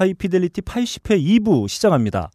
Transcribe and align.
하이피델리티 0.00 0.62
80회 0.62 1.22
2부 1.22 1.68
시작합니다. 1.68 2.30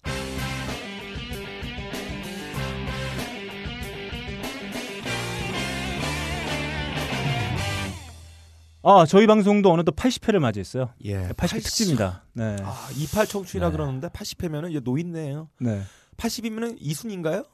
아, 8.84 9.08
저희 9.08 9.26
방송도 9.26 9.72
어느덧 9.74 9.96
80회를 9.96 10.38
맞이했어요. 10.38 10.94
예. 11.06 11.30
80회 11.30 11.64
특집입니다. 11.64 12.24
네. 12.34 12.56
아, 12.62 12.88
28 12.96 13.26
청춘이라 13.26 13.70
네. 13.70 13.72
그러는데 13.72 14.10
80회면은 14.10 14.70
이제 14.70 14.80
노인네요. 14.84 15.50
네. 15.60 15.82
80이면은 16.18 16.78
이순인가요? 16.80 17.46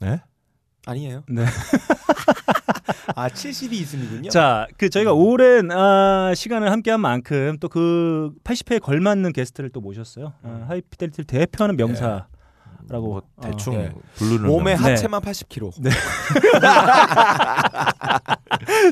네? 0.00 0.20
아니에요. 0.84 1.22
네. 1.28 1.44
아, 3.14 3.28
70이 3.28 3.72
이순이군요. 3.72 4.30
자, 4.30 4.66
그 4.76 4.88
저희가 4.88 5.12
오랜 5.12 5.70
아, 5.70 6.32
시간을 6.34 6.70
함께한 6.70 7.00
만큼 7.00 7.56
또 7.60 7.68
그 7.68 8.32
80회에 8.44 8.80
걸맞는 8.82 9.32
게스트를 9.32 9.70
또 9.70 9.80
모셨어요. 9.80 10.34
아, 10.42 10.66
하이피델리티를 10.68 11.26
대표하는 11.26 11.76
명사 11.76 12.26
라고 12.92 13.06
뭐 13.06 13.22
어, 13.36 13.40
대충 13.40 13.72
예. 13.74 13.90
부르는 14.16 14.46
몸의 14.46 14.74
명. 14.74 14.82
네. 14.84 14.90
하체만 14.90 15.22
80kg. 15.22 15.72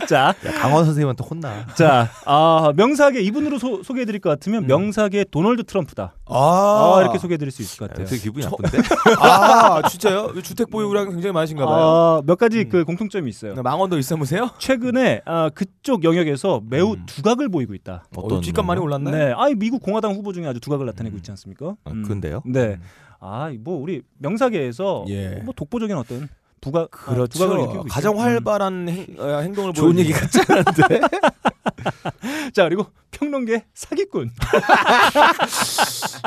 자, 0.09 0.35
야, 0.47 0.53
강원 0.59 0.87
선생님한테 0.87 1.23
혼나. 1.29 1.67
자, 1.75 2.09
아, 2.25 2.73
명사계 2.77 3.21
이분으로 3.21 3.59
소, 3.59 3.83
소개해 3.83 4.07
드릴 4.07 4.21
것 4.23 4.31
같으면 4.31 4.65
음. 4.65 4.67
명사계 4.69 5.27
도널드 5.31 5.65
트럼프다. 5.65 6.15
아, 6.25 6.95
아, 6.97 7.03
이렇게 7.03 7.19
소개해 7.19 7.37
드릴 7.37 7.51
수 7.51 7.61
있을 7.61 7.79
것 7.79 7.85
야, 7.85 7.89
같아요. 7.89 8.07
되게 8.07 8.23
기분이 8.23 8.43
저- 8.43 8.49
나쁜데? 8.51 8.79
아, 9.21 9.83
진짜요? 9.89 10.33
주택 10.43 10.71
보유량 10.71 11.11
굉장히 11.11 11.33
많으신가 11.35 11.67
봐요. 11.67 11.77
아, 11.79 12.23
몇 12.25 12.39
가지 12.39 12.61
음. 12.61 12.69
그 12.71 12.85
공통점이 12.85 13.29
있어요. 13.29 13.55
망원도 13.63 13.99
있어보세요. 13.99 14.49
최근에 14.59 15.21
아, 15.27 15.51
그쪽 15.55 16.05
영역에서 16.05 16.63
매우 16.65 16.95
음. 16.95 17.05
두각을 17.05 17.51
보이고 17.51 17.75
있다. 17.75 18.05
어, 18.17 18.41
뒷값 18.41 18.65
많이 18.65 18.81
올랐나요? 18.81 19.15
네, 19.15 19.35
아이 19.37 19.55
미국 19.55 19.83
공화당 19.83 20.13
후보 20.15 20.33
중에 20.33 20.47
아주 20.47 20.59
두각을 20.61 20.87
나타내고 20.87 21.17
음. 21.17 21.19
있지 21.19 21.31
않습니까? 21.33 21.75
아, 21.85 21.91
음. 21.91 22.03
근데요? 22.07 22.43
네, 22.47 22.79
아, 23.21 23.53
뭐 23.61 23.77
우리 23.81 24.03
명사계에서 24.19 25.05
예. 25.09 25.37
뭐 25.45 25.53
독보적인 25.55 25.97
어떤 25.97 26.29
부각, 26.61 26.91
아, 27.09 27.15
그렇죠. 27.15 27.39
두각을 27.39 27.59
일으키고 27.61 27.83
있죠. 27.87 27.95
가장 27.95 28.13
음. 28.15 28.19
활발한 28.19 28.89
행, 28.89 29.07
어, 29.19 29.41
행동을 29.41 29.73
좋은 29.73 29.99
얘기 29.99 30.13
같지 30.13 30.41
않은데? 30.49 31.01
자 32.53 32.65
그리고 32.65 32.87
평론계 33.13 33.65
사기꾼. 33.75 34.31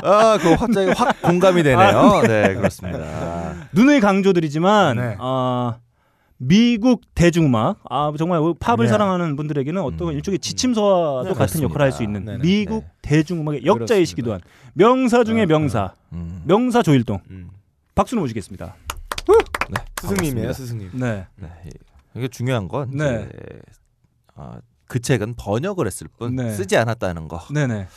아, 0.04 0.38
그거 0.40 0.56
갑자기 0.58 0.92
확 0.92 1.22
공감이 1.22 1.64
되네요. 1.64 2.22
네, 2.28 2.54
그렇습니다. 2.56 3.70
눈의 3.74 4.00
강조들이지만 4.02 4.98
네. 4.98 5.16
아, 5.20 5.78
미국 6.48 7.02
대중음악 7.16 7.80
아 7.90 8.12
정말 8.18 8.40
팝을 8.60 8.86
네. 8.86 8.88
사랑하는 8.88 9.36
분들에게는 9.36 9.82
어떤 9.82 10.10
음. 10.10 10.14
일종의 10.14 10.40
지침서와도 10.40 11.24
네, 11.24 11.30
같은 11.30 11.36
그렇습니다. 11.36 11.64
역할을 11.70 11.84
할 11.86 11.92
수 11.92 12.04
있는 12.04 12.26
네네. 12.26 12.40
미국 12.42 12.84
네. 12.84 12.92
대중음악의 13.02 13.66
역자이시기도 13.66 14.34
한 14.34 14.42
명사 14.74 15.24
중의 15.24 15.44
어, 15.44 15.48
명사 15.48 15.94
음. 16.14 16.42
명사 16.46 16.82
조일동 16.82 17.20
음. 17.30 17.50
박수를 17.96 18.22
모시겠습니다. 18.22 18.76
네, 19.70 19.86
스승님이에요. 20.02 20.54
스승님. 20.54 20.90
네. 20.94 21.28
네, 21.36 21.48
이게 22.16 22.28
중요한 22.28 22.68
건 22.68 22.90
네. 22.92 23.28
이제, 23.30 23.62
아, 24.36 24.60
그 24.88 25.00
책은 25.00 25.36
번역을 25.38 25.88
했을 25.88 26.08
뿐 26.18 26.36
네. 26.36 26.52
쓰지 26.52 26.76
않았다는 26.78 27.28
거. 27.28 27.40
네네. 27.54 27.88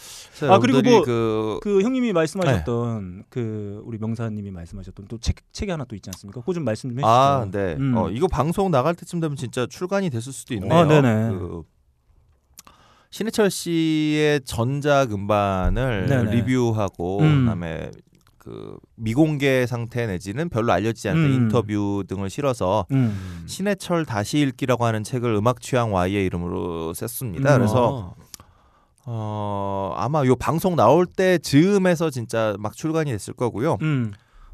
아, 0.45 0.59
그리고 0.59 0.79
여러분들이 0.79 0.91
뭐 0.95 1.03
그, 1.05 1.59
그 1.63 1.83
형님이 1.83 2.13
말씀하셨던 2.13 3.17
네. 3.19 3.25
그 3.31 3.81
우리 3.85 3.99
명사님이 3.99 4.51
말씀하셨던 4.51 5.07
또 5.09 5.19
책 5.19 5.37
책이 5.53 5.71
하나 5.71 5.85
또 5.85 5.97
있지 5.97 6.11
않습니까? 6.11 6.41
그거 6.41 6.53
좀 6.53 6.65
말씀 6.65 6.91
좀 6.91 6.99
해주시죠. 6.99 7.09
아, 7.09 7.47
네. 7.51 7.75
음. 7.79 7.97
어, 7.97 8.11
이거 8.11 8.27
방송 8.29 8.71
나갈 8.71 8.95
때쯤 8.95 9.21
되면 9.21 9.37
진짜 9.37 9.67
출간이 9.67 10.11
됐을 10.11 10.33
수도 10.33 10.55
있네요. 10.55 10.73
아, 10.73 10.85
네네. 10.87 11.31
그 11.31 11.63
신해철 13.11 13.51
씨의 13.51 14.43
전작 14.45 15.13
음반을 15.13 16.07
네네. 16.07 16.31
리뷰하고 16.33 17.21
음. 17.21 17.41
그다음에 17.41 17.91
그 18.37 18.77
미공개 18.95 19.67
상태 19.67 20.07
내지는 20.07 20.49
별로 20.49 20.73
알려지지 20.73 21.09
않은 21.09 21.25
음. 21.25 21.33
인터뷰 21.33 22.05
등을 22.07 22.31
실어서 22.31 22.87
음. 22.93 23.45
신해철 23.47 24.05
다시 24.05 24.39
읽기라고 24.39 24.85
하는 24.85 25.03
책을 25.03 25.35
음악 25.35 25.61
취향 25.61 25.93
Y의 25.93 26.27
이름으로 26.27 26.95
썼습니다. 26.95 27.55
음. 27.55 27.59
그래서 27.59 28.15
어 29.09 29.95
아마 29.97 30.25
요 30.27 30.35
방송 30.37 30.75
나올 30.77 31.07
때 31.07 31.39
즈음에서 31.39 32.11
진짜 32.11 32.57
막 32.59 32.75
출간이 32.77 33.11
됐을 33.13 33.35
거고요. 33.35 33.79
음. 33.83 34.13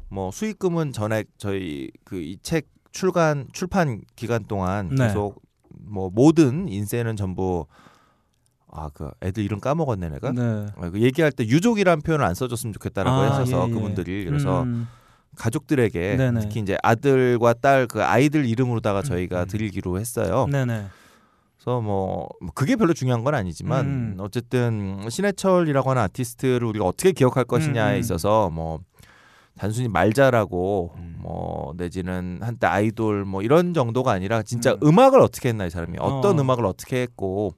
뭐 0.09 0.29
수익금은 0.31 0.91
전에 0.93 1.23
저희 1.37 1.89
그 2.03 2.17
이 2.21 2.37
책 2.43 2.67
출간 2.91 3.47
출판 3.51 4.01
기간 4.15 4.45
동안 4.45 4.89
네. 4.89 5.07
계속 5.07 5.41
뭐 5.69 6.11
모든 6.13 6.67
인쇄는 6.69 7.15
전부 7.15 7.65
아 8.71 8.89
그 8.93 9.09
애들 9.23 9.43
이름 9.43 9.59
까먹었네 9.59 10.09
내가 10.09 10.31
네. 10.31 10.67
아, 10.77 10.89
그 10.91 11.01
얘기할 11.01 11.31
때 11.31 11.43
유족이라는 11.45 12.03
표현을 12.03 12.23
안 12.25 12.35
써줬으면 12.35 12.73
좋겠다라고 12.73 13.17
아, 13.17 13.23
했어서 13.39 13.65
예, 13.65 13.69
예. 13.69 13.73
그분들이 13.73 14.25
그래서 14.25 14.63
음. 14.63 14.87
가족들에게 15.35 16.15
네네. 16.17 16.39
특히 16.41 16.59
이제 16.59 16.77
아들과 16.83 17.53
딸 17.53 17.87
그 17.87 18.03
아이들 18.03 18.45
이름으로다가 18.45 18.99
음, 18.99 19.03
저희가 19.03 19.41
음. 19.43 19.47
드리기로 19.47 19.99
했어요. 19.99 20.45
네네. 20.51 20.85
그래서 21.63 21.79
뭐 21.79 22.27
그게 22.55 22.75
별로 22.75 22.93
중요한 22.93 23.23
건 23.23 23.35
아니지만 23.35 23.85
음. 23.85 24.17
어쨌든 24.19 25.07
신해철이라고 25.09 25.91
하는 25.91 26.01
아티스트를 26.01 26.67
우리가 26.67 26.85
어떻게 26.85 27.13
기억할 27.13 27.45
것이냐에 27.45 27.93
음, 27.93 27.95
음. 27.95 27.99
있어서 28.01 28.49
뭐 28.49 28.81
단순히 29.57 29.87
말 29.87 30.11
잘하고 30.11 30.91
음. 30.97 31.15
뭐 31.19 31.73
내지는 31.77 32.39
한때 32.41 32.67
아이돌 32.67 33.23
뭐 33.23 33.41
이런 33.41 33.73
정도가 33.73 34.11
아니라 34.11 34.43
진짜 34.43 34.73
음. 34.73 34.89
음. 34.89 34.99
악을 34.99 35.21
어떻게 35.21 35.49
했나 35.49 35.65
이 35.65 35.69
사람이 35.69 35.97
어떤 35.99 36.37
어. 36.37 36.41
음악을 36.41 36.65
어떻게 36.65 37.01
했고 37.01 37.53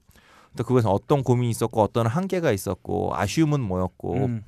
또 0.55 0.63
그것은 0.63 0.91
어떤 0.91 1.23
고민이 1.23 1.49
있었고 1.49 1.81
어떤 1.81 2.05
한계가 2.05 2.51
있었고 2.51 3.13
아쉬움은 3.15 3.59
뭐였고 3.59 4.13
음. 4.13 4.43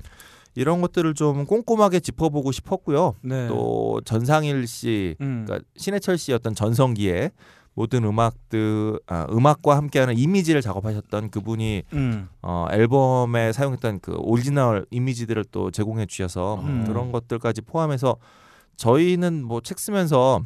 이런 0.54 0.82
것들을 0.82 1.16
좀 1.16 1.46
꼼꼼하게 1.46 2.00
짚어보고 2.00 2.52
싶었고요. 2.52 3.16
네. 3.22 3.48
또 3.48 4.02
전상일 4.06 4.68
씨 4.68 5.16
음. 5.20 5.46
그러니까 5.48 5.68
신해철 5.78 6.20
씨의 6.20 6.36
어떤 6.36 6.54
전성기에 6.54 7.32
모든 7.78 8.04
음악들 8.06 9.00
아, 9.06 9.28
음악과 9.30 9.78
함께하는 9.78 10.18
이미지를 10.18 10.62
작업하셨던 10.64 11.30
그분이 11.30 11.84
음. 11.94 12.28
어, 12.42 12.66
앨범에 12.72 13.54
사용했던 13.54 14.00
그 14.00 14.16
오리지널 14.18 14.88
이미지들을 14.90 15.46
또 15.52 15.70
제공해 15.70 16.08
주셔서 16.08 16.56
음. 16.56 16.86
그런 16.88 17.12
것들까지 17.12 17.62
포함해서 17.62 18.18
저희는 18.78 19.44
뭐 19.46 19.62
책 19.62 19.78
쓰면서 19.78 20.42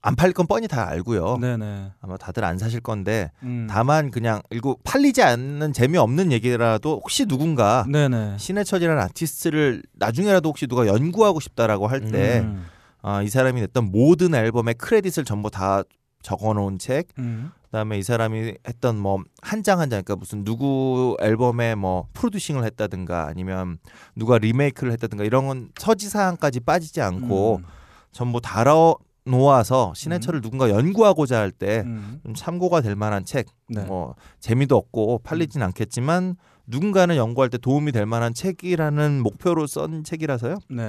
안 0.00 0.14
팔릴 0.14 0.32
건 0.32 0.46
뻔히 0.46 0.68
다 0.68 0.86
알고요. 0.88 1.38
네네. 1.38 1.90
아마 2.00 2.16
다들 2.16 2.44
안 2.44 2.56
사실 2.58 2.78
건데 2.80 3.32
음. 3.42 3.66
다만 3.68 4.12
그냥 4.12 4.40
읽고 4.52 4.78
팔리지 4.84 5.24
않는 5.24 5.72
재미없는 5.72 6.30
얘기라도 6.30 7.00
혹시 7.02 7.26
누군가 7.26 7.84
네네. 7.90 8.36
신해철이라는 8.38 9.02
아티스트를 9.02 9.82
나중에라도 9.94 10.50
혹시 10.50 10.68
누가 10.68 10.86
연구하고 10.86 11.40
싶다라고 11.40 11.88
할때 11.88 12.42
음. 12.44 12.64
아, 13.08 13.22
이 13.22 13.28
사람이 13.28 13.60
냈던 13.60 13.92
모든 13.92 14.34
앨범의 14.34 14.74
크레딧을 14.74 15.24
전부 15.24 15.48
다 15.48 15.84
적어놓은 16.22 16.80
책. 16.80 17.06
음. 17.20 17.52
그다음에 17.70 17.98
이 17.98 18.02
사람이 18.02 18.54
했던 18.66 18.98
뭐 18.98 19.18
한 19.42 19.62
장 19.62 19.78
한 19.80 19.90
장, 19.90 20.02
그러니까 20.02 20.16
무슨 20.16 20.42
누구 20.44 21.16
앨범에 21.20 21.76
뭐 21.76 22.08
프로듀싱을 22.14 22.64
했다든가 22.64 23.28
아니면 23.28 23.78
누가 24.16 24.38
리메이크를 24.38 24.92
했다든가 24.94 25.22
이런 25.22 25.46
건 25.46 25.68
서지 25.78 26.08
사항까지 26.08 26.60
빠지지 26.60 27.00
않고 27.00 27.58
음. 27.62 27.64
전부 28.10 28.40
달아 28.40 28.94
놓아서 29.24 29.92
신해철을 29.94 30.40
누군가 30.40 30.68
연구하고자 30.70 31.38
할 31.38 31.52
때좀 31.52 32.20
음. 32.26 32.34
참고가 32.34 32.80
될 32.80 32.96
만한 32.96 33.24
책. 33.24 33.46
네. 33.68 33.84
뭐 33.84 34.16
재미도 34.40 34.76
없고 34.76 35.20
팔리진 35.22 35.62
않겠지만 35.62 36.34
누군가는 36.66 37.14
연구할 37.14 37.50
때 37.50 37.58
도움이 37.58 37.92
될 37.92 38.04
만한 38.06 38.34
책이라는 38.34 39.22
목표로 39.22 39.68
쓴 39.68 40.02
책이라서요. 40.02 40.58
네. 40.70 40.88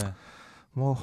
뭐 0.78 0.96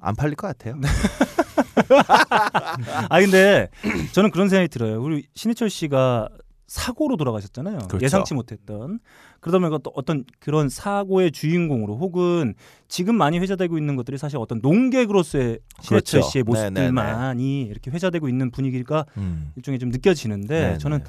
안 0.00 0.14
팔릴 0.14 0.36
것 0.36 0.46
같아요. 0.46 0.76
아 3.08 3.20
근데 3.20 3.68
저는 4.12 4.30
그런 4.30 4.48
생각이 4.48 4.68
들어요. 4.68 5.02
우리 5.02 5.26
신해철 5.34 5.70
씨가 5.70 6.28
사고로 6.66 7.16
돌아가셨잖아요. 7.16 7.78
그렇죠. 7.88 8.04
예상치 8.04 8.34
못했던. 8.34 9.00
그러다 9.40 9.58
보니까 9.58 9.78
또 9.82 9.90
어떤 9.94 10.24
그런 10.38 10.68
사고의 10.68 11.32
주인공으로 11.32 11.96
혹은 11.96 12.54
지금 12.88 13.16
많이 13.16 13.38
회자되고 13.38 13.78
있는 13.78 13.96
것들이 13.96 14.18
사실 14.18 14.38
어떤 14.38 14.58
농객으로서의 14.60 15.60
신해철 15.80 16.20
그렇죠. 16.20 16.30
씨의 16.30 16.44
네네네. 16.44 16.90
모습들만이 16.90 17.62
이렇게 17.62 17.90
회자되고 17.90 18.28
있는 18.28 18.50
분위기가 18.50 19.06
음. 19.16 19.52
일종의 19.56 19.78
좀 19.78 19.88
느껴지는데 19.88 20.60
네네. 20.60 20.78
저는 20.78 21.04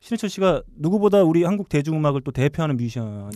신해철 0.00 0.30
씨가 0.30 0.62
누구보다 0.76 1.22
우리 1.22 1.44
한국 1.44 1.68
대중음악을 1.68 2.20
또 2.22 2.30
대표하는? 2.30 2.76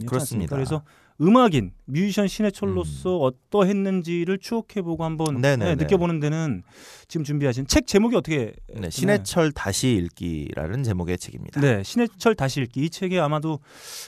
그렇습니다. 0.07 0.55
그래서 0.55 0.83
음악인 1.21 1.73
뮤지션 1.87 2.29
신해철로서 2.29 3.19
어떠했는지를 3.19 4.39
추억해보고 4.39 5.05
한번 5.05 5.37
음. 5.37 5.41
네, 5.41 5.57
느껴보는 5.57 6.21
데는 6.21 6.63
지금 7.09 7.25
준비하신 7.25 7.67
책 7.67 7.87
제목이 7.87 8.17
어떻게 8.17 8.53
네, 8.75 8.91
신해철 8.91 9.53
다시 9.53 9.95
읽기라는 9.95 10.83
제목의 10.83 11.19
책입니다. 11.19 11.61
네 11.61 11.83
신해철 11.83 12.35
다시 12.35 12.61
읽기 12.61 12.85
이 12.85 12.91
책이 12.91 13.19
아마도 13.19 13.61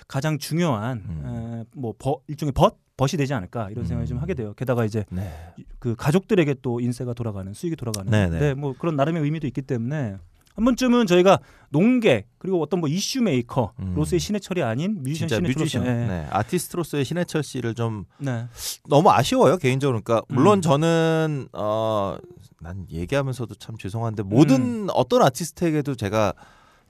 가장 0.07 0.39
중요한 0.39 0.99
음. 1.09 1.65
에, 1.65 1.65
뭐 1.75 1.95
버, 1.99 2.21
일종의 2.29 2.53
벗 2.53 2.77
벗이 2.99 3.17
되지 3.17 3.33
않을까 3.33 3.71
이런 3.71 3.85
생각을 3.85 4.05
음. 4.05 4.09
좀 4.09 4.19
하게 4.19 4.35
돼요. 4.35 4.53
게다가 4.55 4.85
이제 4.85 5.05
네. 5.11 5.33
그 5.79 5.95
가족들에게 5.95 6.57
또 6.63 6.81
인세가 6.81 7.15
돌아가는 7.15 7.51
수익이 7.53 7.77
돌아가는 7.77 8.11
네네. 8.11 8.41
네, 8.41 8.55
뭐 8.55 8.75
그런 8.77 8.97
나름의 8.97 9.23
의미도 9.23 9.47
있기 9.47 9.63
때문에 9.63 10.17
한 10.59 10.65
번쯤은 10.65 11.07
저희가 11.07 11.39
논객 11.71 12.27
그리고 12.39 12.61
어떤 12.61 12.81
뭐 12.81 12.89
이슈 12.89 13.23
메이커로서의 13.23 14.17
음. 14.17 14.19
신해철이 14.19 14.61
아닌 14.65 15.05
뮤지션 15.05 15.29
신해철 15.29 15.85
네. 15.85 16.07
네. 16.09 16.27
아티스트로서의 16.31 17.05
신해철 17.05 17.45
씨를 17.45 17.75
좀 17.75 18.07
네. 18.19 18.49
너무 18.89 19.09
아쉬워요 19.09 19.57
개인적으로. 19.57 20.01
그러니까 20.03 20.27
물론 20.29 20.59
음. 20.59 20.63
저는 20.63 21.49
어난 21.53 22.87
얘기하면서도 22.91 23.55
참 23.55 23.79
죄송한데 23.79 24.25
모든 24.25 24.57
음. 24.61 24.87
어떤 24.95 25.23
아티스트에게도 25.23 25.95
제가 25.95 26.33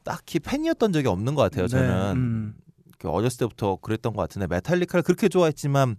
딱히 0.02 0.38
팬이었던 0.38 0.90
적이 0.94 1.08
없는 1.08 1.34
것 1.34 1.42
같아요. 1.42 1.68
저는 1.68 1.88
네. 1.88 2.12
음. 2.12 2.54
그 2.98 3.10
어렸을 3.10 3.36
때부터 3.40 3.76
그랬던 3.82 4.14
것 4.14 4.22
같은데 4.22 4.46
메탈리카를 4.46 5.02
그렇게 5.02 5.28
좋아했지만 5.28 5.96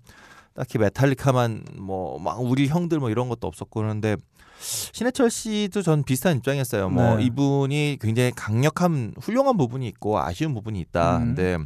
딱히 0.55 0.79
메탈리카만 0.79 1.65
뭐 1.77 2.17
막 2.19 2.41
우리 2.41 2.67
형들 2.67 2.99
뭐 2.99 3.11
이런 3.11 3.29
것도 3.29 3.45
없었고 3.45 3.79
그런데 3.79 4.17
신해철 4.59 5.29
씨도 5.29 5.81
전 5.81 6.03
비슷한 6.03 6.37
입장이었어요. 6.37 6.89
뭐 6.89 7.15
네. 7.15 7.23
이분이 7.23 7.97
굉장히 8.01 8.31
강력한 8.35 9.13
훌륭한 9.19 9.57
부분이 9.57 9.87
있고 9.87 10.19
아쉬운 10.19 10.53
부분이 10.53 10.79
있다. 10.81 11.17
음. 11.17 11.35
근데 11.35 11.57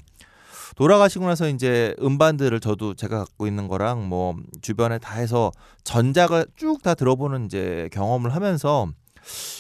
돌아가시고 0.75 1.25
나서 1.25 1.50
이제 1.50 1.95
음반들을 2.01 2.60
저도 2.60 2.95
제가 2.95 3.19
갖고 3.19 3.48
있는 3.48 3.68
거랑 3.68 4.07
뭐 4.07 4.36
주변에 4.62 4.98
다 4.98 5.16
해서 5.16 5.51
전작을 5.84 6.48
쭉 6.56 6.81
다 6.84 6.95
들어보는 6.95 7.45
이제 7.45 7.90
경험을 7.94 8.34
하면서 8.36 8.88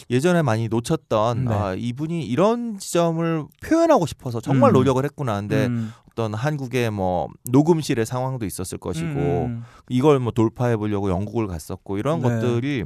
예전에 0.09 0.41
많이 0.41 0.67
놓쳤던 0.67 1.45
네. 1.45 1.53
아, 1.53 1.73
이분이 1.73 2.25
이런 2.25 2.77
지점을 2.77 3.45
표현하고 3.65 4.05
싶어서 4.05 4.41
정말 4.41 4.71
음. 4.71 4.73
노력을 4.73 5.01
했구나. 5.03 5.39
근데 5.39 5.67
음. 5.67 5.93
어떤 6.11 6.33
한국의 6.33 6.91
뭐 6.91 7.29
녹음실의 7.49 8.05
상황도 8.05 8.45
있었을 8.45 8.77
것이고 8.77 9.07
음. 9.07 9.63
이걸 9.89 10.19
뭐 10.19 10.31
돌파해 10.31 10.75
보려고 10.75 11.09
영국을 11.09 11.47
갔었고 11.47 11.97
이런 11.97 12.21
네. 12.21 12.29
것들이 12.29 12.83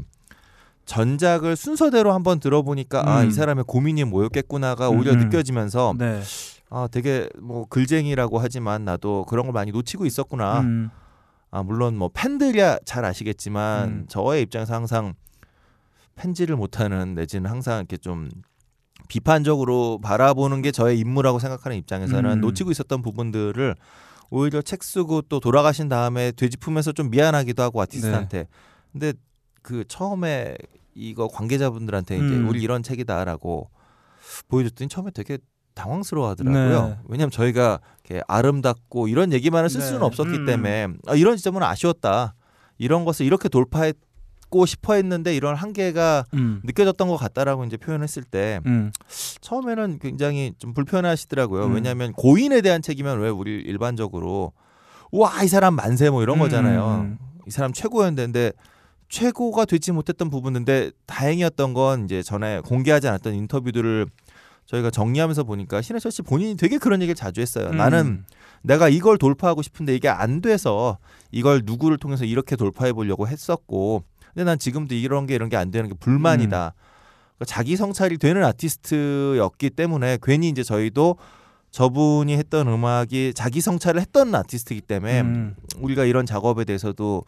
전작을 0.87 1.55
순서대로 1.55 2.13
한번 2.13 2.39
들어보니까 2.39 3.03
아 3.05 3.21
음. 3.21 3.27
이 3.27 3.31
사람의 3.31 3.65
고민이 3.67 4.05
뭐였겠구나가 4.05 4.89
오히려 4.89 5.11
음. 5.11 5.19
느껴지면서 5.19 5.93
네. 5.97 6.21
아 6.69 6.87
되게 6.89 7.29
뭐 7.39 7.65
글쟁이라고 7.67 8.39
하지만 8.39 8.85
나도 8.85 9.25
그런 9.25 9.45
걸 9.45 9.53
많이 9.53 9.71
놓치고 9.71 10.05
있었구나. 10.05 10.61
음. 10.61 10.89
아 11.51 11.61
물론 11.61 11.97
뭐 11.97 12.09
팬들이야 12.13 12.79
잘 12.85 13.05
아시겠지만 13.05 13.89
음. 13.89 14.05
저의 14.07 14.41
입장에서 14.41 14.73
항상 14.73 15.13
팬지를 16.15 16.55
못하는 16.55 17.13
내지는 17.15 17.49
항상 17.49 17.79
이렇게 17.79 17.97
좀 17.97 18.29
비판적으로 19.09 19.99
바라보는 20.01 20.61
게 20.61 20.71
저의 20.71 20.99
임무라고 20.99 21.39
생각하는 21.39 21.77
입장에서는 21.77 22.31
음. 22.31 22.41
놓치고 22.41 22.71
있었던 22.71 23.01
부분들을 23.01 23.75
오히려 24.29 24.61
책 24.61 24.83
쓰고 24.83 25.23
또 25.23 25.39
돌아가신 25.39 25.89
다음에 25.89 26.31
되짚으면서 26.31 26.93
좀 26.93 27.09
미안하기도 27.09 27.61
하고 27.61 27.81
아티스트한테 27.81 28.37
네. 28.39 28.47
근데 28.91 29.13
그 29.67 29.83
처음에 29.85 30.55
이거 30.95 31.27
관계자분들한테 31.27 32.15
이제 32.15 32.23
음. 32.23 32.47
우리 32.47 32.61
이런 32.61 32.83
책이다라고 32.83 33.69
보여줬더니 34.47 34.87
처음에 34.87 35.11
되게 35.11 35.39
당황스러워하더라고요. 35.73 36.87
네. 36.87 36.97
왜냐하면 37.09 37.31
저희가 37.31 37.81
이렇게 38.05 38.23
아름답고 38.29 39.09
이런 39.09 39.33
얘기만을 39.33 39.69
쓸 39.69 39.81
네. 39.81 39.87
수는 39.87 40.03
없었기 40.03 40.37
음. 40.37 40.45
때문에 40.45 40.87
아, 41.05 41.15
이런 41.15 41.35
지점은 41.35 41.63
아쉬웠다. 41.63 42.33
이런 42.77 43.03
것을 43.03 43.25
이렇게 43.25 43.49
돌파했고 43.49 44.65
싶어 44.65 44.93
했는데 44.93 45.35
이런 45.35 45.53
한계가 45.55 46.23
음. 46.35 46.61
느껴졌던 46.63 47.09
것 47.09 47.17
같다라고 47.17 47.65
이제 47.65 47.75
표현했을 47.75 48.23
때 48.23 48.61
음. 48.67 48.93
처음에는 49.41 49.99
굉장히 49.99 50.53
좀 50.59 50.73
불편하시더라고요. 50.73 51.65
음. 51.65 51.73
왜냐하면 51.75 52.13
고인에 52.13 52.61
대한 52.61 52.81
책이면 52.81 53.19
왜 53.19 53.27
우리 53.27 53.51
일반적으로 53.51 54.53
와 55.11 55.43
이 55.43 55.49
사람 55.49 55.73
만세 55.75 56.09
뭐 56.09 56.23
이런 56.23 56.37
음. 56.37 56.39
거잖아요. 56.39 57.17
이 57.45 57.51
사람 57.51 57.73
최고였는데 57.73 58.53
최고가 59.09 59.65
되지 59.65 59.91
못했던 59.91 60.29
부분인데 60.29 60.91
다행이었던 61.05 61.73
건 61.73 62.05
이제 62.05 62.21
전에 62.21 62.59
공개하지 62.61 63.07
않았던 63.07 63.33
인터뷰들을 63.33 64.05
저희가 64.65 64.89
정리하면서 64.91 65.43
보니까 65.45 65.81
신해철 65.81 66.11
씨 66.11 66.21
본인이 66.21 66.57
되게 66.57 66.77
그런 66.77 67.01
얘기를 67.01 67.15
자주 67.15 67.39
했어요. 67.41 67.69
음. 67.71 67.77
나는 67.77 68.25
내가 68.63 68.89
이걸 68.89 69.17
돌파하고 69.17 69.61
싶은데 69.61 69.95
이게 69.95 70.09
안 70.09 70.41
돼서 70.41 70.97
이걸 71.31 71.61
누구를 71.63 71.97
통해서 71.97 72.25
이렇게 72.25 72.55
돌파해 72.57 72.91
보려고 72.91 73.27
했었고 73.27 74.03
근데 74.33 74.43
난 74.43 74.59
지금도 74.59 74.93
이런 74.95 75.25
게 75.25 75.35
이런 75.35 75.47
게 75.49 75.55
안 75.55 75.71
되는 75.71 75.87
게 75.89 75.95
불만이다. 75.97 76.73
그러니까 77.37 77.45
자기 77.45 77.77
성찰이 77.77 78.17
되는 78.17 78.43
아티스트였기 78.43 79.69
때문에 79.71 80.17
괜히 80.21 80.49
이제 80.49 80.63
저희도 80.63 81.17
저분이 81.71 82.35
했던 82.35 82.67
음악이 82.67 83.33
자기 83.35 83.61
성찰을 83.61 84.01
했던 84.01 84.33
아티스트이기 84.35 84.81
때문에 84.81 85.21
음. 85.21 85.55
우리가 85.79 86.05
이런 86.05 86.25
작업에 86.25 86.65
대해서도 86.65 87.23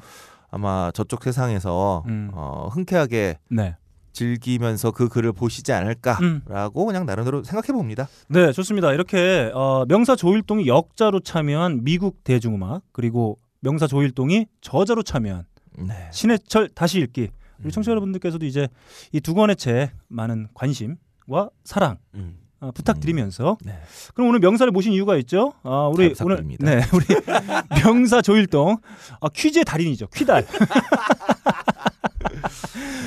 아마 0.51 0.92
저쪽 0.94 1.24
세상에서 1.24 2.04
음. 2.07 2.31
어, 2.34 2.69
흔쾌하게 2.72 3.38
네. 3.50 3.75
즐기면서 4.12 4.92
그 4.92 5.07
글을 5.07 5.34
보시지 5.34 5.72
않을까라고 5.72 6.84
음. 6.84 6.88
그냥 6.88 7.06
나름대로 7.06 7.44
생각해 7.44 7.68
봅니다. 7.78 8.07
네, 8.28 8.51
좋습니다. 8.51 8.92
이렇게 8.94 9.51
어, 9.54 9.86
명사 9.88 10.16
조일동이 10.16 10.68
역자로 10.68 11.19
참여한 11.22 11.84
미국 11.84 12.24
대중음악 12.24 12.81
그리고 12.92 13.40
명사 13.62 13.88
조일동이 13.88 14.48
저자로 14.62 15.04
참여한 15.04 15.46
네. 15.78 16.10
신해철 16.12 16.69
다시 16.69 17.00
읽기. 17.00 17.30
우리 17.60 17.68
음. 17.68 17.72
청취자 17.72 17.92
여러분들께서도 17.92 18.45
이제 18.45 18.68
이 19.13 19.19
두 19.19 19.34
권의 19.34 19.56
책 19.57 19.92
많은 20.07 20.48
관심과 20.54 21.50
사랑 21.63 21.98
음. 22.16 22.38
어, 22.61 22.71
부탁드리면서 22.71 23.57
네. 23.63 23.73
그럼 24.13 24.29
오늘 24.29 24.39
명사를 24.39 24.69
모신 24.71 24.91
이유가 24.91 25.15
있죠? 25.17 25.53
아, 25.63 25.89
우리 25.94 26.13
잘 26.13 26.25
오늘. 26.25 26.44
네 26.59 26.81
우리 26.94 27.06
명사 27.83 28.21
조일동 28.21 28.77
아, 29.21 29.29
퀴즈의 29.29 29.63
달인이죠 29.65 30.07
퀴달 30.07 30.45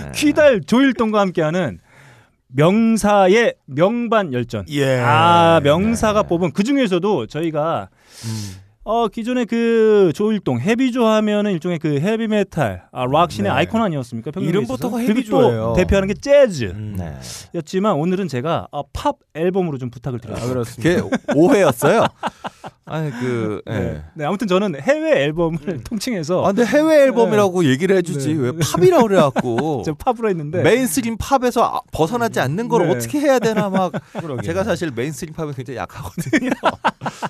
네. 0.05 0.13
퀴달 0.15 0.63
조일동과 0.63 1.21
함께하는 1.21 1.81
명사의 2.55 3.55
명반 3.65 4.33
열전. 4.33 4.67
예. 4.69 5.01
아 5.01 5.61
명사가 5.63 6.23
네. 6.23 6.29
뽑은 6.29 6.53
그 6.53 6.63
중에서도 6.65 7.27
저희가 7.27 7.89
음. 8.27 8.62
어 8.85 9.07
기존의 9.07 9.47
그 9.47 10.11
조일동 10.15 10.59
헤비조 10.59 11.07
하면은 11.07 11.53
일종의 11.53 11.79
그 11.79 12.01
헤비메탈 12.01 12.87
아, 12.91 13.07
락 13.07 13.23
신의 13.23 13.51
네. 13.51 13.57
아이콘 13.57 13.81
아니었습니까? 13.81 14.33
이름부터가. 14.41 14.97
그리고 14.97 15.11
헤비조예요. 15.11 15.61
또 15.61 15.73
대표하는 15.75 16.09
게 16.09 16.15
재즈였지만 16.15 17.93
음. 17.93 17.97
네. 17.97 18.01
오늘은 18.03 18.27
제가 18.27 18.67
아, 18.73 18.83
팝 18.93 19.17
앨범으로 19.35 19.79
좀 19.79 19.91
부탁을 19.91 20.19
아, 20.19 20.21
드렸어요. 20.21 20.49
그렇습니다. 20.49 21.03
그게 21.03 21.17
오해였어요. 21.37 22.07
아니 22.85 23.11
그 23.13 23.63
예. 23.71 23.73
네. 23.73 24.03
네, 24.15 24.25
아무튼 24.25 24.47
저는 24.49 24.75
해외 24.81 25.23
앨범을 25.25 25.59
음. 25.69 25.81
통칭해서 25.85 26.43
아, 26.45 26.49
근데 26.49 26.65
해외 26.65 27.03
앨범이라고 27.03 27.65
얘기를 27.65 27.97
해주지 27.97 28.35
네. 28.35 28.41
왜 28.41 28.53
팝이라고 28.53 29.07
그래갖고 29.07 29.83
저 29.87 29.95
팝으로 29.95 30.29
했는데 30.29 30.63
mainstream 30.63 31.17
팝에서 31.19 31.63
아- 31.65 31.81
벗어나지 31.93 32.41
않는 32.41 32.69
걸 32.69 32.87
네. 32.89 32.95
어떻게 32.95 33.21
해야 33.21 33.39
되나 33.39 33.69
막. 33.71 33.93
제가 34.45 34.65
사실 34.65 34.91
mainstream 34.95 35.35
팝에 35.35 35.53
굉장히 35.55 35.79
약하거든요. 35.79 36.51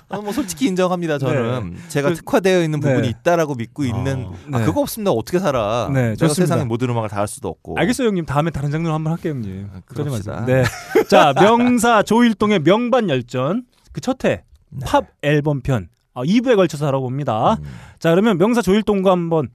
어, 0.09 0.21
뭐 0.21 0.31
솔직히 0.33 0.65
인정합니다. 0.67 1.17
저는 1.19 1.75
제가 1.89 2.09
그- 2.09 2.15
특화되어 2.15 2.63
있는 2.63 2.79
부분이 2.79 3.01
네. 3.03 3.07
있다라고 3.09 3.55
믿고 3.55 3.83
있는 3.85 4.27
아, 4.51 4.59
네. 4.59 4.65
그거 4.65 4.81
없으면 4.81 5.03
내가 5.05 5.13
어떻게 5.13 5.37
살아? 5.39 5.89
네, 5.93 6.15
내가. 6.15 6.33
세상의 6.33 6.65
모든 6.65 6.89
음악을 6.89 7.09
다 7.09 7.23
할 7.23 7.27
수도 7.27 7.47
없고. 7.47 7.75
알겠어요 7.77 8.07
형님 8.09 8.25
다음에 8.25 8.49
다른 8.51 8.69
장르로 8.71 8.93
한번 8.93 9.13
할게요 9.13 9.33
형님 9.33 9.69
아, 9.73 9.79
그러지. 9.85 10.09
마세요. 10.29 10.43
네. 10.45 10.63
자 11.07 11.33
명사 11.39 12.03
조일동의 12.03 12.59
명반 12.63 13.09
열전 13.09 13.63
그 13.93 14.01
첫회 14.01 14.43
네. 14.75 14.85
팝 14.85 15.07
앨범 15.21 15.61
편 15.61 15.89
아, 16.13 16.23
2부에 16.23 16.55
걸쳐서 16.55 16.87
알아봅니다. 16.87 17.53
음. 17.53 17.63
자 17.99 18.11
그러면 18.11 18.37
명사 18.37 18.61
조일동과 18.61 19.11
한번 19.11 19.49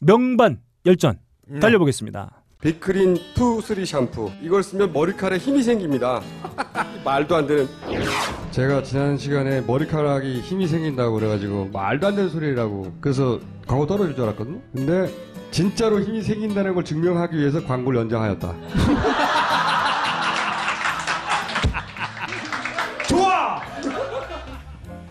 명반 0.00 0.60
열전 0.84 1.18
음. 1.50 1.60
달려보겠습니다. 1.60 2.42
빅크린 2.60 3.18
two 3.34 3.60
three 3.60 3.84
샴푸 3.84 4.30
이걸 4.40 4.62
쓰면 4.62 4.92
머리카락에 4.92 5.38
힘이 5.38 5.62
생깁니다 5.62 6.22
말도 7.04 7.36
안 7.36 7.46
되는 7.46 7.68
제가 8.50 8.82
지난 8.82 9.18
시간에 9.18 9.60
머리카락이 9.60 10.40
힘이 10.40 10.66
생긴다고 10.66 11.14
그래가지고 11.14 11.68
말도 11.72 12.06
안 12.06 12.16
되는 12.16 12.30
소리라고 12.30 12.94
그래서 13.00 13.38
광고 13.66 13.86
떨어질 13.86 14.14
줄 14.14 14.24
알았거든요. 14.24 14.60
근데 14.72 15.12
진짜로 15.50 16.00
힘이 16.00 16.22
생긴다는 16.22 16.74
걸 16.74 16.84
증명하기 16.84 17.36
위해서 17.36 17.64
광고를 17.64 18.00
연장하였다. 18.00 18.54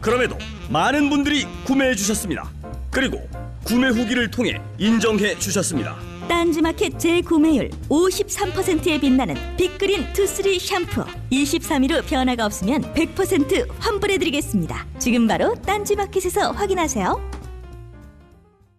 그럼에도 0.05 0.38
많은 0.69 1.09
분들이 1.09 1.47
구매해 1.65 1.95
주셨습니다. 1.95 2.47
그리고 2.91 3.27
구매 3.63 3.88
후기를 3.88 4.29
통해 4.29 4.62
인정해 4.77 5.35
주셨습니다. 5.39 5.95
딴지마켓 6.27 7.00
재구매율 7.00 7.71
53%에 7.89 9.00
빛나는 9.00 9.35
빅그린 9.57 10.13
투쓰리 10.13 10.59
샴푸 10.59 11.03
23일 11.31 11.91
후 11.91 12.07
변화가 12.07 12.45
없으면 12.45 12.83
100% 12.93 13.67
환불해드리겠습니다. 13.79 14.85
지금 15.00 15.25
바로 15.25 15.55
딴지마켓에서 15.55 16.51
확인하세요. 16.51 17.31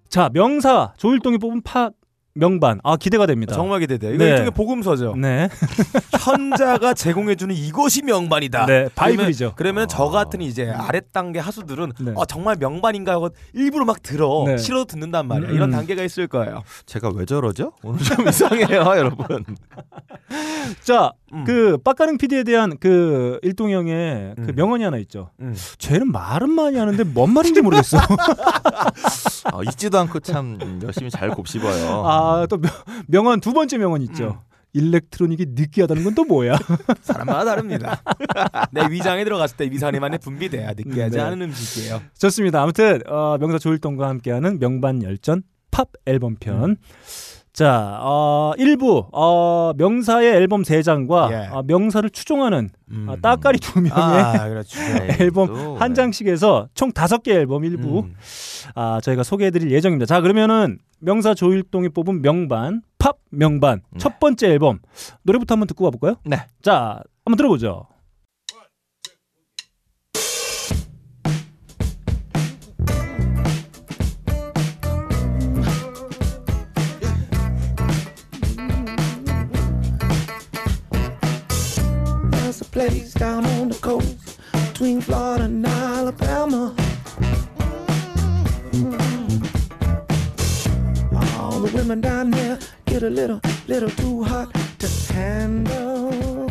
자 0.09 0.30
명사 0.33 0.95
조일동이 0.97 1.38
뽑은 1.38 1.62
팝 1.62 1.92
명반. 2.37 2.81
아 2.85 2.97
기대가 2.97 3.26
됩니다. 3.26 3.55
정말 3.55 3.81
기대돼요. 3.81 4.14
이거 4.14 4.25
네. 4.25 4.31
일종의 4.31 4.50
복음서죠. 4.52 5.14
네. 5.16 5.49
현자가 6.21 6.95
제공해주는 6.95 7.55
이것이 7.55 8.02
명반이다. 8.02 8.66
네, 8.66 8.88
바이블이죠. 8.95 9.55
그러면 9.57 9.88
저 9.88 10.07
같은 10.07 10.40
이제 10.43 10.71
아랫 10.71 11.12
단계 11.12 11.38
하수들은 11.38 11.93
네. 12.00 12.12
어, 12.14 12.25
정말 12.26 12.57
명반인가 12.59 13.12
하고 13.12 13.31
일부러 13.55 13.85
막 13.85 14.02
들어 14.02 14.45
네. 14.47 14.59
싫어도 14.59 14.85
듣는단 14.85 15.26
말이야. 15.28 15.50
음. 15.50 15.55
이런 15.55 15.71
단계가 15.71 16.02
있을 16.02 16.26
거예요. 16.26 16.62
제가 16.85 17.11
왜 17.14 17.25
저러죠? 17.25 17.73
오늘 17.83 18.00
좀 18.02 18.26
이상해요, 18.28 18.81
여러분. 18.97 19.45
자, 20.83 21.12
음. 21.33 21.45
그 21.45 21.78
빡가능 21.78 22.19
PD에 22.19 22.45
대한 22.45 22.76
그 22.78 23.38
일동형의 23.43 24.35
그 24.37 24.43
음. 24.43 24.52
명언이 24.55 24.85
하나 24.85 24.97
있죠. 24.99 25.31
음. 25.40 25.55
쟤는 25.78 26.11
말은 26.12 26.50
많이 26.50 26.76
하는데 26.76 27.02
뭔 27.05 27.31
말인지 27.33 27.62
모르겠어. 27.62 27.99
어, 29.52 29.62
잊지도 29.69 29.99
않고 30.00 30.21
참 30.21 30.81
열심히 30.83 31.11
잘 31.11 31.31
곱씹어요. 31.31 32.05
아, 32.07 32.25
또 32.49 32.56
명, 32.59 32.71
명언 33.06 33.40
두 33.40 33.52
번째 33.52 33.78
명언 33.78 34.02
있죠. 34.02 34.42
일렉트로닉이 34.73 35.47
느끼하다는 35.50 36.04
건 36.04 36.14
또 36.14 36.25
뭐야? 36.25 36.59
사람마다 37.00 37.45
다릅니다. 37.47 38.02
내 38.73 38.87
위장에 38.90 39.25
들어갔을 39.25 39.56
때 39.56 39.64
위산이만에 39.71 40.18
분비돼야 40.18 40.73
느끼하지 40.76 41.16
네. 41.16 41.23
않은 41.23 41.40
음식이에요. 41.42 42.02
좋습니다. 42.18 42.62
아무튼 42.62 43.00
어, 43.06 43.38
명사 43.38 43.59
조일동과 43.59 44.06
함께하는 44.09 44.59
명반 44.59 45.02
열전 45.02 45.42
팝 45.71 45.88
앨범 46.06 46.37
편. 46.37 46.76
자, 47.57 47.99
어, 48.03 48.53
1부 48.59 49.09
어, 49.13 49.73
명사의 49.79 50.35
앨범 50.35 50.61
3장과 50.61 51.33
예. 51.33 51.49
어, 51.51 51.63
명사를 51.63 52.11
추종하는 52.11 52.69
음. 52.91 53.07
어, 53.09 53.17
따까리 53.17 53.59
두 53.59 53.81
명의 53.81 53.93
아, 53.95 54.47
그렇죠. 54.47 54.79
앨범 55.19 55.47
또, 55.47 55.77
한 55.77 55.93
네. 55.93 55.95
장씩에서 55.95 56.69
총 56.75 56.93
다섯 56.93 57.23
개 57.23 57.33
앨범 57.33 57.65
일부 57.65 58.01
음. 58.01 58.15
아, 58.75 59.01
저희가 59.03 59.23
소개해드릴 59.23 59.71
예정입니다. 59.71 60.05
자, 60.05 60.21
그러면은 60.21 60.79
명사 61.01 61.33
조일동이 61.33 61.89
뽑은 61.89 62.21
명반 62.21 62.83
팝 62.99 63.17
명반 63.31 63.81
네. 63.91 64.01
첫 64.01 64.21
번째 64.21 64.49
앨범 64.49 64.81
노래부터 65.23 65.55
한번 65.55 65.67
듣고 65.67 65.85
가볼까요? 65.85 66.17
네. 66.27 66.37
자, 66.61 67.01
한번 67.25 67.39
들어보죠. 67.39 67.87
Place 82.88 83.12
down 83.14 83.45
on 83.59 83.69
the 83.69 83.78
coast 83.81 84.38
between 84.73 85.00
Florida 85.00 85.45
and 85.45 85.66
Alabama. 85.66 86.75
All 91.38 91.61
the 91.61 91.71
women 91.75 92.00
down 92.00 92.31
there 92.31 92.59
get 92.85 93.02
a 93.02 93.11
little, 93.11 93.40
little 93.66 93.90
too 93.90 94.23
hot 94.25 94.49
to 94.78 94.88
handle. 95.12 96.47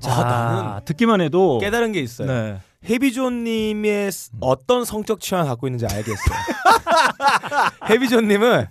자, 0.00 0.12
아, 0.12 0.24
나는 0.24 0.84
듣기만 0.86 1.20
해도 1.20 1.58
깨달은 1.58 1.92
게 1.92 2.00
있어요. 2.00 2.26
네. 2.26 2.58
해비존님의 2.88 4.10
스- 4.10 4.30
어떤 4.40 4.84
성적 4.86 5.20
취향을 5.20 5.46
갖고 5.46 5.68
있는지 5.68 5.84
알겠어요. 5.86 6.38
해비존님은 7.90 8.66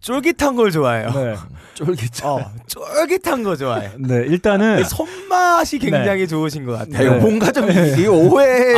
쫄깃한 0.00 0.56
걸 0.56 0.70
좋아해요. 0.70 1.10
네. 1.10 1.34
쫄깃. 1.74 2.24
어, 2.24 2.40
쫄깃한 2.66 3.42
거 3.42 3.56
좋아해. 3.56 3.90
네, 3.98 4.16
일단은 4.26 4.84
손맛이 4.84 5.78
굉장히 5.78 6.26
좋으신 6.26 6.64
것 6.66 6.74
야, 6.74 6.78
같아요. 6.78 7.02
이거 7.06 7.14
네. 7.14 7.20
뭔가 7.20 7.52
좀 7.52 7.70
이게 7.70 8.06
오해 8.06 8.74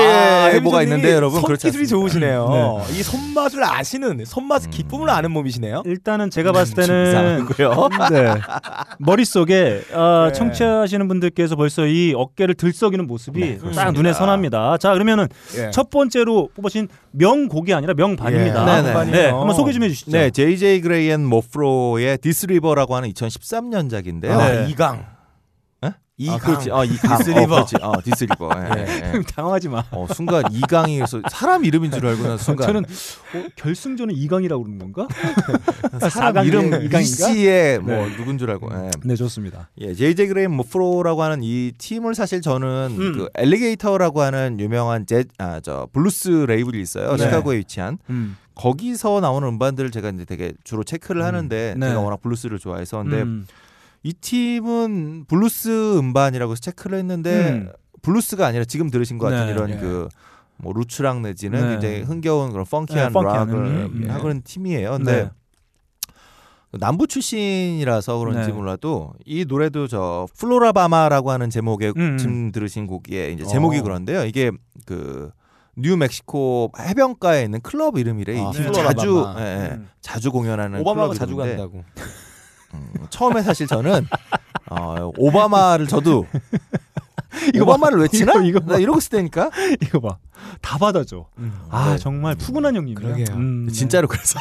아, 0.56 0.60
뭐가 0.60 0.82
있는데 0.82 1.12
여러분 1.12 1.40
손 1.40 1.54
기술이 1.54 1.82
않습니다. 1.82 1.90
좋으시네요. 1.90 2.84
이 2.90 3.02
손맛을 3.02 3.64
아시는 3.64 4.24
손맛 4.24 4.70
기쁨을 4.70 5.10
아는 5.10 5.30
몸이시네요. 5.32 5.82
일단은 5.86 6.30
제가 6.30 6.52
봤을 6.52 6.74
좀 6.74 6.84
때는. 6.84 7.46
네. 8.10 8.34
머릿속에 8.98 9.82
어, 9.92 10.28
네. 10.28 10.32
청취하시는 10.38 11.08
분들께서 11.08 11.56
벌써 11.56 11.86
이 11.86 12.14
어깨를 12.16 12.54
들썩이는 12.54 13.06
모습이 13.06 13.40
네, 13.40 13.58
딱. 13.74 13.92
눈에 13.92 14.12
선합니다. 14.12 14.76
자, 14.78 14.92
그러면은 14.92 15.28
예. 15.56 15.70
첫 15.70 15.90
번째로 15.90 16.50
뽑으신 16.54 16.88
명곡이 17.12 17.72
아니라 17.74 17.94
명반입니다. 17.94 18.62
예, 18.62 18.66
네네. 18.66 18.82
명반이요. 18.82 19.12
네, 19.14 19.26
한번 19.28 19.54
소개 19.54 19.72
좀 19.72 19.82
해주시죠. 19.84 20.10
네, 20.10 20.30
JJ 20.30 20.80
그레이 20.80 21.10
앤 21.10 21.24
모프로의 21.24 22.18
This 22.18 22.42
River라고 22.42 22.96
하는 22.96 23.10
2013년작인데요. 23.12 24.30
아, 24.30 24.48
네. 24.48 24.66
이강. 24.70 25.11
에? 25.84 25.92
이강. 26.18 26.34
아, 26.34 26.38
그렇지. 26.38 26.70
어, 26.70 26.84
이강. 26.84 27.18
This 27.18 27.28
River. 27.28 27.42
어, 27.42 27.46
그렇지. 27.46 27.76
어, 27.80 27.92
This 28.04 28.23
River. 28.23 28.50
예, 28.54 28.80
예, 28.80 29.12
예. 29.14 29.22
당황하지 29.22 29.68
마. 29.68 29.82
어, 29.90 30.06
순간 30.14 30.44
이강이 30.52 30.96
그래서 30.96 31.20
사람 31.30 31.64
이름인 31.64 31.90
줄 31.90 32.06
알고 32.06 32.22
난 32.22 32.38
순간 32.38 32.66
저는 32.66 32.84
어, 32.84 33.46
결승전은 33.56 34.14
이강이라고 34.14 34.62
그러는 34.62 34.78
건가? 34.78 35.08
사람 36.10 36.44
이름 36.46 36.66
이강인가? 36.66 37.82
뭐 37.82 38.06
네. 38.06 38.16
누군 38.16 38.38
줄 38.38 38.50
알고. 38.50 38.68
예. 38.72 38.90
네, 39.04 39.16
좋습니다. 39.16 39.70
예, 39.80 39.94
그레이 39.94 40.44
앤 40.44 40.52
모프로라고 40.52 41.22
하는 41.22 41.40
이 41.42 41.72
팀을 41.78 42.14
사실 42.14 42.40
저는 42.40 42.96
음. 42.98 43.12
그 43.16 43.28
엘리게이터라고 43.34 44.22
하는 44.22 44.60
유명한 44.60 45.06
제, 45.06 45.24
아, 45.38 45.60
저 45.60 45.88
블루스 45.92 46.46
레이블이 46.46 46.80
있어요. 46.80 47.16
네. 47.16 47.24
시카고에 47.24 47.58
위치한. 47.58 47.98
음. 48.10 48.36
거기서 48.54 49.20
나오는 49.20 49.48
음반들을 49.48 49.90
제가 49.90 50.10
이제 50.10 50.24
되게 50.24 50.52
주로 50.62 50.84
체크를 50.84 51.24
하는데 51.24 51.74
네. 51.76 51.88
제가 51.88 52.00
워낙 52.00 52.20
블루스를 52.20 52.58
좋아해서 52.58 53.02
근데 53.02 53.22
음. 53.22 53.46
이 54.02 54.12
팀은 54.12 55.26
블루스 55.28 55.98
음반이라고 55.98 56.52
해서 56.52 56.60
체크를 56.60 56.98
했는데 56.98 57.50
음. 57.50 57.72
블루스가 58.02 58.46
아니라 58.46 58.64
지금 58.64 58.90
들으신 58.90 59.18
것 59.18 59.30
같은 59.30 59.46
네. 59.46 59.52
이런 59.52 59.70
네. 59.70 59.78
그 59.78 60.18
뭐 60.18 60.72
roots 60.74 61.03
락 61.03 61.20
내지는 61.20 61.60
네. 61.60 61.68
굉장히 61.70 62.02
흥겨운 62.02 62.50
그런 62.50 62.64
funky한 62.64 63.08
네, 63.08 63.12
funky한 63.12 63.48
락을 63.48 63.54
음, 63.54 64.00
네. 64.04 64.10
하는 64.10 64.42
팀이에요. 64.42 64.90
근데 64.92 65.24
네. 65.24 65.30
남부 66.78 67.06
출신이라서 67.06 68.18
그런지 68.18 68.48
네. 68.48 68.52
몰라도 68.52 69.12
이 69.24 69.44
노래도 69.46 69.86
저 69.86 70.26
플로라바마라고 70.38 71.30
하는 71.30 71.50
제목의 71.50 71.92
음. 71.96 72.18
지금 72.18 72.50
들으신 72.50 72.86
곡의 72.86 73.34
이제 73.34 73.44
제목이 73.44 73.78
어. 73.78 73.82
그런데요. 73.82 74.24
이게 74.24 74.50
그 74.86 75.30
뉴멕시코 75.76 76.72
해변가에 76.78 77.44
있는 77.44 77.60
클럽 77.60 77.98
이름이래. 77.98 78.38
아, 78.38 78.50
이 78.50 78.52
팀이. 78.52 78.72
자주 78.72 79.24
예, 79.38 79.42
예, 79.42 79.74
음. 79.74 79.88
자주 80.00 80.30
공연하는 80.30 80.80
오바마가 80.80 81.08
클럽 81.08 81.18
자주 81.18 81.32
이름인데 81.34 81.56
간다고. 81.56 81.84
음, 82.74 82.92
처음에 83.10 83.42
사실 83.42 83.66
저는 83.66 84.06
어, 84.70 85.10
오바마를 85.18 85.86
저도 85.86 86.26
이거 87.54 87.64
봐. 87.64 87.72
오바마를 87.72 87.98
외치나? 88.00 88.32
이거, 88.34 88.42
이거 88.44 88.60
봐. 88.60 88.72
나 88.74 88.78
이러고 88.78 88.98
있을 88.98 89.10
때니까 89.10 89.50
이거 89.82 90.00
봐. 90.00 90.16
다 90.60 90.76
받아줘. 90.78 91.26
아, 91.70 91.92
네. 91.92 91.98
정말 91.98 92.34
푸근한 92.36 92.74
형님이야. 92.76 93.14
그러게요. 93.14 93.36
음, 93.36 93.66
네. 93.66 93.72
진짜로 93.72 94.08
그래서 94.08 94.38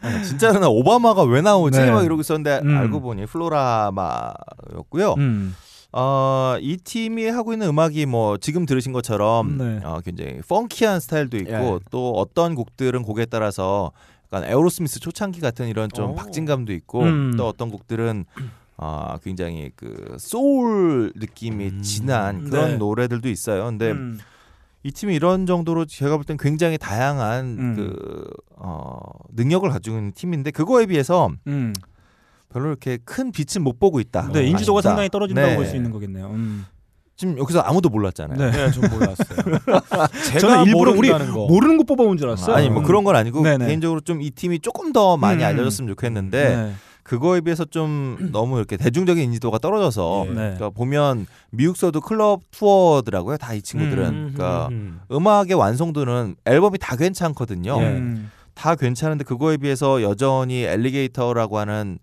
아, 0.00 0.22
진짜로 0.22 0.58
나 0.60 0.68
오바마가 0.68 1.22
왜 1.24 1.40
나오지? 1.42 1.78
네. 1.78 1.90
막 1.90 2.04
이러고 2.04 2.20
있었는데 2.20 2.60
음. 2.64 2.76
알고 2.76 3.00
보니 3.00 3.26
플로라마였고요. 3.26 5.14
음. 5.18 5.54
어, 5.92 6.56
이 6.60 6.76
팀이 6.76 7.26
하고 7.28 7.52
있는 7.52 7.68
음악이 7.68 8.06
뭐 8.06 8.36
지금 8.38 8.66
들으신 8.66 8.92
것처럼 8.92 9.56
네. 9.56 9.80
어, 9.84 10.00
굉장히 10.04 10.40
펑키한 10.46 11.00
스타일도 11.00 11.36
있고 11.38 11.50
예. 11.52 11.78
또 11.90 12.12
어떤 12.12 12.54
곡들은 12.54 13.02
곡에 13.02 13.24
따라서 13.26 13.92
약간 14.32 14.48
에어로스미스 14.48 15.00
초창기 15.00 15.40
같은 15.40 15.68
이런 15.68 15.88
좀 15.90 16.10
오. 16.10 16.14
박진감도 16.14 16.72
있고 16.72 17.02
음. 17.02 17.34
또 17.36 17.46
어떤 17.46 17.70
곡들은 17.70 18.24
어, 18.78 19.16
굉장히 19.22 19.70
그 19.76 20.16
소울 20.18 21.12
느낌이 21.16 21.66
음. 21.68 21.82
진한 21.82 22.44
그런 22.44 22.72
네. 22.72 22.76
노래들도 22.76 23.28
있어요. 23.28 23.64
근데 23.66 23.92
음. 23.92 24.18
이 24.82 24.92
팀이 24.92 25.14
이런 25.14 25.46
정도로 25.46 25.84
제가 25.86 26.16
볼 26.16 26.24
땐 26.24 26.36
굉장히 26.36 26.76
다양한 26.78 27.44
음. 27.58 27.74
그 27.76 28.24
어, 28.56 28.98
능력을 29.34 29.68
가지고 29.70 29.96
있는 29.96 30.12
팀인데 30.12 30.50
그거에 30.50 30.86
비해서 30.86 31.30
음. 31.46 31.72
별로 32.50 32.68
이렇게 32.68 32.98
큰 33.04 33.32
빛은 33.32 33.62
못 33.64 33.78
보고 33.78 33.98
있다. 34.00 34.30
네, 34.32 34.44
인지도가 34.44 34.78
아쉽다. 34.78 34.90
상당히 34.90 35.08
떨어진다고 35.08 35.48
네. 35.48 35.56
볼수 35.56 35.74
있는 35.76 35.90
거겠네요. 35.90 36.26
음. 36.28 36.66
지금 37.16 37.38
여기서 37.38 37.60
아무도 37.60 37.88
몰랐잖아요. 37.88 38.38
네. 38.38 38.50
네, 38.50 38.70
좀 38.70 38.84
몰랐어요. 38.90 39.26
제가 40.26 40.38
저는 40.38 40.66
일부러 40.66 40.92
우리 40.92 41.08
모른다는 41.08 41.32
거. 41.32 41.46
모르는 41.46 41.78
거 41.78 41.84
뽑아온 41.84 42.16
줄 42.18 42.28
알았어요. 42.28 42.54
아니 42.54 42.68
뭐 42.70 42.82
그런 42.82 43.04
건 43.04 43.16
아니고 43.16 43.42
네네. 43.42 43.66
개인적으로 43.66 44.00
좀 44.00 44.20
이 44.20 44.30
팀이 44.30 44.60
조금 44.60 44.92
더 44.92 45.16
많이 45.16 45.42
음. 45.42 45.46
알려졌으면 45.46 45.88
좋겠는데 45.88 46.56
네. 46.56 46.72
그거에 47.02 47.40
비해서 47.40 47.64
좀 47.64 48.30
너무 48.32 48.56
이렇게 48.58 48.76
대중적인 48.76 49.22
인지도가 49.24 49.58
떨어져서 49.58 50.24
네. 50.26 50.30
네. 50.30 50.34
그러니까 50.56 50.70
보면 50.70 51.26
미국서도 51.50 52.00
클럽 52.00 52.40
투어더라고요. 52.50 53.36
다 53.38 53.54
이 53.54 53.62
친구들은 53.62 54.04
음, 54.08 54.32
그러니까 54.34 54.68
음, 54.72 55.00
음악의 55.12 55.54
완성도는 55.54 56.34
앨범이 56.44 56.78
다 56.78 56.96
괜찮거든요. 56.96 57.78
예. 57.80 57.84
음. 57.86 58.30
다 58.54 58.74
괜찮은데 58.74 59.22
그거에 59.24 59.56
비해서 59.58 60.02
여전히 60.02 60.64
엘리게이터라고 60.64 61.58
하는 61.58 61.98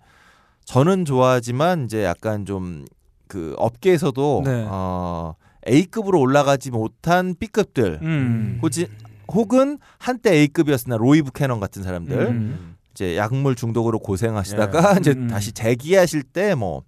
저는 0.65 1.03
좋아하지만 1.05 1.85
이제 1.85 2.03
약간 2.05 2.45
좀 2.45 2.85
그 3.33 3.55
업계에서도 3.57 4.43
네. 4.45 4.67
어 4.69 5.33
A급으로 5.67 6.19
올라가지 6.19 6.69
못한 6.69 7.33
B급들 7.39 7.97
음. 8.03 8.59
혹시 8.61 8.87
혹은 9.27 9.79
한때 9.97 10.35
A급이었으나 10.35 10.97
로이 10.97 11.23
부캐넌 11.23 11.59
같은 11.59 11.81
사람들 11.81 12.17
음. 12.27 12.75
이제 12.91 13.17
약물 13.17 13.55
중독으로 13.55 13.97
고생하시다가 13.99 14.97
이제 14.99 15.11
음. 15.17 15.27
다시 15.27 15.51
재기하실 15.51 16.21
때 16.23 16.53
뭐 16.53 16.83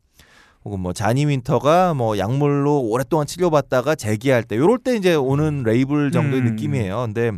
혹은 0.64 0.80
뭐 0.80 0.94
자니 0.94 1.25
윈터가 1.25 1.94
뭐 1.96 2.18
약물로 2.20 2.82
오랫동안 2.82 3.25
치료받다가 3.28 3.96
재기할 3.96 4.44
때 4.44 4.56
요럴 4.58 4.80
때 4.80 4.96
이제 4.96 5.16
오는 5.16 5.64
레이블 5.64 6.12
정도의 6.12 6.42
음. 6.42 6.46
느낌이에요. 6.52 7.02
근데 7.06 7.32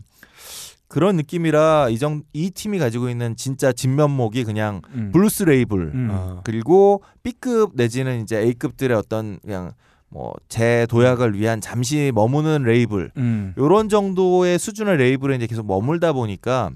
그런 0.88 1.18
느낌이라 1.18 1.90
이정 1.90 2.24
이 2.34 2.50
팀이 2.50 2.80
가지고 2.80 3.10
있는 3.10 3.36
진짜 3.36 3.74
진면목이 3.74 4.44
그냥 4.46 4.82
음. 4.94 5.12
블루스 5.12 5.44
레이블 5.44 5.92
음. 5.94 6.08
아. 6.12 6.42
그리고 6.44 7.04
B급 7.24 7.72
내지는 7.76 8.22
이제 8.22 8.38
A급들의 8.38 8.96
어떤 8.98 9.40
그냥 9.44 9.72
뭐 10.10 10.34
재도약을 10.48 11.38
위한 11.38 11.60
잠시 11.60 12.12
머무는 12.16 12.64
레이블 12.64 13.12
음. 13.18 13.54
요런 13.58 13.90
정도의 13.90 14.58
수준의 14.58 14.98
레이블에 14.98 15.36
이제 15.36 15.48
계속 15.48 15.68
머물다 15.68 16.14
보니까 16.14 16.72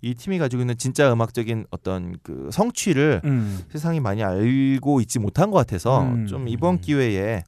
이 0.00 0.14
팀이 0.14 0.38
가지고 0.38 0.62
있는 0.62 0.78
진짜 0.78 1.12
음악적인 1.12 1.66
어떤 1.70 2.16
그 2.22 2.48
성취를 2.52 3.22
음. 3.24 3.58
세상이 3.72 3.98
많이 3.98 4.22
알고 4.22 5.00
있지 5.00 5.18
못한 5.18 5.50
것 5.50 5.58
같아서 5.58 6.02
음. 6.02 6.26
좀 6.26 6.46
이번 6.46 6.80
기회에 6.80 7.42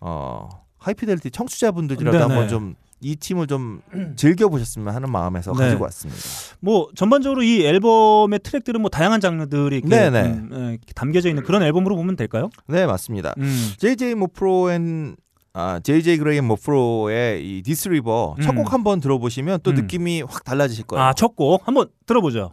어 0.00 0.48
High 0.76 0.94
Fidelity 0.94 1.30
청취자분들이라도 1.30 2.18
네네. 2.18 2.22
한번 2.28 2.48
좀 2.48 2.74
이 3.00 3.16
팀을 3.16 3.46
좀 3.46 3.80
즐겨 4.16 4.48
보셨으면 4.48 4.94
하는 4.94 5.10
마음에서 5.10 5.52
네. 5.52 5.64
가지고 5.64 5.84
왔습니다. 5.84 6.20
뭐 6.60 6.88
전반적으로 6.94 7.42
이 7.42 7.64
앨범의 7.64 8.40
트랙들은 8.42 8.80
뭐 8.80 8.90
다양한 8.90 9.20
장르들이 9.20 9.78
이렇게, 9.78 9.88
네네. 9.88 10.20
음, 10.22 10.50
에, 10.52 10.56
이렇게 10.72 10.92
담겨져 10.94 11.28
있는 11.30 11.42
그런 11.42 11.62
앨범으로 11.62 11.96
보면 11.96 12.16
될까요? 12.16 12.50
네 12.66 12.86
맞습니다. 12.86 13.34
음. 13.38 13.72
JJ 13.78 14.14
모프로 14.16 14.70
앤 14.70 15.16
아, 15.52 15.80
JJ 15.82 16.18
그레이 16.18 16.38
앤 16.38 16.44
모프로의 16.44 17.42
이 17.58 17.62
This 17.62 17.88
River 17.88 18.36
첫 18.42 18.50
음. 18.50 18.56
곡 18.56 18.72
한번 18.72 19.00
들어보시면 19.00 19.60
또 19.62 19.70
음. 19.72 19.76
느낌이 19.76 20.22
확 20.22 20.44
달라지실 20.44 20.84
거예요. 20.84 21.02
아, 21.04 21.12
첫 21.14 21.34
곡 21.34 21.66
한번 21.66 21.88
들어보죠. 22.06 22.52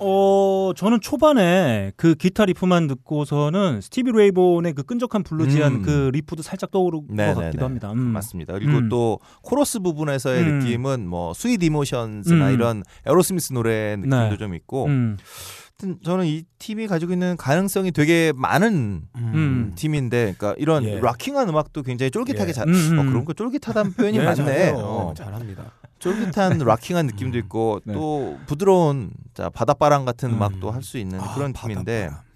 어, 0.00 0.72
저는 0.76 1.00
초반에 1.00 1.92
그 1.96 2.14
기타 2.14 2.44
riff만 2.44 2.86
듣고서는 2.86 3.80
스티비 3.80 4.12
레이본의 4.12 4.74
그 4.74 4.82
끈적한 4.82 5.22
bluesy한 5.22 5.72
음. 5.72 5.82
그 5.82 6.10
riff도 6.12 6.42
살짝 6.42 6.70
떠오르는 6.70 7.34
것. 7.34 7.40
같기도 7.40 7.64
합니다. 7.64 7.92
음. 7.92 7.98
맞습니다. 7.98 8.54
그리고 8.54 8.78
음. 8.78 8.88
또 8.88 9.18
코러스 9.42 9.80
부분에서의 9.80 10.42
음. 10.42 10.58
느낌은 10.58 11.08
뭐 11.08 11.34
스윗 11.34 11.62
이모션스나 11.62 12.48
음. 12.48 12.54
이런 12.54 12.82
에어로스미스 13.06 13.52
노래 13.52 13.96
느낌도 13.96 14.30
네. 14.30 14.36
좀 14.36 14.54
있고 14.54 14.86
음. 14.86 15.16
하여튼 15.80 16.00
저는 16.02 16.26
이 16.26 16.42
팀이 16.58 16.88
가지고 16.88 17.12
있는 17.12 17.36
가능성이 17.36 17.92
되게 17.92 18.32
많은 18.34 19.02
음. 19.16 19.72
팀인데 19.76 20.34
그러니까 20.36 20.54
이런 20.58 20.84
예. 20.84 20.98
rocking한 20.98 21.48
음악도 21.48 21.82
굉장히 21.82 22.10
쫄깃하게 22.10 22.48
예. 22.48 22.52
잘 22.52 22.68
음, 22.68 22.74
음. 22.74 22.98
어, 22.98 23.02
그런 23.04 23.24
거 23.24 23.32
쫄깃하다는 23.32 23.92
표현이 23.94 24.18
예, 24.18 24.24
맞네. 24.24 24.70
어, 24.74 25.14
잘합니다. 25.16 25.70
쫄깃한 25.98 26.58
락킹한 26.58 27.06
느낌도 27.06 27.38
있고 27.38 27.80
네. 27.84 27.92
또 27.94 28.38
부드러운 28.46 29.10
자 29.34 29.48
바닷바람 29.50 30.04
같은 30.04 30.30
음. 30.30 30.34
음악도 30.36 30.70
할 30.70 30.82
수 30.82 30.98
있는 30.98 31.20
아, 31.20 31.34
그런 31.34 31.52
팀인데 31.52 32.08
바닷바람. 32.08 32.28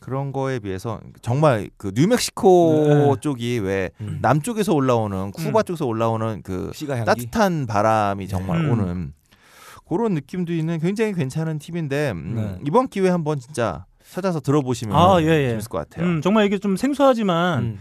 그런 0.00 0.32
거에 0.32 0.58
비해서 0.58 1.00
정말 1.22 1.70
그 1.76 1.92
뉴멕시코 1.94 3.14
네. 3.14 3.20
쪽이 3.20 3.58
왜 3.60 3.90
음. 4.00 4.18
남쪽에서 4.20 4.74
올라오는 4.74 5.30
쿠바 5.32 5.62
쪽에서 5.62 5.86
올라오는 5.86 6.42
그. 6.42 6.70
따뜻한 7.04 7.66
바람이 7.66 8.28
정말 8.28 8.64
음. 8.64 8.70
오는 8.70 9.12
그런 9.88 10.14
느낌도 10.14 10.52
있는 10.52 10.78
굉장히 10.80 11.12
괜찮은 11.12 11.58
팀인데 11.60 12.10
음, 12.10 12.34
네. 12.34 12.58
이번 12.66 12.88
기회에 12.88 13.10
한번 13.10 13.38
진짜 13.38 13.86
찾아서 14.12 14.40
들어보시면 14.40 14.96
아, 14.96 15.20
예, 15.20 15.26
예. 15.26 15.48
재밌을 15.50 15.68
것 15.68 15.78
같아요. 15.78 16.06
음, 16.06 16.20
정말 16.22 16.46
이게 16.46 16.58
좀 16.58 16.76
생소하지만 16.76 17.58
음. 17.62 17.78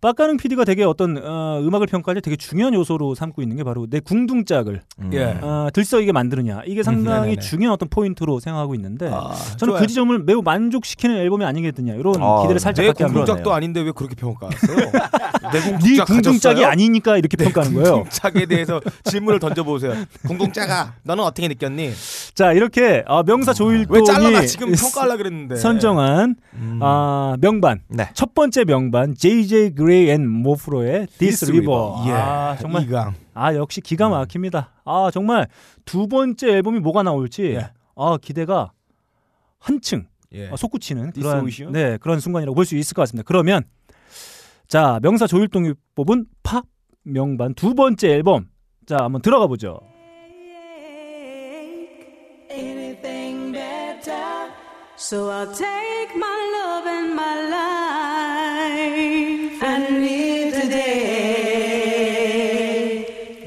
빡가능 0.00 0.36
PD가 0.36 0.64
되게 0.64 0.84
어떤 0.84 1.16
어, 1.24 1.60
음악을 1.62 1.86
평가할 1.86 2.16
때 2.16 2.20
되게 2.20 2.36
중요한 2.36 2.74
요소로 2.74 3.14
삼고 3.14 3.42
있는 3.42 3.56
게 3.56 3.64
바로 3.64 3.86
내 3.88 4.00
궁둥짝을 4.00 4.82
음. 5.00 5.10
예. 5.14 5.38
어, 5.40 5.68
들썩이게 5.72 6.12
만드느냐 6.12 6.62
이게 6.66 6.82
상당히 6.82 7.20
네네네. 7.30 7.40
중요한 7.40 7.74
어떤 7.74 7.88
포인트로 7.88 8.40
생각하고 8.40 8.74
있는데 8.74 9.08
아, 9.12 9.32
저는 9.56 9.72
좋아요. 9.72 9.80
그 9.80 9.86
지점을 9.86 10.18
매우 10.24 10.42
만족시키는 10.42 11.16
앨범이 11.16 11.44
아니겠느냐 11.44 11.94
이런 11.94 12.14
아, 12.20 12.42
기대를 12.42 12.60
살짝 12.60 12.82
내 12.82 12.88
갖게 12.88 13.04
합니다. 13.04 13.24
궁둥짝도 13.24 13.52
아닌데 13.54 13.80
왜 13.80 13.92
그렇게 13.92 14.14
평가했어요? 14.14 14.76
내네 15.52 15.70
궁둥짝 15.70 16.06
궁둥짝이 16.06 16.54
가졌어요? 16.56 16.66
아니니까 16.70 17.16
이렇게 17.16 17.36
평가하는 17.36 17.74
거예요. 17.74 17.94
궁둥짝에 18.02 18.46
대해서 18.46 18.80
질문을 19.04 19.38
던져보세요. 19.38 19.94
궁둥짝아, 20.26 20.94
너는 21.04 21.24
어떻게 21.24 21.48
느꼈니? 21.48 21.92
자 22.34 22.52
이렇게 22.52 23.04
어, 23.06 23.22
명사 23.22 23.52
조일동이 23.54 24.00
왜 24.00 24.04
잘라나 24.04 24.44
지금 24.46 24.72
평가하려 24.72 25.16
그랬는데. 25.16 25.56
선정한 25.72 26.36
음. 26.54 26.78
아, 26.82 27.36
명반 27.40 27.80
네. 27.88 28.08
첫 28.14 28.34
번째 28.34 28.64
명반 28.64 29.14
JJ 29.14 29.74
Grey & 29.74 30.10
Mofro의 30.10 31.06
This 31.18 31.44
This 31.46 31.50
River. 31.50 31.70
River. 31.70 32.08
예. 32.08 32.12
아 32.12 32.56
정말 32.60 32.82
이강. 32.84 33.14
아 33.34 33.54
역시 33.54 33.80
기가 33.80 34.08
막힙니다. 34.08 34.72
아 34.84 35.10
정말 35.12 35.46
두 35.84 36.08
번째 36.08 36.48
앨범이 36.48 36.80
뭐가 36.80 37.02
나올지 37.02 37.54
예. 37.54 37.70
아 37.96 38.16
기대가 38.20 38.72
한층 39.58 40.06
예. 40.32 40.48
아, 40.50 40.56
솟구치는 40.56 41.12
그런? 41.12 41.72
네 41.72 41.96
그런 41.98 42.20
순간이라고 42.20 42.54
볼 42.54 42.64
수 42.64 42.76
있을 42.76 42.94
것 42.94 43.02
같습니다. 43.02 43.26
그러면 43.26 43.62
자 44.66 44.98
명사 45.02 45.26
조일동이 45.26 45.72
뽑은 45.94 46.26
팝 46.42 46.64
명반 47.04 47.54
두 47.54 47.74
번째 47.74 48.08
앨범 48.08 48.46
자 48.86 48.96
한번 49.00 49.22
들어가 49.22 49.46
보죠. 49.46 49.80
So 55.00 55.30
I'll 55.30 55.46
take 55.46 56.16
my 56.16 56.38
love 56.56 56.84
and 56.84 57.14
my 57.14 57.40
life 58.74 59.62
and 59.62 60.02
live 60.02 60.54
today. 60.60 61.06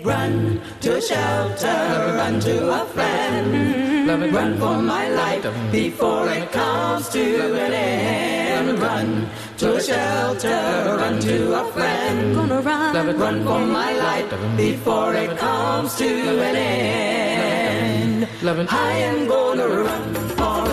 Run 0.02 0.62
to 0.80 0.96
a 0.96 1.02
shelter, 1.02 2.16
run 2.16 2.40
to 2.40 2.72
a 2.72 2.86
friend. 2.86 4.08
Run 4.34 4.58
for 4.60 4.82
my 4.82 5.10
life 5.10 5.46
before 5.74 6.30
it 6.30 6.50
comes 6.54 7.10
to 7.10 7.20
an 7.60 7.74
end. 7.74 8.80
Run 8.80 9.28
to 9.58 9.76
a 9.76 9.82
shelter, 9.82 10.96
run 11.02 11.20
to 11.20 11.54
a 11.60 11.66
friend. 11.74 12.34
Gonna 12.34 12.62
run, 12.62 13.18
run 13.18 13.44
for 13.44 13.60
my 13.60 13.92
life 13.98 14.30
before 14.56 15.16
it 15.16 15.38
comes 15.38 15.96
to 15.98 16.08
an 16.08 16.56
end. 16.56 18.26
I 18.70 18.94
am 19.00 19.28
gonna 19.28 19.68
run 19.68 20.14
far 20.38 20.71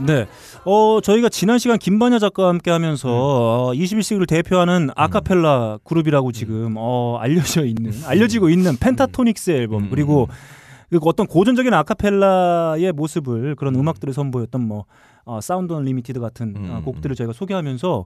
네. 0.00 0.26
어, 0.64 1.00
저희가 1.02 1.28
지난 1.28 1.58
시간 1.58 1.78
김반야 1.78 2.18
작가와 2.18 2.48
함께 2.48 2.70
하면서 2.70 3.08
어, 3.10 3.72
21세기를 3.72 4.28
대표하는 4.28 4.90
아카펠라 4.96 5.78
그룹이라고 5.84 6.32
지금 6.32 6.74
어, 6.76 7.18
알려져 7.20 7.64
있는 7.64 7.92
알려지고 8.06 8.48
있는 8.48 8.76
Pentatonix 8.76 9.50
앨범. 9.52 9.90
그리고 9.90 10.28
그 10.90 10.98
어떤 11.04 11.26
고전적인 11.26 11.72
아카펠라의 11.72 12.92
모습을 12.92 13.54
그런 13.56 13.74
음악들을 13.74 14.12
선보였던 14.14 14.60
뭐 14.60 14.84
어, 15.26 15.40
Sound 15.40 15.72
Unlimited 15.72 16.20
같은 16.20 16.54
어, 16.56 16.78
음. 16.78 16.82
곡들을 16.84 17.16
저희가 17.16 17.32
소개하면서 17.32 18.04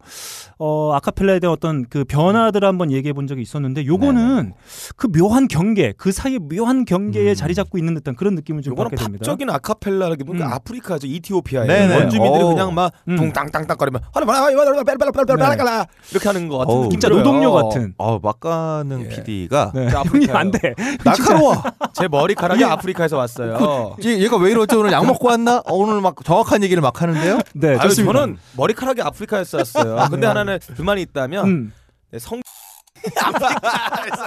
어, 0.59 0.93
아카펠라에 0.95 1.41
대한 1.41 1.53
어떤 1.53 1.85
그 1.89 2.05
변화들을 2.05 2.67
한번 2.67 2.93
얘기해 2.93 3.13
본 3.13 3.27
적이 3.27 3.43
있었는데 3.43 3.87
요거는 3.87 4.53
그 4.97 5.09
묘한 5.09 5.49
경계 5.49 5.93
그 5.97 6.13
사이에 6.13 6.39
묘한 6.39 6.85
경계에 6.85 7.31
음. 7.31 7.35
자리 7.35 7.55
잡고 7.55 7.77
있는 7.79 7.95
듯한 7.95 8.15
그런 8.15 8.35
느낌을 8.37 8.63
좀 8.63 8.75
받게 8.75 8.97
됩니다. 8.97 9.23
팝적인 9.23 9.51
아카펠라라기보다 9.51 10.47
음. 10.47 10.53
아프리카죠 10.53 11.07
이티오피아에 11.09 11.67
네네. 11.67 11.97
원주민들이 11.97 12.45
오. 12.45 12.49
그냥 12.51 12.75
막 12.75 12.93
음. 13.09 13.17
둥땅땅땅거리면 13.17 14.01
하라마라마라마라마라마라 14.15 15.87
이렇게 16.13 16.29
하는 16.29 16.49
거 16.49 16.59
같은 16.59 16.75
어우, 16.75 16.89
진짜. 16.89 17.09
노동요 17.09 17.53
같은. 17.53 17.95
어, 17.99 18.19
막가능 18.21 19.03
예. 19.03 19.09
PD가 19.09 19.73
네. 19.75 19.89
저 19.91 20.03
형님. 20.03 20.35
안 20.37 20.51
돼. 20.51 20.75
날카로워. 21.05 21.55
제 21.93 22.07
머리카락이 22.09 22.63
아프리카에서 22.65 23.17
왔어요. 23.17 23.97
얘- 24.05 24.19
얘가 24.21 24.37
왜 24.37 24.51
이러지 24.53 24.77
오늘 24.77 24.93
약 24.93 25.05
먹고 25.07 25.29
왔나? 25.29 25.59
어, 25.67 25.75
오늘 25.75 26.01
막 26.01 26.15
정확한 26.25 26.63
얘기를 26.63 26.81
막 26.81 27.01
하는 27.03 27.08
데요. 27.15 27.39
네, 27.55 27.71
아유, 27.71 27.89
좋습니다. 27.89 28.13
저는 28.13 28.39
머리카락이 28.57 29.03
아프리카에서 29.03 29.59
왔어요. 29.59 30.09
근데 30.11 30.27
하나는 30.27 30.59
불만이 30.77 31.03
있다면 31.03 31.47
음. 31.47 31.73
네, 32.11 32.19
성 32.19 32.41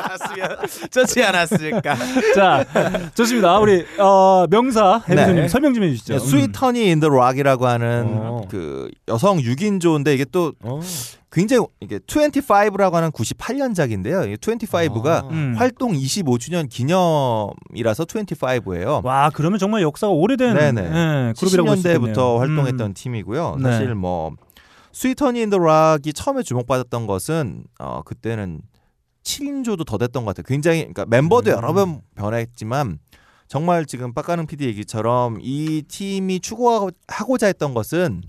왔으면 0.09 0.57
좋지 0.89 1.23
않았을까. 1.23 1.95
자, 2.35 2.65
좋습니다. 3.15 3.59
우리 3.59 3.85
어, 3.97 4.45
명사 4.49 5.01
헤비조님 5.09 5.35
네. 5.43 5.47
설명 5.47 5.73
좀 5.73 5.83
해주시죠. 5.83 6.19
Sweet 6.19 6.61
Honey 6.61 6.89
in 6.91 6.99
the 6.99 7.09
Rock이라고 7.09 7.67
하는 7.67 8.05
어. 8.07 8.41
그 8.49 8.89
여성 9.07 9.37
6인조인데 9.37 10.13
이게 10.13 10.25
또 10.31 10.53
어. 10.63 10.79
굉장히 11.31 11.65
이게 11.79 11.97
25라고 11.99 12.91
하는 12.93 13.09
98년작인데요. 13.11 14.29
이 14.29 14.35
25가 14.35 15.29
음. 15.31 15.53
활동 15.57 15.93
25주년 15.93 16.67
기념이라서 16.69 18.03
25예요. 18.05 19.03
와, 19.05 19.29
그러면 19.33 19.57
정말 19.57 19.81
역사가 19.81 20.11
오래된. 20.11 20.55
예, 20.77 21.33
그룹이라고 21.37 21.69
할 21.69 21.77
수 21.77 21.87
있겠네요. 21.87 22.13
70년대부터 22.13 22.37
활동했던 22.37 22.81
음. 22.91 22.93
팀이고요. 22.93 23.57
네. 23.59 23.71
사실 23.71 23.95
뭐 23.95 24.31
Sweet 24.93 25.17
Honey 25.17 25.41
in 25.41 25.48
the 25.48 25.57
Rock이 25.57 26.13
처음에 26.13 26.43
주목받았던 26.43 27.07
것은 27.07 27.63
어 27.79 28.01
그때는 28.03 28.61
7인조도 29.23 29.85
더 29.85 29.97
됐던 29.97 30.25
것 30.25 30.35
같아요. 30.35 30.43
굉장히 30.47 30.79
그러니까 30.81 31.05
멤버도 31.05 31.51
음. 31.51 31.55
여러 31.55 31.73
번 31.73 32.01
변했지만 32.15 32.99
정말 33.47 33.85
지금 33.85 34.13
빡가는 34.13 34.47
PD 34.47 34.65
얘기처럼 34.65 35.37
이 35.41 35.83
팀이 35.87 36.39
추구하고자 36.39 37.47
했던 37.47 37.73
것은 37.73 38.21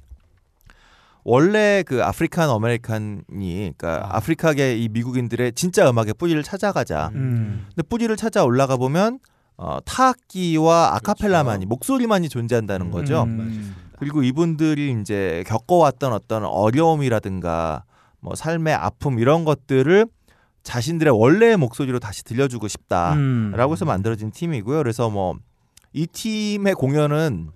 원래 1.25 1.85
그 1.87 2.03
African 2.03 2.51
American이 2.51 3.23
그러니까 3.27 4.09
아. 4.09 4.17
아프리카계 4.17 4.77
이 4.77 4.89
미국인들의 4.89 5.53
진짜 5.53 5.89
음악의 5.89 6.15
뿌리를 6.15 6.43
찾아가자. 6.43 7.11
음. 7.15 7.67
근데 7.69 7.89
뿌리를 7.89 8.15
찾아 8.17 8.45
올라가 8.45 8.77
보면 8.77 9.21
어, 9.57 9.79
타악기와 9.85 10.97
아카펠라만이 10.97 11.67
목소리만이 11.67 12.29
존재한다는 12.29 12.91
거죠. 12.91 13.23
음. 13.25 13.77
그리고 14.03 14.23
이분들이 14.23 14.97
이제 15.01 15.45
겪어왔던 15.47 16.13
어떤 16.13 16.45
어려움이라든가 16.45 17.85
뭐 18.21 18.35
삶의 18.35 18.75
아픔 18.75 19.19
이런 19.19 19.45
것들을 19.45 20.07
자신들의 20.63 21.13
원래의 21.13 21.57
목소리로 21.57 21.99
다시 21.99 22.23
들려주고 22.25 22.69
싶다라고 22.69 23.17
음. 23.17 23.73
해서 23.73 23.85
만들어진 23.85 24.31
팀이고요. 24.31 24.79
그래서 24.79 25.11
뭐 25.11 25.37
이 25.93 26.07
팀의 26.07 26.75
공연은 26.75 27.51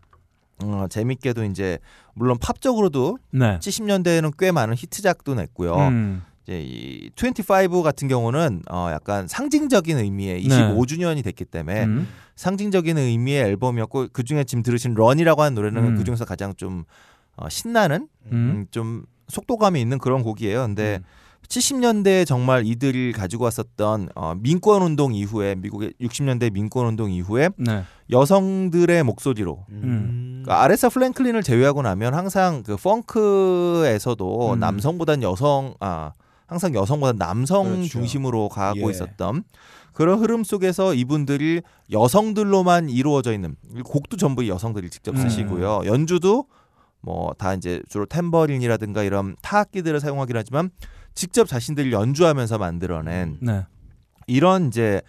어, 0.65 0.87
재밌게도 0.89 1.45
이제 1.45 1.79
물론 2.15 2.39
팝적으로도 2.39 3.19
네. 3.31 3.59
70년대에는 3.59 4.33
꽤 4.39 4.53
많은 4.53 4.75
히트작도 4.77 5.35
냈고요. 5.35 5.77
음. 5.77 6.23
이제 6.47 6.63
이 6.63 7.11
25 7.17 7.83
같은 7.83 8.07
경우는 8.07 8.63
어 8.71 8.89
약간 8.93 9.27
상징적인 9.27 9.99
의미의 9.99 10.43
네. 10.43 10.49
25주년이 10.49 11.25
됐기 11.25 11.45
때문에 11.45 11.85
음. 11.85 12.09
상징적인 12.37 12.97
의미의 12.97 13.43
앨범이었고 13.43 14.09
그 14.13 14.23
중에 14.23 14.45
지금 14.45 14.63
들으신 14.63 14.95
런이라고 14.95 15.43
하는 15.43 15.55
노래는 15.57 15.85
음. 15.85 15.97
그 15.97 16.05
중에서 16.05 16.25
가장 16.25 16.55
좀 16.55 16.85
어, 17.37 17.49
신나는 17.49 18.09
음. 18.27 18.33
음, 18.33 18.67
좀 18.71 19.05
속도감이 19.29 19.81
있는 19.81 19.99
그런 19.99 20.23
곡이에요. 20.23 20.63
근데 20.63 21.01
70년대에 21.49 22.27
정말 22.27 22.65
이들이 22.65 23.13
가지고 23.13 23.45
왔었던 23.45 24.11
어, 24.15 24.35
민권 24.37 24.83
운동 24.83 25.15
이후에 25.15 25.57
미국의 25.57 25.95
60년대 26.01 26.53
민권 26.53 26.87
운동 26.87 27.11
이후에 27.11 27.51
네. 27.57 27.83
여성들의 28.11 29.03
목소리로 29.03 29.65
음. 29.71 30.43
그 30.45 30.53
아레사 30.53 30.89
플랭클린을 30.91 31.43
제외하고 31.43 31.83
나면 31.83 32.15
항상 32.15 32.63
그 32.63 32.77
펑크에서도 32.77 34.55
음. 34.55 34.61
남성보단 34.61 35.23
여성 35.23 35.75
아 35.81 36.13
항상 36.47 36.75
여성보다 36.75 37.13
남성 37.13 37.65
그렇죠. 37.65 37.89
중심으로 37.89 38.49
가고 38.49 38.87
예. 38.87 38.91
있었던 38.91 39.45
그런 39.93 40.19
흐름 40.19 40.45
속에서 40.45 40.95
이분들이 40.95 41.63
여성들로만 41.91 42.89
이루어져 42.91 43.33
있는 43.33 43.57
곡도 43.85 44.17
전부 44.17 44.47
여성들이 44.47 44.91
직접 44.91 45.17
음. 45.17 45.23
쓰시고요 45.23 45.83
연주도 45.87 46.47
뭐 47.01 47.33
다 47.39 47.55
이제 47.55 47.83
주로 47.89 48.05
탬버린이라든가 48.07 49.03
이런 49.03 49.37
타악기들을 49.43 49.99
사용하긴 50.01 50.37
하지만 50.37 50.71
직접 51.15 51.47
자신들이 51.49 51.93
연주하면서 51.93 52.59
만들어낸 52.59 53.39
네. 53.41 53.65
이런 54.27 54.69
이제 54.69 55.01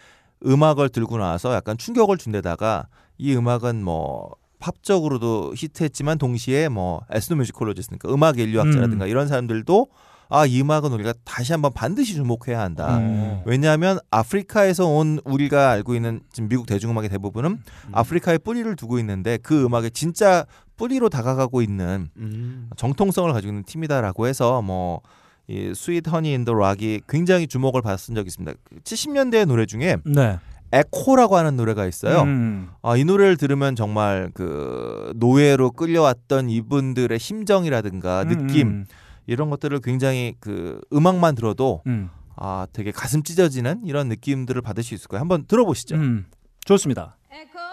음악을 0.45 0.89
들고 0.89 1.17
나와서 1.17 1.54
약간 1.54 1.78
충격을 1.78 2.17
준 2.17 2.32
데다가 2.32 2.88
이 3.17 3.36
음악은 3.36 3.84
뭐 3.84 4.32
팝적으로도 4.60 5.54
히트했지만 5.56 6.17
동시에 6.17 6.69
뭐 6.69 7.02
에스노뮤지컬로지스니까 7.12 8.12
음악 8.13 8.39
인류학자라든가 8.39 9.06
음. 9.06 9.10
이런 9.10 9.28
사람들도 9.28 9.88
아 10.29 10.45
이 10.45 10.61
음악은 10.61 10.91
우리가 10.91 11.13
다시 11.23 11.53
한번 11.53 11.71
반드시 11.73 12.13
주목해야 12.15 12.59
한다. 12.59 12.97
음. 12.97 13.41
왜냐하면 13.45 13.99
아프리카에서 14.11 14.87
온 14.87 15.19
우리가 15.25 15.71
알고 15.71 15.95
있는 15.95 16.21
지금 16.31 16.49
미국 16.49 16.65
대중음악의 16.65 17.09
대부분은 17.09 17.51
음. 17.51 17.91
아프리카에 17.91 18.37
뿌리를 18.39 18.75
두고 18.75 18.99
있는데 18.99 19.37
그 19.37 19.65
음악에 19.65 19.89
진짜 19.89 20.45
뿌리로 20.75 21.09
다가가고 21.09 21.61
있는 21.61 22.09
음. 22.17 22.69
정통성을 22.77 23.31
가지고 23.33 23.51
있는 23.51 23.63
팀이다라고 23.63 24.27
해서 24.27 24.61
뭐 24.61 25.01
이 25.47 25.73
Sweet 25.73 26.12
Honey 26.12 26.33
in 26.33 26.41
the 26.41 26.53
Rock이 26.53 27.01
굉장히 27.07 27.47
주목을 27.47 27.81
받았던 27.81 28.15
적이 28.15 28.27
있습니다. 28.27 28.53
70년대 28.83 29.45
노래 29.45 29.65
중에 29.65 29.97
네. 30.05 30.37
Echo라고 30.73 31.38
하는 31.37 31.55
노래가 31.55 31.85
있어요. 31.85 32.23
음. 32.23 32.67
아, 32.81 32.97
이 32.97 33.05
노래를 33.05 33.37
들으면 33.37 33.77
정말 33.77 34.29
그 34.33 35.13
노예로 35.15 35.71
끌려왔던 35.71 36.49
이분들의 36.49 37.17
심정이라든가 37.17 38.25
느낌 38.25 38.67
음. 38.67 38.85
이런 39.27 39.49
것들을 39.49 39.79
굉장히 39.81 40.35
그 40.39 40.81
음악만 40.91 41.35
들어도 41.35 41.83
음. 41.85 42.09
아 42.35 42.67
되게 42.73 42.91
가슴 42.91 43.23
찢어지는 43.23 43.81
이런 43.85 44.07
느낌들을 44.07 44.61
받을 44.61 44.83
수 44.83 44.93
있을 44.93 45.07
거예요. 45.07 45.21
한번 45.21 45.45
들어보시죠. 45.45 45.95
음. 45.95 46.25
좋습니다. 46.65 47.17
아 47.29 47.66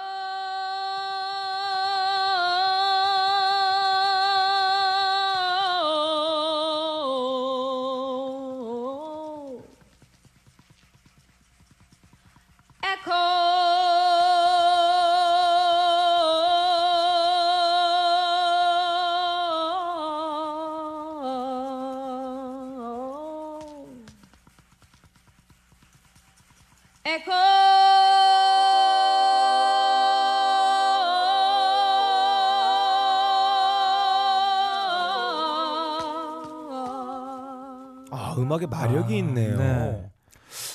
음악에 38.54 38.66
마력이 38.66 39.14
아, 39.14 39.16
있네요. 39.18 39.56
네. 39.58 40.10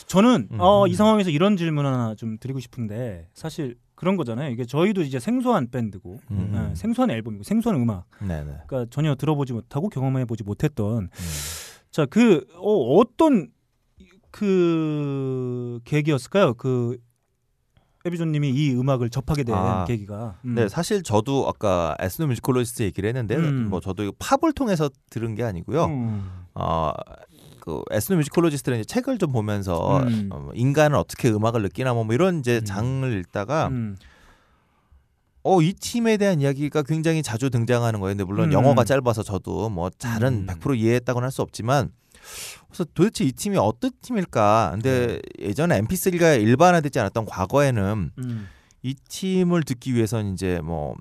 저는 0.08 0.50
음. 0.52 0.58
어, 0.60 0.88
이 0.88 0.94
상황에서 0.94 1.30
이런 1.30 1.56
질문 1.56 1.86
하나 1.86 2.16
좀 2.16 2.38
드리고 2.38 2.60
싶은데 2.60 3.30
사실 3.34 3.78
그런 3.96 4.18
거잖아요. 4.18 4.50
이게 4.52 4.66
저희도 4.66 5.02
이제 5.02 5.20
생소한 5.20 5.70
밴드고 5.72 6.20
음. 6.32 6.50
네, 6.54 6.76
생소한 6.76 7.12
앨범이고 7.12 7.44
생소한 7.44 7.80
음악. 7.82 8.06
네네. 8.20 8.62
그러니까 8.68 8.86
전혀 8.90 9.16
들어보지 9.16 9.54
못하고 9.54 9.90
경험해 9.90 10.26
보지 10.26 10.44
못했던 10.44 11.04
음. 11.04 11.10
자그 11.92 12.46
어, 12.56 12.96
어떤 12.98 13.50
그 14.32 15.80
계기였을까요? 15.86 16.54
그 16.56 16.98
헤비조님이 18.06 18.50
이 18.50 18.72
음악을 18.76 19.10
접하게 19.10 19.44
된 19.44 19.56
아. 19.56 19.84
계기가. 19.86 20.40
음. 20.46 20.56
네, 20.56 20.70
사실 20.70 21.04
저도 21.04 21.48
아까 21.48 21.96
ethnomusicologist 22.00 22.84
얘기를 22.84 23.08
했는데 23.08 23.36
음. 23.36 23.70
뭐 23.70 23.82
저도 23.82 24.14
팝을 24.20 24.54
통해서 24.54 24.90
들은 25.10 25.36
게 25.36 25.44
아니고요. 25.44 25.86
음. 25.86 26.30
어, 26.56 26.92
그 27.60 27.82
ethnomusicologist는 27.92 28.80
이제 28.80 28.86
책을 28.86 29.18
좀 29.18 29.32
보면서 29.32 30.00
음. 30.04 30.30
어, 30.32 30.50
인간은 30.54 30.98
어떻게 30.98 31.30
음악을 31.30 31.62
느끼나 31.62 31.94
뭐 31.94 32.06
이런 32.12 32.40
이제 32.40 32.58
음. 32.58 32.66
장을 32.66 33.20
읽다가 33.20 33.68
음. 33.68 33.96
어, 35.44 35.62
이 35.62 35.74
팀에 35.74 36.18
대한 36.18 36.42
이야기가 36.42 36.84
굉장히 36.84 37.24
자주 37.24 37.50
등장하는 37.50 38.00
거예요. 38.00 38.12
근데 38.12 38.24
물론 38.24 38.50
음. 38.50 38.54
영어가 38.54 38.84
짧아서 38.84 39.24
저도 39.24 39.70
뭐 39.70 39.90
잘은 39.90 40.34
음. 40.34 40.48
100% 40.48 40.78
이해했다고는 40.78 41.26
할 41.26 41.32
수 41.32 41.42
없지만 41.42 41.92
그래서 42.68 42.86
도대체 42.94 43.24
이 43.24 43.32
팀이 43.32 43.58
어떤 43.58 43.92
팀일까? 44.02 44.70
근데 44.74 45.20
예전에 45.40 45.80
MP3가 45.82 46.42
일반화되지 46.42 47.00
않았던 47.00 47.26
과거에는 47.26 48.12
음. 48.18 48.48
이 48.82 48.96
팀을 49.08 49.64
듣기 49.64 49.94
위해서는 49.96 50.34
이제 50.34 50.60
뭐 50.64 50.96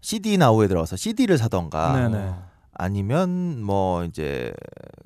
CD 0.00 0.36
나우에 0.38 0.68
들어가서 0.68 0.96
CD를 0.96 1.38
사던가 1.38 1.92
네네. 2.08 2.34
아니면 2.78 3.62
뭐 3.62 4.04
이제 4.04 4.52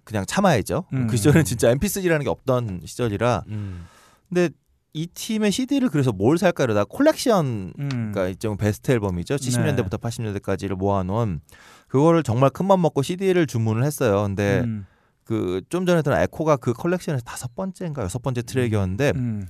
그냥 0.04 0.24
참아야죠. 0.26 0.84
음. 0.92 1.06
그 1.08 1.16
시절은 1.16 1.44
진짜 1.44 1.74
MP3라는 1.74 2.22
게 2.22 2.28
없던 2.28 2.82
시절이라 2.84 3.44
음. 3.48 3.86
근데 4.28 4.50
이 4.92 5.06
팀의 5.06 5.50
CD를 5.50 5.88
그래서 5.88 6.12
뭘 6.12 6.36
살까 6.36 6.64
이러다 6.64 6.84
콜렉션 6.84 7.72
음. 7.78 7.88
그러니까 7.88 8.28
일종 8.28 8.56
베스트 8.56 8.92
앨범이죠. 8.92 9.38
네. 9.38 9.50
70년대부터 9.50 9.98
80년대까지를 9.98 10.74
모아놓은 10.74 11.40
그거를 11.88 12.22
정말 12.22 12.50
큰맘 12.50 12.80
먹고 12.82 13.02
CD를 13.02 13.46
주문을 13.46 13.84
했어요. 13.84 14.22
근데 14.22 14.60
음. 14.60 14.86
그좀 15.24 15.86
전에 15.86 16.02
들은 16.02 16.20
에코가 16.20 16.56
그 16.56 16.74
컬렉션에서 16.74 17.24
다섯 17.24 17.54
번째인가 17.54 18.02
여섯 18.02 18.20
번째 18.20 18.42
트랙이었는데 18.42 19.12
음. 19.16 19.46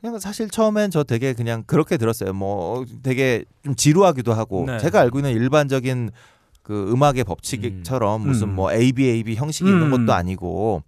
그냥 0.00 0.18
사실 0.18 0.50
처음엔 0.50 0.90
저 0.90 1.02
되게 1.02 1.32
그냥 1.32 1.62
그렇게 1.66 1.96
들었어요. 1.96 2.34
뭐 2.34 2.84
되게 3.02 3.44
좀 3.62 3.74
지루하기도 3.74 4.34
하고 4.34 4.64
네. 4.66 4.78
제가 4.78 5.00
알고 5.00 5.20
있는 5.20 5.32
일반적인 5.32 6.10
그 6.64 6.90
음악의 6.90 7.24
법칙처럼 7.24 8.22
음. 8.22 8.26
무슨 8.26 8.48
음. 8.48 8.54
뭐 8.56 8.72
ABAB 8.72 9.34
형식이 9.36 9.68
있는 9.68 9.84
음. 9.84 9.90
것도 9.90 10.14
아니고 10.14 10.82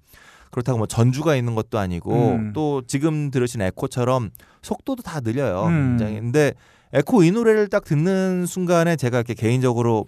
그렇다고 0.51 0.79
뭐 0.79 0.87
전주가 0.87 1.37
있는 1.37 1.55
것도 1.55 1.79
아니고 1.79 2.33
음. 2.33 2.53
또 2.55 2.83
지금 2.87 3.31
들으신 3.31 3.61
에코처럼 3.61 4.31
속도도 4.63 5.03
다 5.03 5.21
느려요. 5.21 5.67
음. 5.67 5.99
굉장히. 5.99 6.21
근데 6.21 6.55
에코 6.95 7.23
이 7.23 7.31
노래를 7.31 7.69
딱 7.69 7.85
듣는 7.85 8.47
순간에 8.47 8.97
제가 8.97 9.19
이렇게 9.19 9.35
개인적으로 9.35 10.07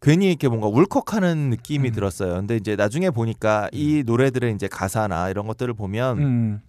괜히 0.00 0.28
이렇게 0.28 0.46
뭔가 0.46 0.68
울컥하는 0.68 1.50
느낌이 1.50 1.88
음. 1.88 1.92
들었어요. 1.92 2.34
근데 2.34 2.54
이제 2.54 2.76
나중에 2.76 3.10
보니까 3.10 3.68
이 3.72 4.04
노래들의 4.06 4.54
이제 4.54 4.68
가사나 4.68 5.30
이런 5.30 5.48
것들을 5.48 5.74
보면 5.74 6.18
음. 6.18 6.60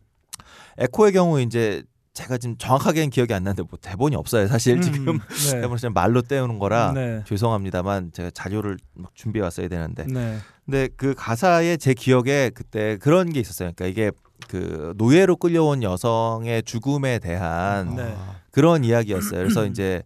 에코의 0.80 1.14
경우 1.14 1.40
이제 1.40 1.84
제가 2.18 2.40
지금 2.40 2.58
정확하게는 2.58 3.12
기억이 3.12 3.32
안 3.36 3.44
나는데 3.44 3.62
뭐 3.70 3.78
대본이 3.80 4.16
없어요. 4.16 4.48
사실 4.48 4.82
지금 4.82 5.08
음. 5.08 5.20
네. 5.20 5.52
대본을 5.62 5.78
그냥 5.78 5.94
말로 5.94 6.24
떼우는 6.24 6.58
거라 6.58 6.92
네. 6.94 7.24
죄송합니다만 7.28 8.12
제가 8.12 8.32
자료를 8.32 8.78
막 8.96 9.12
준비해 9.14 9.44
왔어야 9.44 9.68
되는데 9.68 10.06
네. 10.08 10.40
근데 10.66 10.90
그 10.98 11.14
가사에 11.16 11.78
제 11.78 11.94
기억에 11.94 12.50
그때 12.50 12.98
그런 12.98 13.32
게 13.32 13.40
있었어요. 13.40 13.72
그러니까 13.76 13.86
이게 13.86 14.12
그 14.48 14.96
노예로 14.98 15.36
끌려온 15.36 15.84
여성의 15.84 16.64
죽음에 16.64 17.20
대한 17.20 17.96
네. 17.96 18.16
그런 18.50 18.84
이야기였어요. 18.84 19.42
그래서 19.42 19.66
이제 19.68 20.02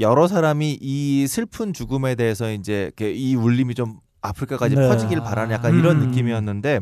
여러 0.00 0.26
사람이 0.26 0.78
이 0.80 1.26
슬픈 1.28 1.72
죽음에 1.72 2.16
대해서 2.16 2.50
이제 2.50 2.90
이 3.00 3.36
울림이 3.36 3.76
좀 3.76 4.00
아프리카까지 4.20 4.74
네. 4.74 4.88
퍼지길 4.88 5.20
바라는 5.20 5.54
약간 5.54 5.78
이런 5.78 6.02
음. 6.02 6.10
느낌이었는데 6.10 6.80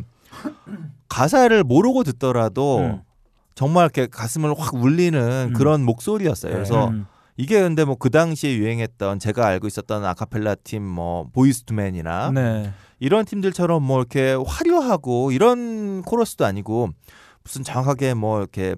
가사를 1.10 1.62
모르고 1.64 2.04
듣더라도 2.04 2.78
음. 2.78 3.07
정말 3.58 3.86
이렇게 3.86 4.06
가슴을 4.06 4.54
확 4.56 4.72
울리는 4.76 5.48
음. 5.48 5.52
그런 5.52 5.82
목소리였어요. 5.82 6.52
그래서 6.52 6.90
음. 6.90 7.06
이게 7.36 7.60
근데 7.60 7.84
뭐 7.84 7.96
그 7.96 8.08
당시에 8.08 8.54
유행했던 8.54 9.18
제가 9.18 9.44
알고 9.48 9.66
있었던 9.66 10.04
아카펠라 10.04 10.54
팀 10.62 10.84
뭐 10.84 11.26
Boyz 11.32 11.65
II 11.65 11.81
Men이나 11.81 12.30
네. 12.30 12.72
이런 13.00 13.24
팀들처럼 13.24 13.82
뭐 13.82 13.98
이렇게 13.98 14.36
화려하고 14.46 15.32
이런 15.32 16.02
코러스도 16.02 16.46
아니고 16.46 16.90
무슨 17.42 17.64
정확하게 17.64 18.14
뭐 18.14 18.38
이렇게 18.38 18.76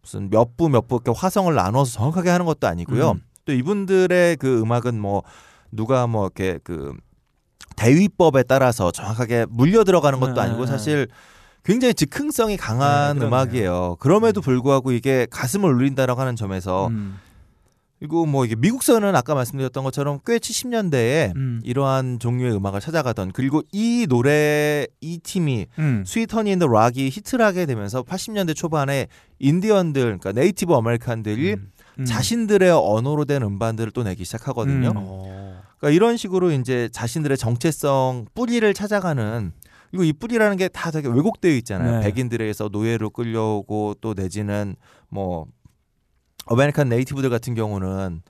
무슨 0.00 0.30
몇 0.30 0.56
부 0.56 0.70
몇 0.70 0.88
부 0.88 1.02
이렇게 1.04 1.12
화성을 1.14 1.54
나눠서 1.54 1.92
정확하게 1.92 2.30
하는 2.30 2.46
것도 2.46 2.66
아니고요. 2.66 3.10
음. 3.10 3.20
또 3.44 3.52
이분들의 3.52 4.38
그 4.38 4.62
음악은 4.62 4.98
뭐 4.98 5.22
누가 5.70 6.06
뭐 6.06 6.24
이렇게 6.24 6.58
그 6.64 6.94
대위법에 7.76 8.44
따라서 8.44 8.90
정확하게 8.90 9.44
물려 9.50 9.84
들어가는 9.84 10.18
것도 10.18 10.32
네. 10.32 10.40
아니고 10.40 10.64
사실 10.64 11.08
굉장히 11.64 11.94
즉흥성이 11.94 12.56
강한 12.56 13.18
네. 13.18 13.26
음악이에요. 13.26 13.96
그럼에도 13.98 14.40
불구하고 14.40 14.92
이게 14.92 15.26
가슴을 15.30 15.72
울린다라고 15.72 16.20
하는 16.20 16.36
점에서 16.36 16.88
음. 16.88 17.18
그리고 17.98 18.26
뭐 18.26 18.44
이게 18.44 18.54
미국서는 18.54 19.16
아까 19.16 19.34
말씀드렸던 19.34 19.82
것처럼 19.82 20.18
꽤 20.26 20.38
70년대에 20.38 21.34
음. 21.36 21.62
이러한 21.64 22.18
종류의 22.18 22.54
음악을 22.54 22.80
찾아가던 22.80 23.32
그리고 23.32 23.62
이 23.72 24.06
노래 24.06 24.86
이 25.00 25.18
팀이 25.18 25.66
음. 25.78 26.04
Sweet 26.06 26.36
Honey 26.36 26.50
in 26.52 26.58
the 26.58 26.66
Rock이 26.66 27.08
히트를 27.08 27.42
하게 27.42 27.64
되면서 27.64 28.02
80년대 28.02 28.54
초반에 28.54 29.06
인디언들 29.38 30.02
그러니까 30.02 30.32
Native 30.32 30.74
American들이 30.74 31.56
음. 32.00 32.04
자신들의 32.04 32.70
언어로 32.72 33.24
된 33.24 33.42
음반들을 33.42 33.92
또 33.92 34.02
내기 34.02 34.26
시작하거든요. 34.26 34.90
음. 34.90 35.60
그러니까 35.78 35.96
이런 35.96 36.18
식으로 36.18 36.50
이제 36.50 36.90
자신들의 36.92 37.38
정체성 37.38 38.26
뿌리를 38.34 38.74
찾아가는 38.74 39.52
그리고 39.94 40.02
이 40.02 40.12
뿌리라는 40.12 40.56
게 40.56 40.68
다 40.68 40.90
되게 40.90 41.06
왜곡되어 41.08 41.52
있잖아요. 41.58 42.00
네. 42.00 42.06
백인들에서 42.06 42.68
노예로 42.72 43.10
끌려오고 43.10 43.94
또 44.00 44.12
내지는 44.14 44.74
뭐 45.08 45.46
American 46.46 46.88
Native들 46.88 47.30
같은 47.30 47.54
경우는 47.54 48.22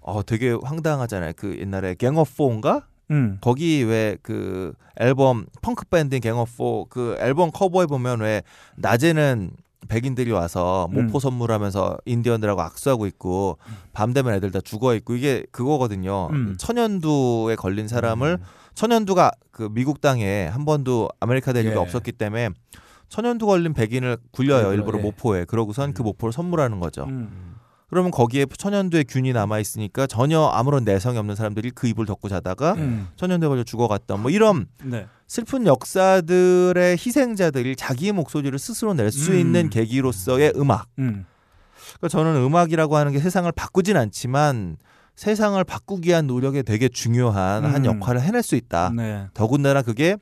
어 0.00 0.22
되게 0.22 0.52
황당하잖아요. 0.62 1.32
그 1.36 1.58
옛날에 1.58 1.94
Gang 1.96 2.22
of 2.22 2.35
Four인가 2.35 2.86
음. 3.10 3.38
거기 3.40 3.82
왜 3.82 4.16
그 4.22 4.72
앨범 5.00 5.46
펑크 5.62 5.86
밴드인 5.86 6.22
Gang 6.22 6.48
of 6.48 6.60
Four 6.60 6.86
그 6.88 7.16
앨범 7.18 7.50
커버에 7.50 7.86
보면 7.86 8.20
왜 8.20 8.42
낮에는 8.76 9.50
백인들이 9.88 10.30
와서 10.30 10.88
모포 10.92 11.18
음. 11.18 11.20
선물하면서 11.20 11.98
인디언들하고 12.04 12.62
악수하고 12.62 13.06
있고 13.08 13.58
밤 13.92 14.12
되면 14.12 14.32
애들 14.34 14.52
다 14.52 14.60
죽어 14.60 14.94
있고 14.94 15.16
이게 15.16 15.44
그거거든요. 15.50 16.28
음. 16.30 16.54
천연두에 16.56 17.56
걸린 17.56 17.88
사람을 17.88 18.38
천연두가 18.74 19.30
그 19.50 19.68
미국 19.70 20.00
땅에 20.00 20.46
한 20.46 20.64
번도 20.64 21.08
아메리카 21.20 21.52
대륙에 21.52 21.74
예. 21.74 21.78
없었기 21.78 22.12
때문에 22.12 22.50
천연두 23.08 23.46
걸린 23.46 23.74
백인을 23.74 24.18
굴려요 24.32 24.70
네, 24.70 24.76
일부러 24.76 24.98
예. 24.98 25.02
모포에 25.02 25.44
그러고선 25.44 25.92
그 25.92 26.02
모포를 26.02 26.32
선물하는 26.32 26.80
거죠. 26.80 27.04
음. 27.04 27.54
그러면 27.88 28.10
거기에 28.10 28.46
천연두의 28.46 29.04
균이 29.04 29.32
남아 29.32 29.60
있으니까 29.60 30.08
전혀 30.08 30.40
아무런 30.40 30.84
내성이 30.84 31.16
없는 31.18 31.36
사람들이 31.36 31.70
그 31.70 31.86
이불 31.86 32.06
덮고 32.06 32.28
자다가 32.28 32.72
음. 32.72 33.08
천연두에 33.14 33.48
걸려 33.48 33.62
죽어갔던 33.62 34.20
뭐 34.20 34.30
이런 34.32 34.66
네. 34.82 35.06
슬픈 35.28 35.66
역사들의 35.66 36.92
희생자들이 36.92 37.76
자기의 37.76 38.12
목소리를 38.12 38.58
스스로 38.58 38.94
낼수 38.94 39.32
음. 39.32 39.38
있는 39.38 39.70
계기로서의 39.70 40.54
음악. 40.56 40.88
음. 40.98 41.24
그러니까 41.98 42.08
저는 42.08 42.36
음악이라고 42.42 42.96
하는 42.96 43.12
게 43.12 43.20
세상을 43.20 43.50
바꾸진 43.52 43.96
않지만 43.96 44.76
세상을 45.16 45.62
바꾸기 45.64 46.08
위한 46.08 46.26
노력에 46.26 46.62
되게 46.62 46.88
중요한 46.88 47.64
한 47.64 47.84
음. 47.84 48.00
역할을 48.00 48.20
해낼 48.20 48.42
수 48.42 48.56
있다. 48.56 48.92
네. 48.94 49.26
더군다나 49.34 49.82
그게 49.82 50.16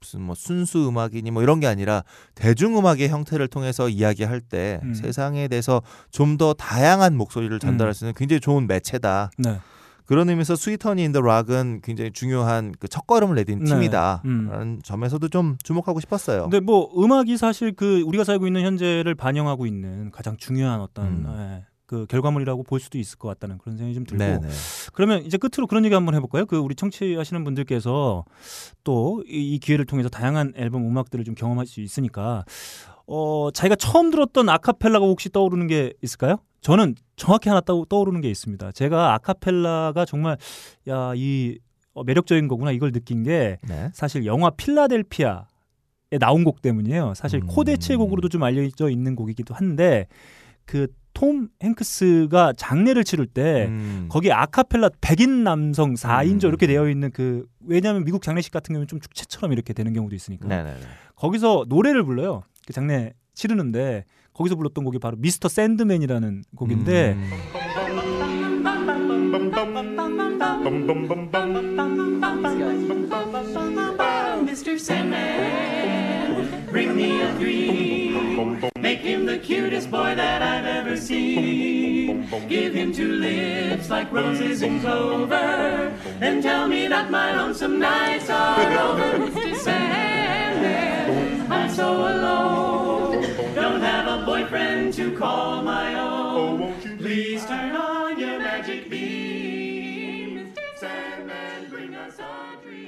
무슨 0.00 0.22
뭐 0.22 0.34
순수 0.34 0.88
음악이니 0.88 1.30
뭐 1.30 1.42
이런 1.42 1.58
게 1.58 1.66
아니라 1.66 2.04
대중 2.34 2.78
음악의 2.78 3.08
형태를 3.08 3.48
통해서 3.48 3.88
이야기할 3.88 4.40
때 4.40 4.78
음. 4.84 4.94
세상에 4.94 5.48
대해서 5.48 5.82
좀 6.10 6.36
더 6.36 6.52
다양한 6.52 7.16
목소리를 7.16 7.58
전달할 7.58 7.94
수 7.94 8.04
있는 8.04 8.14
굉장히 8.14 8.40
좋은 8.40 8.66
매체다. 8.66 9.30
네. 9.38 9.58
그런 10.04 10.28
의미에서 10.28 10.54
Sweet 10.54 10.78
Honey 10.78 11.02
in 11.02 11.09
the 11.09 11.20
Rock은 11.20 11.80
굉장히 11.82 12.12
중요한 12.12 12.72
그 12.78 12.86
첫걸음을 12.88 13.34
내딘 13.36 13.64
네. 13.64 13.70
팀이다. 13.70 14.22
음. 14.26 14.48
라는 14.50 14.80
점에서도 14.84 15.26
좀 15.28 15.56
주목하고 15.64 15.98
싶었어요. 15.98 16.42
근데 16.42 16.60
뭐 16.60 16.92
음악이 17.02 17.36
사실 17.38 17.72
그 17.72 18.02
우리가 18.02 18.22
살고 18.22 18.46
있는 18.46 18.62
현재를 18.62 19.14
반영하고 19.16 19.66
있는 19.66 20.10
가장 20.12 20.36
중요한 20.36 20.80
어떤 20.80 21.06
음. 21.06 21.34
예, 21.38 21.64
그 21.86 22.04
결과물이라고 22.06 22.64
볼 22.64 22.80
수도 22.80 22.98
있을 22.98 23.16
것 23.18 23.28
같다는 23.28 23.58
그런 23.58 23.76
생각이 23.76 23.94
좀 23.94 24.04
들고 24.04 24.18
네네. 24.18 24.48
그러면 24.92 25.24
이제 25.24 25.38
끝으로 25.38 25.66
그런 25.66 25.84
얘기 25.84 25.94
한번 25.94 26.14
해볼까요? 26.16 26.44
그 26.46 26.56
우리 26.58 26.74
청취하시는 26.74 27.44
분들께서 27.44 28.24
또 28.84 29.22
이 29.26 29.58
기회를 29.58 29.84
통해서 29.86 30.08
다양한 30.08 30.52
앨범 30.56 30.86
음악들을 30.86 31.24
좀 31.24 31.34
경험할 31.34 31.66
수 31.66 31.80
있으니까 31.80 32.44
어 33.06 33.50
자기가 33.52 33.76
처음 33.76 34.10
들었던 34.10 34.48
아카펠라가 34.48 35.04
혹시 35.06 35.28
떠오르는 35.30 35.66
게 35.68 35.92
있을까요? 36.02 36.38
저는 36.60 36.96
정확히 37.14 37.48
하나 37.48 37.60
떠, 37.60 37.84
떠오르는 37.88 38.20
게 38.20 38.28
있습니다. 38.30 38.72
제가 38.72 39.14
아카펠라가 39.14 40.04
정말 40.04 40.36
야이 40.88 41.58
어, 41.94 42.02
매력적인 42.04 42.48
거구나 42.48 42.72
이걸 42.72 42.90
느낀 42.92 43.22
게 43.22 43.58
네. 43.66 43.90
사실 43.94 44.26
영화 44.26 44.50
필라델피아에 44.50 45.44
나온 46.20 46.44
곡 46.44 46.60
때문이에요. 46.62 47.14
사실 47.14 47.40
음. 47.42 47.46
코데체 47.46 47.96
곡으로도 47.96 48.28
좀 48.28 48.42
알려져 48.42 48.90
있는 48.90 49.14
곡이기도 49.16 49.54
한데 49.54 50.06
그 50.66 50.88
톰 51.16 51.48
행크스가 51.62 52.52
장례를 52.58 53.02
치를 53.02 53.26
때 53.26 53.68
음. 53.70 54.06
거기 54.10 54.30
아카펠라 54.30 54.90
백인 55.00 55.44
남성 55.44 55.94
4인조 55.94 56.44
음. 56.44 56.48
이렇게 56.48 56.66
되어 56.66 56.90
있는 56.90 57.10
그 57.10 57.46
왜냐하면 57.66 58.04
미국 58.04 58.22
장례식 58.22 58.52
같은 58.52 58.74
경우는 58.74 58.86
좀 58.86 59.00
축제처럼 59.00 59.50
이렇게 59.52 59.72
되는 59.72 59.94
경우도 59.94 60.14
있으니까 60.14 60.46
네네네. 60.46 60.78
거기서 61.14 61.64
노래를 61.70 62.04
불러요. 62.04 62.42
그 62.66 62.74
장례 62.74 63.14
치르는데 63.32 64.04
거기서 64.34 64.56
불렀던 64.56 64.84
곡이 64.84 64.98
바로 64.98 65.16
미스터 65.16 65.48
샌드맨이라는 65.48 66.44
곡인데 66.54 67.14
음. 67.14 67.30
Mr. 74.46 74.74
Sandman, 74.76 75.65
bring 76.76 76.94
me 76.94 77.22
a 77.22 77.32
dream. 77.38 78.60
Make 78.80 78.98
him 78.98 79.24
the 79.24 79.38
cutest 79.38 79.90
boy 79.90 80.14
that 80.14 80.42
I've 80.42 80.66
ever 80.66 80.94
seen. 80.94 82.28
Give 82.50 82.74
him 82.74 82.92
two 82.92 83.12
lips 83.12 83.88
like 83.88 84.12
roses 84.12 84.60
in 84.60 84.80
clover. 84.80 85.90
And 86.20 86.42
tell 86.42 86.68
me 86.68 86.86
that 86.88 87.10
my 87.10 87.34
lonesome 87.34 87.78
nights 87.78 88.28
are 88.28 88.78
over. 88.88 89.10
Mr. 89.40 89.72
I'm 91.50 91.70
so 91.70 91.88
alone. 92.12 93.22
Don't 93.54 93.80
have 93.80 94.06
a 94.20 94.26
boyfriend 94.26 94.92
to 94.98 95.16
call 95.16 95.62
my 95.62 95.98
own. 95.98 96.74
Please 96.98 97.46
turn 97.46 97.74
on 97.74 97.95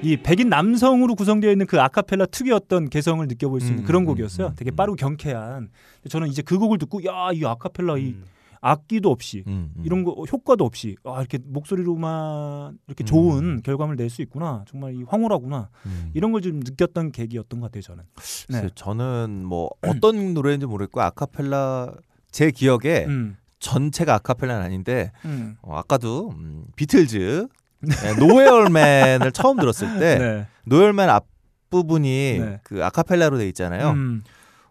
이 0.08 0.16
백인 0.16 0.48
남성으로 0.48 1.14
구성되어 1.14 1.50
있는 1.52 1.66
그 1.66 1.80
아카펠라 1.80 2.26
특유의 2.26 2.54
어떤 2.54 2.88
개성을 2.88 3.26
느껴볼 3.28 3.60
수 3.60 3.68
있는 3.68 3.82
음, 3.82 3.86
그런 3.86 4.02
음, 4.02 4.06
곡이었어요. 4.06 4.48
음, 4.48 4.52
되게 4.56 4.70
음. 4.70 4.76
빠르고 4.76 4.96
경쾌한. 4.96 5.68
저는 6.08 6.28
이제 6.28 6.40
그 6.42 6.58
곡을 6.58 6.78
듣고 6.78 7.04
야 7.04 7.30
이 7.32 7.44
아카펠라 7.44 7.98
이 7.98 8.16
악기도 8.60 9.10
없이. 9.10 9.44
이런 9.84 10.02
거 10.02 10.12
효과도 10.32 10.64
없이 10.64 10.96
아 11.04 11.20
이렇게 11.20 11.38
목소리로만 11.44 12.78
이렇게 12.88 13.04
좋은 13.04 13.62
결과물 13.62 13.94
낼 13.96 14.08
수 14.10 14.22
있구나 14.22 14.64
정말 14.66 14.94
이 14.94 15.02
황홀하구나 15.04 15.68
음. 15.86 16.10
이런 16.14 16.32
걸 16.32 16.40
좀 16.40 16.60
느꼈던 16.60 17.12
계기였던 17.12 17.60
것 17.60 17.70
같아요 17.70 17.82
저는 17.82 18.04
네. 18.48 18.68
저는 18.74 19.44
뭐 19.44 19.70
어떤 19.82 20.34
노래인지 20.34 20.66
모르겠고 20.66 21.00
아카펠라 21.02 21.92
제 22.32 22.50
기억에 22.50 23.04
음, 23.06 23.36
전체가 23.60 24.14
아카펠라는 24.14 24.64
아닌데 24.64 25.12
음. 25.24 25.56
어, 25.62 25.76
아까도 25.76 26.30
음, 26.30 26.64
비틀즈 26.76 27.46
네, 27.80 28.14
노웨얼맨을 28.18 29.32
처음 29.32 29.56
들었을 29.58 29.98
때 29.98 30.18
네. 30.18 30.46
노열맨 30.64 31.08
앞 31.08 31.26
부분이 31.70 32.38
네. 32.40 32.60
그 32.64 32.84
아카펠라로 32.84 33.38
돼 33.38 33.46
있잖아요. 33.48 33.90
음. 33.90 34.22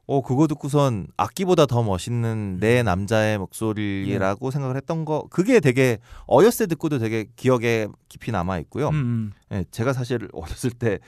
어 0.09 0.21
그거 0.21 0.47
듣고선 0.47 1.07
악기보다 1.17 1.65
더 1.65 1.83
멋있는 1.83 2.59
내 2.61 2.81
남자의 2.81 3.37
목소리라고 3.37 4.51
생각을 4.51 4.77
했던 4.77 5.03
거 5.03 5.27
그게 5.29 5.59
되게 5.59 5.97
어렸을 6.27 6.65
때 6.65 6.75
듣고도 6.75 6.97
되게 6.97 7.25
기억에 7.35 7.87
깊이 8.07 8.31
남아 8.31 8.59
있고요. 8.59 8.89
음. 8.89 9.33
예, 9.51 9.65
제가 9.69 9.91
사실 9.91 10.27
어렸을 10.31 10.71
때 10.71 10.99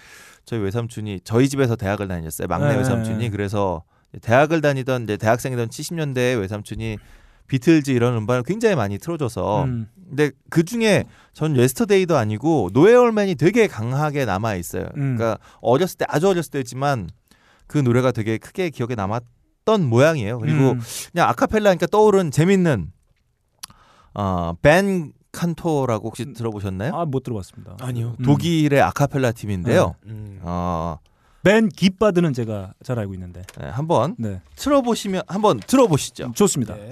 저희 0.44 0.60
외삼촌이 0.60 1.22
저희 1.24 1.48
집에서 1.48 1.78
대학을 1.78 2.10
다녔어요. 2.10 2.48
막내 2.50 2.74
네. 2.74 2.78
외삼촌이 2.78 3.30
그래서 3.30 3.84
대학을 4.22 4.60
다니던 4.60 5.04
이제 5.04 5.16
대학생이던 5.16 5.70
70년대 5.70 6.40
외삼촌이 6.40 6.98
비틀즈 7.50 7.92
이런 7.92 8.16
음반을 8.16 8.44
굉장히 8.44 8.76
많이 8.76 8.98
틀어줘서 8.98 9.66
음. 9.66 9.88
근데 10.08 10.32
그 10.50 10.64
중에 10.64 11.04
전 11.34 11.58
예스터데이도 11.58 12.16
아니고 12.18 12.70
Nowhere 12.74 13.13
Man이 13.13 13.36
되게 13.36 13.68
강하게 13.68 14.26
남아 14.26 14.56
있어요. 14.56 14.86
음. 14.96 15.18
그러니까 15.18 15.38
어렸을 15.62 15.98
때 15.98 16.06
아주 16.08 16.30
어렸을 16.30 16.52
때지만 16.52 17.10
그 17.68 17.78
노래가 17.78 18.12
되게 18.12 18.38
크게 18.38 18.70
기억에 18.70 18.96
남았던 18.96 19.86
모양이에요. 19.86 20.40
그리고 20.40 20.72
음. 20.72 20.82
그냥 21.12 21.30
아카펠라니까 21.30 21.88
떠오른 21.88 22.32
재밌는 22.32 22.92
어 24.14 24.54
Van 24.54 25.14
Canto라고 25.32 26.08
혹시 26.08 26.34
들어보셨나요? 26.34 26.96
아, 26.96 27.06
못 27.06 27.24
들어봤습니다. 27.24 27.78
아니요. 27.82 28.16
음. 28.20 28.26
독일의 28.26 28.82
아카펠라 28.82 29.32
팀인데요. 29.32 29.96
음. 30.08 30.40
어, 30.42 30.98
벤 31.44 31.70
깃바드는 31.70 32.34
제가 32.34 32.74
잘 32.84 33.00
알고 33.00 33.14
있는데. 33.14 33.44
네, 33.60 33.68
한번 33.68 34.16
네. 34.18 34.42
틀어보시면 34.56 35.24
한번 35.28 35.60
들어보시죠. 35.60 36.32
좋습니다. 36.36 36.76
네. 36.76 36.92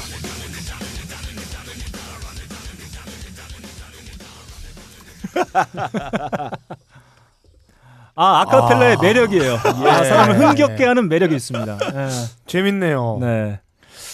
아, 8.15 8.41
아카펠라의 8.41 8.95
아. 8.97 9.01
매력이에요. 9.01 9.53
아, 9.55 10.03
사람을 10.03 10.39
흥겹게 10.39 10.85
하는 10.85 11.07
매력이 11.09 11.35
있습니다. 11.35 11.77
예. 11.93 12.09
재밌네요. 12.45 13.17
네. 13.21 13.61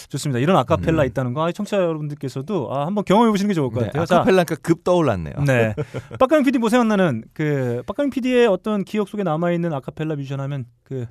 좋습니다. 0.08 0.38
이런 0.38 0.56
아카펠라 0.56 1.04
있다는 1.04 1.34
거, 1.34 1.46
아, 1.46 1.52
청취자 1.52 1.76
여러분들께서도 1.76 2.74
아, 2.74 2.86
한번 2.86 3.04
경험해 3.04 3.30
보시는 3.30 3.48
게 3.48 3.54
좋을 3.54 3.70
것 3.70 3.80
네, 3.80 3.86
같아요. 3.86 4.06
자, 4.06 4.16
아카펠라니까 4.16 4.56
급 4.62 4.82
떠올랐네요. 4.84 5.34
네. 5.46 5.74
빡가능 6.18 6.44
PD 6.44 6.58
뭐 6.58 6.70
생각나는 6.70 7.24
그 7.34 7.82
빡가능 7.86 8.10
PD의 8.10 8.46
어떤 8.46 8.84
기억 8.84 9.08
속에 9.08 9.22
남아 9.22 9.52
있는 9.52 9.72
아카펠라 9.74 10.16
뮤지션 10.16 10.40
하면 10.40 10.64
그 10.82 11.06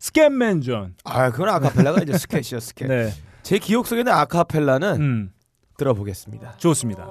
Scatman 0.00 0.62
John. 0.62 0.94
아, 1.04 1.30
그건 1.30 1.50
아카펠라가 1.50 2.02
이제 2.02 2.18
스캣이죠, 2.18 2.58
스캣. 2.60 2.88
네. 2.88 3.12
제 3.42 3.58
기억 3.58 3.86
속에는 3.86 4.10
아카펠라는 4.10 5.00
음. 5.00 5.30
들어보겠습니다. 5.76 6.56
좋습니다. 6.56 7.08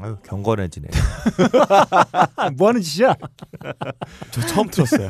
아유, 0.00 0.16
경건해지네. 0.22 0.88
뭐 2.58 2.68
하는 2.68 2.82
짓이야? 2.82 3.14
저 4.30 4.40
처음 4.42 4.68
들었어요. 4.68 5.08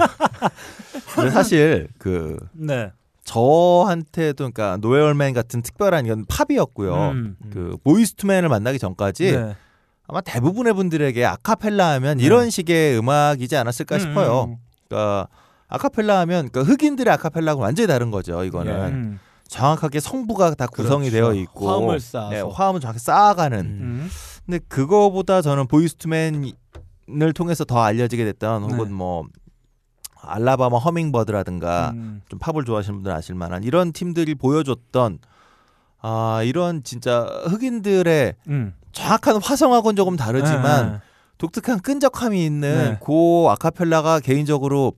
사실 1.33 1.89
그 1.99 2.39
네. 2.53 2.93
저한테도 3.35 4.51
그러니까 4.53 4.77
노에얼맨 4.81 5.35
같은 5.35 5.61
특별한 5.61 6.07
이건 6.07 6.25
팝이었고요. 6.27 6.95
음. 7.11 7.37
그 7.53 7.77
보이스투맨을 7.83 8.49
만나기 8.49 8.79
전까지 8.79 9.33
네. 9.33 9.57
아마 10.07 10.21
대부분의 10.21 10.75
분들에게 10.75 11.25
아카펠라 11.25 11.93
하면 11.95 12.21
이런 12.21 12.51
식의 12.51 12.97
음악이지 12.97 13.57
않았을까 13.57 13.97
음, 13.97 14.01
싶어요. 14.01 14.45
음. 14.51 14.57
그러니까 14.87 15.27
아카펠라 15.67 16.21
하면 16.21 16.49
그러니까 16.51 16.73
흑인들의 16.73 17.13
아카펠라하고 17.15 17.63
완전히 17.63 17.89
다른 17.89 18.13
거죠. 18.13 18.45
이거는 18.45 18.73
예. 18.73 18.87
음. 18.93 19.21
정확하게 19.49 19.99
성부가 19.99 20.55
다 20.55 20.67
구성이 20.69 21.11
그렇죠. 21.11 21.33
되어 21.33 21.43
있고 21.43 21.69
화음을 21.69 22.01
쌓아서. 22.01 22.31
네, 22.31 22.41
화음을 22.41 22.81
정확히 22.81 23.01
쌓아가는. 23.01 23.59
음. 23.59 23.65
음. 23.65 24.11
근데 24.47 24.61
그거보다 24.69 25.43
저는 25.43 25.67
보이스투맨을 25.67 26.53
통해서 27.35 27.65
더 27.65 27.83
알려지게 27.83 28.25
됐던 28.27 28.63
혹은 28.63 28.85
네. 28.85 28.91
뭐 28.93 29.25
알라바마 30.27 30.79
허밍버드라든가 30.79 31.93
음. 31.95 32.23
좀 32.29 32.39
팝을 32.39 32.65
좋아하시는 32.65 32.97
분들 32.97 33.13
아실 33.13 33.35
만한 33.35 33.65
이런 33.65 33.93
팀들이 33.93 34.35
보여줬던 34.35 35.19
아 36.01 36.43
이런 36.45 36.83
진짜 36.83 37.25
흑인들의 37.47 38.35
음. 38.49 38.75
정확한 38.93 39.41
화성하고는 39.43 39.97
조금 39.97 40.17
다르지만 40.17 40.93
네. 40.93 40.99
독특한 41.39 41.81
끈적함이 41.81 42.45
있는 42.45 42.91
네. 42.91 42.99
그 43.05 43.47
아카펠라가 43.49 44.21
개인적으로 44.21 44.93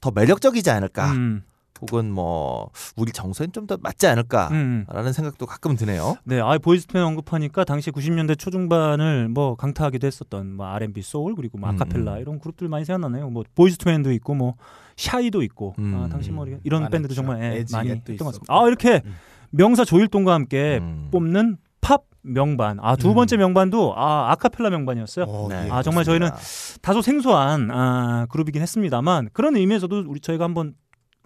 더 0.00 0.10
매력적이지 0.10 0.70
않을까 0.70 1.12
음. 1.12 1.42
혹은 1.82 2.10
뭐 2.12 2.70
우리 2.96 3.12
정서엔 3.12 3.52
좀 3.52 3.66
더 3.66 3.76
맞지 3.80 4.06
않을까라는 4.06 4.86
음. 4.86 5.12
생각도 5.12 5.44
가끔 5.46 5.74
드네요. 5.74 6.16
네, 6.24 6.40
아 6.40 6.56
Boyz 6.56 6.77
II 6.77 6.88
Men 6.88 7.04
언급하니까 7.04 7.64
당시 7.64 7.90
90년대 7.90 8.38
초중반을 8.38 9.28
뭐 9.28 9.56
강타하기도 9.56 10.06
했었던 10.06 10.54
뭐 10.56 10.66
R&B 10.66 11.02
soul 11.02 11.34
그리고 11.34 11.58
뭐 11.58 11.68
음, 11.68 11.74
아카펠라 11.74 12.14
음. 12.14 12.20
이런 12.20 12.38
그룹들 12.38 12.68
많이 12.68 12.84
생각나네요. 12.84 13.28
뭐 13.30 13.42
Boyz 13.56 13.76
II 13.76 13.87
Men도 13.87 14.12
있고 14.12 14.34
뭐 14.34 14.54
Shai도 14.96 15.42
있고 15.42 15.74
음. 15.80 15.94
아, 15.96 16.08
당시 16.08 16.30
뭐 16.30 16.46
이런 16.62 16.82
많았죠. 16.82 16.90
밴드도 16.92 17.14
정말 17.14 17.42
예, 17.42 17.64
많이 17.72 17.88
또 18.04 18.12
했던 18.12 18.16
것. 18.18 18.24
같습니다. 18.26 18.54
아 18.54 18.66
이렇게 18.68 19.02
음. 19.04 19.14
명사 19.50 19.84
조일동과 19.84 20.32
함께 20.32 20.78
음. 20.80 21.08
뽑는 21.10 21.56
팝 21.80 22.04
명반. 22.22 22.78
아두 22.80 23.10
음. 23.10 23.14
번째 23.14 23.36
명반도 23.36 23.94
아 23.96 24.30
아카펠라 24.32 24.70
명반이었어요. 24.70 25.24
어, 25.26 25.48
네, 25.48 25.66
예. 25.66 25.70
아, 25.70 25.82
정말 25.82 26.04
그렇습니다. 26.04 26.36
다소 26.82 27.02
생소한 27.02 27.70
아, 27.72 28.26
그룹이긴 28.30 28.62
했습니다만 28.62 29.30
그런 29.32 29.56
의미에서도 29.56 30.04
우리 30.08 30.20
저희가 30.20 30.44
한번 30.44 30.74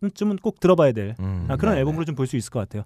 쯤은 0.09 0.37
꼭 0.37 0.61
들어봐야 0.61 0.93
될 0.93 1.15
음, 1.21 1.45
아, 1.49 1.57
그런 1.57 1.75
네, 1.75 1.81
앨범으로 1.81 2.07
좀 2.07 2.15
볼 2.15 2.27
수 2.27 2.37
있을 2.39 2.51
것 2.51 2.61
같아요. 2.61 2.85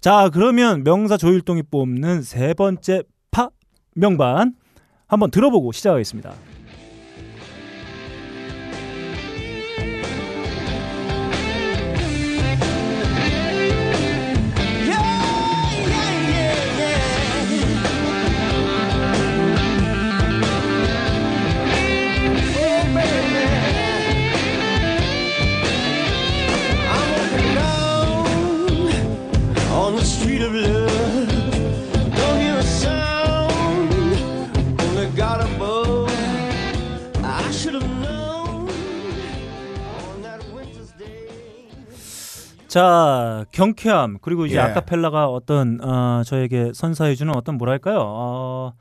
자, 0.00 0.28
그러면 0.32 0.82
명사 0.82 1.16
조일동이 1.16 1.62
뽑는 1.70 2.22
세 2.22 2.52
번째 2.54 3.02
팝 3.30 3.52
명반 3.94 4.54
한번 5.06 5.30
들어보고 5.30 5.70
시작하겠습니다. 5.70 6.34
자, 42.76 43.46
경쾌함 43.52 44.18
그리고 44.20 44.44
이제 44.44 44.56
예. 44.56 44.60
아카펠라가 44.60 45.28
어떤 45.28 45.82
어, 45.82 46.22
저에게 46.26 46.72
선사해주는 46.74 47.34
어떤 47.34 47.56
뭐랄까요? 47.56 48.00
어, 48.02 48.74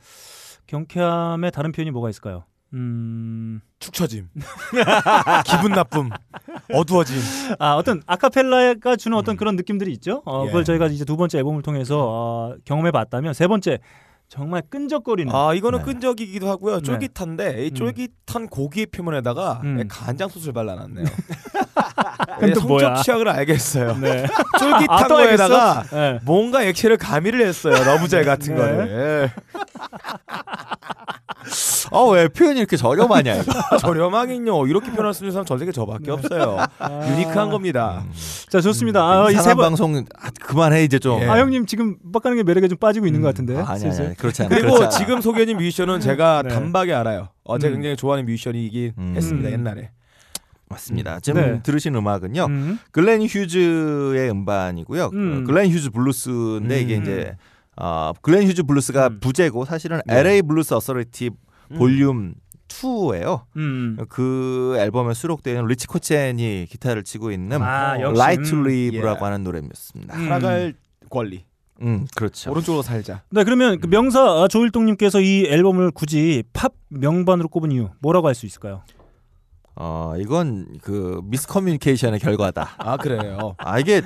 경쾌함의 0.68 1.50
다른 1.52 1.72
표현이 1.72 1.92
뭐가 1.92 2.10
있을까요? 2.10 2.44
음, 2.74 3.62
축 3.80 3.94
처짐. 3.94 4.28
기분 5.48 5.72
나쁨. 5.72 6.10
어두워짐. 6.74 7.16
아 7.58 7.76
어떤 7.76 8.02
아카펠라가 8.06 8.98
주는 8.98 9.18
어떤 9.18 9.38
그런 9.38 9.56
느낌들이 9.56 9.94
있죠. 9.94 10.24
어, 10.26 10.42
예. 10.44 10.48
그걸 10.48 10.66
저희가 10.66 10.88
이제 10.88 11.06
두 11.06 11.16
번째 11.16 11.38
앨범을 11.38 11.62
통해서 11.62 12.06
어, 12.06 12.56
경험해봤다면 12.66 13.34
세 13.34 13.48
번째 13.48 13.80
정말 14.28 14.62
끈적거리는. 14.70 15.34
아 15.34 15.54
이거는 15.54 15.80
네. 15.80 15.86
끈적이기도 15.86 16.50
하고요. 16.50 16.80
네. 16.80 16.82
쫄깃한데 16.82 17.66
이 17.66 17.70
음. 17.70 17.74
쫄깃한 17.76 18.50
고기의 18.50 18.88
표면에다가 18.88 19.62
음. 19.64 19.88
간장 19.88 20.28
소스를 20.28 20.54
발라놨네요. 20.54 21.06
네, 22.42 22.52
또 22.54 22.62
뭐야? 22.62 22.88
성적 22.88 23.04
취향을 23.04 23.30
알겠어요. 23.30 23.98
네. 24.00 24.26
쫄깃한 24.60 24.88
아, 24.89 25.08
또 25.08 25.16
거에다가? 25.16 25.84
네. 25.91 26.20
뭔가 26.24 26.64
액체를 26.64 26.98
가미를 26.98 27.46
했어요. 27.46 27.74
러브젤 27.74 28.26
같은 28.26 28.56
네. 28.56 28.62
거를. 28.62 29.32
어 31.91 32.10
왜 32.12 32.28
표현이 32.28 32.60
이렇게 32.60 32.76
저렴하냐. 32.78 33.43
아, 33.72 33.78
저렴하긴요. 33.80 34.68
이렇게 34.68 34.91
표현할 34.91 35.14
수 35.14 35.24
있는 35.24 35.32
사람 35.32 35.46
전 35.46 35.60
세계 35.60 35.72
저밖에 35.72 36.12
없어요. 36.12 36.58
유니크한 37.10 37.50
겁니다. 37.50 38.04
자 38.50 38.60
좋습니다. 38.62 39.02
아, 39.02 39.30
이세 39.30 39.39
이상한 39.39 39.58
번. 39.58 39.66
방송 39.66 40.06
아, 40.20 40.30
그만해 40.41 40.84
이제 40.84 41.00
좀. 41.00 41.22
예. 41.22 41.28
아 41.28 41.38
형님 41.39 41.66
지금 41.66 41.98
빡가는 42.12 42.38
게 42.38 42.43
매력에 42.43 42.68
좀 42.68 42.78
빠지고 42.78 43.06
있는 43.06 43.22
것 43.22 43.28
같은데. 43.28 43.58
아, 43.58 43.72
아니 43.72 43.80
슬슬. 43.82 44.06
아니 44.08 44.16
그렇지 44.18 44.43
않아. 44.43 44.50
그리고 44.50 44.74
그렇지 44.74 44.84
않아. 44.84 44.89
지금 44.89 45.22
소개해준 45.22 45.58
뮤지션은 45.58 46.00
제가 46.00 46.43
네. 46.43 46.50
단박에 46.50 46.93
알아요. 46.93 47.30
어, 47.43 47.60
제가 47.60 47.72
음. 47.72 47.76
굉장히 47.76 47.96
좋아하는 47.96 48.26
뮤지션이긴 48.26 48.93
음. 48.98 49.14
했습니다. 49.16 49.50
음. 49.50 49.54
옛날에. 49.54 49.91
맞습니다. 50.76 51.19
지금 51.21 51.41
네. 51.41 51.63
들으신 51.63 51.95
음악은요. 51.95 52.45
음. 52.45 52.80
글렌 52.91 53.21
휴즈의 53.23 54.30
음반이고요. 54.30 55.09
음. 55.13 55.43
그 55.45 55.51
글렌 55.53 55.69
휴즈 55.71 55.89
블루스인데 55.91 56.82
이게 56.82 56.97
음. 56.97 57.01
이제 57.01 57.38
어, 57.78 58.11
글렌 58.21 58.47
휴즈 58.47 58.63
블루스가 58.63 59.07
음. 59.07 59.19
부제고 59.19 59.65
사실은 59.65 60.01
네. 60.05 60.19
LA 60.19 60.41
Blues 60.43 60.74
Authority 60.74 61.32
음. 61.71 61.78
볼륨 61.78 62.34
2예요. 62.67 63.43
음. 63.57 63.97
그 64.09 64.76
앨범에 64.80 65.13
수록되어 65.13 65.61
리치 65.65 65.88
코첸이 65.88 66.67
기타를 66.69 67.03
치고 67.03 67.32
있는 67.32 67.61
아. 67.61 67.95
Right 67.97 68.49
to 68.49 68.59
음. 68.59 68.65
Live라고 68.65 69.19
예. 69.26 69.30
하는 69.32 69.43
노래였습니다. 69.43 70.15
음. 70.17 70.23
살아갈 70.23 70.73
권리. 71.09 71.45
음, 71.82 72.07
그렇죠. 72.15 72.51
오른쪽으로 72.51 72.82
살자. 72.82 73.23
네 73.30 73.43
그러면 73.43 73.80
그 73.82 73.88
명사 73.88 74.21
아, 74.21 74.47
조일동님께서 74.47 75.19
이 75.19 75.45
앨범을 75.45 75.91
굳이 75.91 76.43
팝 76.53 76.71
명반으로 76.89 77.49
꼽은 77.49 77.71
이유 77.73 77.89
뭐라고 77.99 78.28
할 78.28 78.34
수 78.36 78.45
있을까요? 78.45 78.84
어, 79.78 80.13
이건 80.17 80.67
그 80.82 81.19
미스커뮤니케이션의 81.26 82.19
결과다. 82.19 82.76
아 82.78 82.95
그래요. 82.95 83.55
아 83.57 83.78
이게 83.78 84.01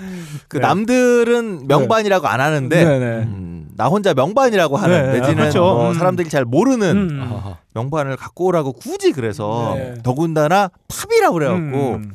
그 0.48 0.58
네. 0.58 0.62
남들은 0.62 1.68
명반이라고 1.68 2.28
안 2.28 2.42
하는데 2.42 2.84
네, 2.84 3.00
네. 3.00 3.06
음, 3.24 3.70
나 3.76 3.86
혼자 3.86 4.16
명반이라고 4.16 4.78
하는 4.78 5.12
네, 5.12 5.20
내지는 5.20 5.36
그렇죠. 5.36 5.60
뭐 5.62 5.90
음. 5.90 5.94
사람들이 5.94 6.28
잘 6.30 6.44
모르는 6.44 6.98
음. 6.98 7.54
명반을 7.76 8.18
갖고 8.18 8.46
오라고 8.46 8.74
굳이 8.74 9.12
그래서 9.12 9.74
네. 9.76 9.94
더군다나 10.02 10.72
팝이라고 10.88 11.34
그래갖고 11.36 11.94
음. 11.96 12.14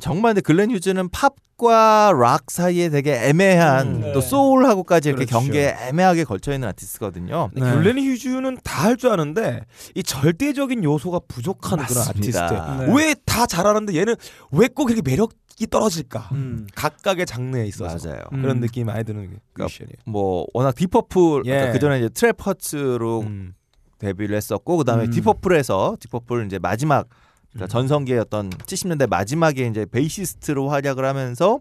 정말 0.00 0.34
근데 0.34 0.42
글렌 0.42 0.70
휴즈는 0.70 1.08
팝과 1.08 2.12
락 2.12 2.50
사이에 2.50 2.88
되게 2.90 3.14
애매한 3.28 3.86
음, 3.86 4.00
네. 4.02 4.12
또 4.12 4.20
소울하고까지 4.20 5.08
이렇게 5.08 5.24
그렇죠. 5.24 5.44
경계에 5.46 5.74
애매하게 5.88 6.24
걸쳐 6.24 6.52
있는 6.52 6.68
아티스트거든요. 6.68 7.50
네. 7.54 7.60
글렌 7.62 7.98
휴즈는 7.98 8.58
다 8.62 8.78
할 8.84 8.96
줄 8.96 9.10
아는데 9.10 9.64
이 9.94 10.02
절대적인 10.02 10.84
요소가 10.84 11.20
부족한 11.26 11.78
그런 11.86 12.06
맞습니다. 12.06 12.44
아티스트. 12.44 12.82
네. 12.84 12.94
왜다 12.94 13.46
잘하는데 13.46 13.94
얘는 13.96 14.14
왜 14.52 14.68
꼭 14.68 14.90
이렇게 14.90 15.02
매력이 15.08 15.66
떨어질까? 15.70 16.28
음. 16.32 16.66
각각의 16.74 17.26
장르에 17.26 17.64
있어서 17.66 18.08
맞아요. 18.10 18.22
음. 18.34 18.42
그런 18.42 18.60
느낌이 18.60 18.84
많이 18.84 19.02
드는 19.04 19.22
그러니까 19.24 19.64
뮤지션이에요. 19.64 19.96
뭐 20.04 20.46
워낙 20.54 20.74
딥 20.76 20.96
퍼플 20.96 21.42
예. 21.46 21.70
그 21.72 21.78
전에 21.80 21.98
이제 21.98 22.08
트라피즈로 22.08 23.22
음. 23.26 23.54
데뷔를 23.98 24.36
했었고 24.36 24.76
그다음에 24.76 25.04
음. 25.06 25.10
딥 25.10 25.28
퍼플에서 25.28 25.96
딥 25.98 26.12
퍼플 26.12 26.46
이제 26.46 26.58
마지막 26.60 27.08
그러니까 27.58 27.64
음. 27.64 27.68
전성기의 27.68 28.18
어떤 28.20 28.50
70년대 28.50 29.08
마지막에 29.08 29.66
이제 29.66 29.84
베이시스트로 29.90 30.68
활약을 30.68 31.04
하면서 31.04 31.60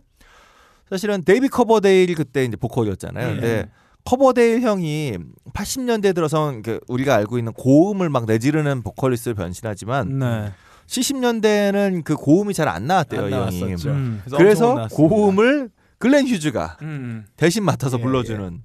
사실은 0.89 1.23
데이빗 1.23 1.49
커버데일 1.49 2.13
그때 2.15 2.45
이제 2.45 2.55
보컬이었잖아요. 2.55 3.27
예. 3.29 3.33
근데 3.33 3.69
커버데일 4.05 4.61
형이 4.61 5.17
80년대 5.53 6.15
들어서 6.15 6.53
그 6.63 6.79
우리가 6.87 7.15
알고 7.15 7.37
있는 7.37 7.51
고음을 7.53 8.09
막 8.09 8.25
내지르는 8.25 8.83
보컬리스트로 8.83 9.35
변신하지만 9.35 10.19
네. 10.19 10.51
70년대는 10.87 12.03
그 12.05 12.15
고음이 12.15 12.53
잘 12.53 12.69
안 12.69 12.87
나왔대요, 12.87 13.23
안 13.43 13.51
이 13.51 13.59
형이. 13.61 13.73
음. 13.87 14.21
그래서, 14.23 14.37
그래서. 14.37 14.87
고음을 14.91 15.69
글렌 15.97 16.25
휴즈가 16.27 16.77
음. 16.83 17.25
대신 17.35 17.65
맡아서 17.65 17.97
예, 17.99 18.01
불러주는. 18.03 18.61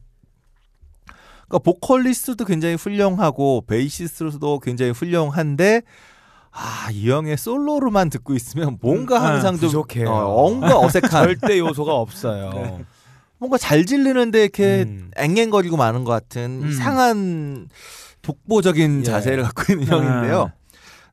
그러니까 1.48 1.58
보컬리스트도 1.64 2.44
굉장히 2.44 2.76
훌륭하고 2.76 3.64
베이시스트도 3.66 4.60
굉장히 4.60 4.92
훌륭한데 4.92 5.82
아이 6.52 7.08
형의 7.08 7.36
솔로로만 7.36 8.10
듣고 8.10 8.34
있으면 8.34 8.78
뭔가 8.80 9.18
음, 9.18 9.24
항상 9.24 9.54
아, 9.54 9.58
좀 9.58 9.68
부족해요. 9.68 10.08
어, 10.10 10.50
뭔가 10.50 10.78
어색한 10.78 11.10
절대 11.10 11.58
요소가 11.58 11.94
없어요. 11.94 12.50
네. 12.52 12.84
뭔가 13.38 13.58
잘 13.58 13.84
질리는데 13.86 14.42
이렇게 14.42 14.84
음. 14.86 15.10
앵앵거리고 15.16 15.76
마는 15.76 16.04
것 16.04 16.12
같은 16.12 16.62
음. 16.62 16.68
이상한 16.68 17.68
독보적인 18.20 19.00
예. 19.00 19.02
자세를 19.02 19.42
갖고 19.44 19.72
있는 19.72 19.92
아. 19.92 19.96
형인데요. 19.96 20.52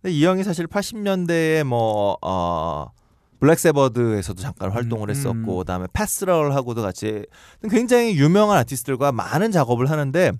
근데 0.01 0.13
이 0.13 0.25
형이 0.25 0.43
사실 0.43 0.67
80년대에 0.67 1.63
뭐 1.63 2.17
어, 2.21 2.91
블랙세버드에서도 3.39 4.41
잠깐 4.41 4.71
활동을 4.71 5.09
음, 5.09 5.09
했었고 5.09 5.55
음. 5.55 5.57
그다음에 5.59 5.87
패스럴하고도 5.93 6.81
같이 6.81 7.25
굉장히 7.69 8.15
유명한 8.17 8.57
아티스트들과 8.57 9.13
많은 9.13 9.51
작업을 9.51 9.89
하는데 9.89 10.33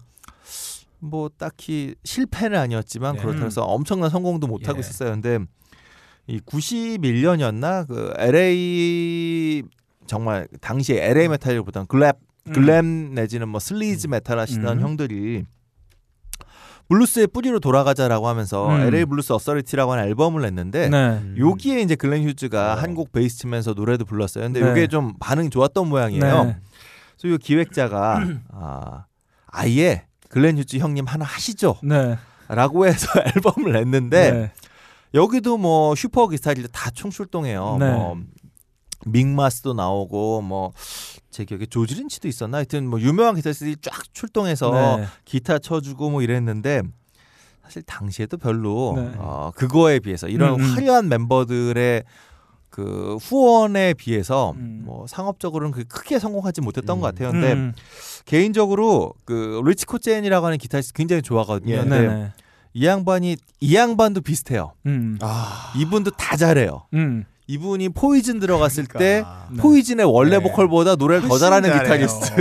뭐 1.00 1.30
딱히 1.38 1.96
실패는 2.04 2.58
아니었지만 2.58 3.16
네. 3.16 3.22
그렇다고 3.22 3.46
해서 3.46 3.64
엄청난 3.64 4.10
성공도 4.10 4.48
못 4.48 4.68
하고 4.68 4.78
예. 4.78 4.80
있었어요. 4.82 5.12
근데 5.12 5.40
이 6.28 6.40
91년이었나 6.40 7.88
그 7.88 8.14
LA 8.18 9.64
정말 10.06 10.48
당시에 10.62 11.10
LA 11.10 11.28
메탈보다는 11.30 11.88
글랩 11.88 12.18
glam 12.54 13.14
내지는 13.14 13.48
뭐 13.50 13.60
sleaze 13.60 14.08
메탈 14.08 14.40
하시던 14.40 14.80
음. 14.80 14.84
형들이 14.84 15.44
블루스의 16.90 17.28
뿌리로 17.28 17.60
돌아가자라고 17.60 18.28
하면서 18.28 18.68
음. 18.68 18.82
LA 18.82 19.06
Blues 19.06 19.34
Authority라고 19.34 19.92
하는 19.94 20.06
앨범을 20.06 20.42
냈는데 20.42 20.90
네. 20.90 21.22
여기에 21.38 21.82
이제 21.82 21.96
글렌 21.96 22.24
휴즈가 22.28 22.74
어. 22.74 22.76
한 22.78 22.95
곡 22.95 23.12
베이스 23.12 23.38
치면서 23.38 23.74
노래도 23.74 24.06
불렀어요. 24.06 24.44
근데 24.46 24.60
네. 24.60 24.72
이게 24.72 24.88
좀 24.88 25.14
반응이 25.20 25.52
좋았던 25.52 25.88
모양이에요. 25.88 26.44
네. 26.46 26.58
그래서 27.20 27.36
이 27.36 27.38
기획자가 27.38 28.26
아, 28.52 29.06
아예 29.46 30.09
글렌 30.30 30.58
휴즈 30.58 30.78
형님 30.78 31.06
하나 31.06 31.26
하시죠. 31.26 31.76
네. 31.84 32.18
라고 32.48 32.88
해서 32.88 33.08
앨범을 33.36 33.74
냈는데 33.74 34.32
네. 34.32 34.52
여기도 35.14 35.58
뭐 35.58 35.94
슈퍼 35.96 36.28
기타리들 36.28 36.70
다 36.72 36.90
총출동해요. 36.92 37.78
네. 37.80 37.92
뭐 37.92 38.18
믹마스도 39.06 39.74
나오고 39.74 40.42
뭐 40.42 40.74
제 41.32 41.46
기억에 41.46 41.66
조지린치도 41.66 42.28
있었나 42.28 42.58
하여튼 42.58 42.88
뭐 42.88 43.00
유명한 43.00 43.36
기타리스트들이 43.36 43.78
쫙 43.82 44.14
출동해서 44.14 44.98
네. 44.98 45.06
기타 45.26 45.60
쳐주고 45.60 46.10
뭐 46.10 46.22
이랬는데 46.22 46.82
사실 47.64 47.84
당시에도 47.84 48.38
별로 48.38 48.94
네. 48.98 49.12
어, 49.18 49.52
그거에 49.56 50.00
비해서 50.00 50.28
이런 50.28 50.56
음, 50.56 50.60
음. 50.60 50.76
화려한 50.76 51.08
멤버들의 51.08 52.04
그 52.80 53.18
후원에 53.22 53.94
비해서 53.94 54.54
음. 54.56 54.84
뭐 54.86 55.06
상업적으로는 55.06 55.74
그 55.74 55.84
크게 55.84 56.18
성공하지 56.18 56.62
못했던 56.62 56.98
음. 56.98 57.02
것 57.02 57.08
같아요. 57.08 57.32
근데 57.34 57.52
음. 57.52 57.74
개인적으로 58.24 59.14
그 59.26 59.62
리치 59.66 59.86
코젠이라고 59.86 60.46
하는 60.46 60.58
기타리스트 60.58 60.94
굉장히 60.94 61.22
좋아하거든요. 61.22 61.76
예. 61.76 61.80
근데 61.80 62.08
네. 62.08 62.32
이 62.74 62.86
양반이 62.86 63.36
이 63.60 63.76
양반도 63.76 64.22
비슷해요. 64.22 64.72
음. 64.86 65.18
아, 65.22 65.74
이분도 65.76 66.12
다 66.12 66.38
잘해요. 66.38 66.86
음. 66.94 67.26
이분이 67.48 67.90
포이즌 67.90 68.40
들어갔을 68.40 68.86
때 68.86 69.24
그러니까. 69.26 69.48
네. 69.52 69.58
포이즌의 69.62 70.06
원래 70.06 70.38
네. 70.38 70.44
보컬보다 70.44 70.96
노래를 70.96 71.28
더 71.28 71.38
잘하는 71.38 71.70
잘해요. 71.70 71.84
기타리스트. 71.84 72.36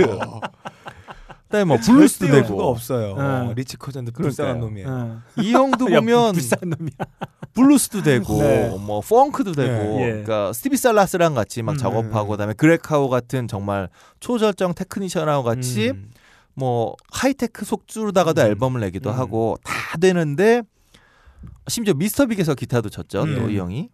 그다음에 1.49 1.65
뭐 1.65 1.77
블루스도 1.77 2.27
절대 2.27 2.39
요소가 2.41 2.47
되고 2.47 2.69
없어요. 2.69 3.15
네. 3.47 3.53
리치 3.55 3.75
코젠도. 3.77 4.11
불쌍한 4.11 4.59
놈이에요. 4.59 5.21
네. 5.35 5.43
이 5.43 5.51
형도 5.51 5.89
야, 5.91 5.99
보면 5.99 6.33
불쌍한 6.33 6.69
놈이야. 6.77 6.91
블루스도 7.53 8.03
되고 8.03 8.37
네. 8.39 8.69
뭐 8.79 9.01
펑크도 9.01 9.53
되고 9.53 9.97
네. 9.97 10.03
예. 10.03 10.11
그러니까 10.11 10.53
스티비 10.53 10.77
살라스랑 10.77 11.33
같이 11.33 11.63
막 11.63 11.71
음. 11.73 11.77
작업하고 11.77 12.29
그다음에 12.29 12.53
그렉하우 12.53 13.09
같은 13.09 13.47
정말 13.47 13.89
초절정 14.19 14.75
technician하고 14.75 15.43
같이 15.43 15.89
음. 15.89 16.11
뭐 16.53 16.95
하이테크 17.11 17.65
속주로다가도 17.65 18.41
음. 18.41 18.45
앨범을 18.45 18.81
내기도 18.81 19.09
음. 19.09 19.17
하고 19.17 19.57
다 19.63 19.97
되는데 19.97 20.61
심지어 21.67 21.95
미스터 21.95 22.27
빅에서 22.27 22.53
기타도 22.53 22.89
쳤죠 22.89 23.23
음. 23.23 23.35
또이 23.35 23.57
형이 23.57 23.89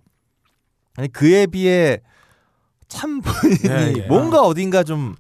아니 0.98 1.08
그에 1.08 1.46
비해 1.46 2.02
참 2.90 3.22
본인이 3.24 3.60
예, 3.70 3.94
예. 4.04 4.08
뭔가 4.08 4.42
어딘가 4.42 4.84
좀 4.84 5.16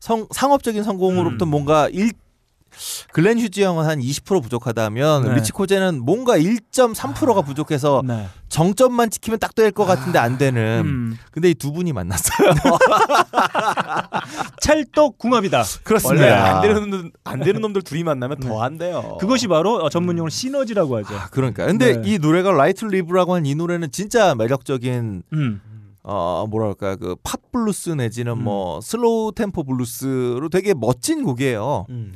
성, 0.00 0.26
상업적인 0.30 0.82
성공으로부터 0.82 1.44
음. 1.44 1.50
뭔가 1.50 1.88
일 1.90 2.12
글렌 3.12 3.36
휴즈 3.40 3.64
형은 3.64 3.84
한 3.84 3.98
20% 3.98 4.40
부족하다면 4.44 5.24
네. 5.24 5.34
리치 5.34 5.50
코젠은 5.50 6.04
뭔가 6.04 6.38
1.3%가 6.38 7.42
부족해서 7.42 8.00
네. 8.06 8.28
정점만 8.48 9.10
지키면 9.10 9.40
딱 9.40 9.56
될 9.56 9.72
것 9.72 9.84
같은데 9.86 10.20
안 10.20 10.38
되는. 10.38 10.82
음. 10.86 11.18
근데 11.32 11.50
이 11.50 11.54
두 11.54 11.72
분이 11.72 11.92
만났어요. 11.92 12.54
찰떡 14.60 15.18
궁합이다. 15.18 15.64
그렇습니다. 15.82 16.24
원래 16.24 16.34
안 16.34 16.62
되는 16.62 16.80
놈들 16.90 17.10
안 17.24 17.40
되는 17.40 17.60
놈들 17.60 17.82
둘이 17.82 18.04
만나면 18.04 18.38
네. 18.40 18.48
더안 18.48 18.78
돼요. 18.78 19.18
그것이 19.20 19.48
바로 19.48 19.74
어, 19.76 19.88
전문용어로 19.90 20.30
시너지라고 20.30 20.96
하죠. 20.98 21.14
아, 21.16 21.28
그러니까. 21.30 21.66
근데 21.66 22.00
네. 22.00 22.12
이 22.14 22.18
노래가 22.18 22.52
Right 22.52 22.75
to 22.75 22.84
Live라고 22.84 23.34
하는 23.34 23.46
이 23.46 23.54
노래는 23.56 23.90
진짜 23.90 24.34
매력적인 24.36 25.24
음. 25.32 25.60
어 26.02 26.46
뭐랄까 26.48 26.96
그 26.96 27.14
팝 27.22 27.52
블루스 27.52 27.90
내지는 27.90 28.32
음. 28.34 28.44
뭐 28.44 28.80
slow 28.80 29.32
템포 29.34 29.64
블루스로 29.64 30.48
되게 30.48 30.72
멋진 30.74 31.22
곡이에요. 31.24 31.86
음. 31.90 32.12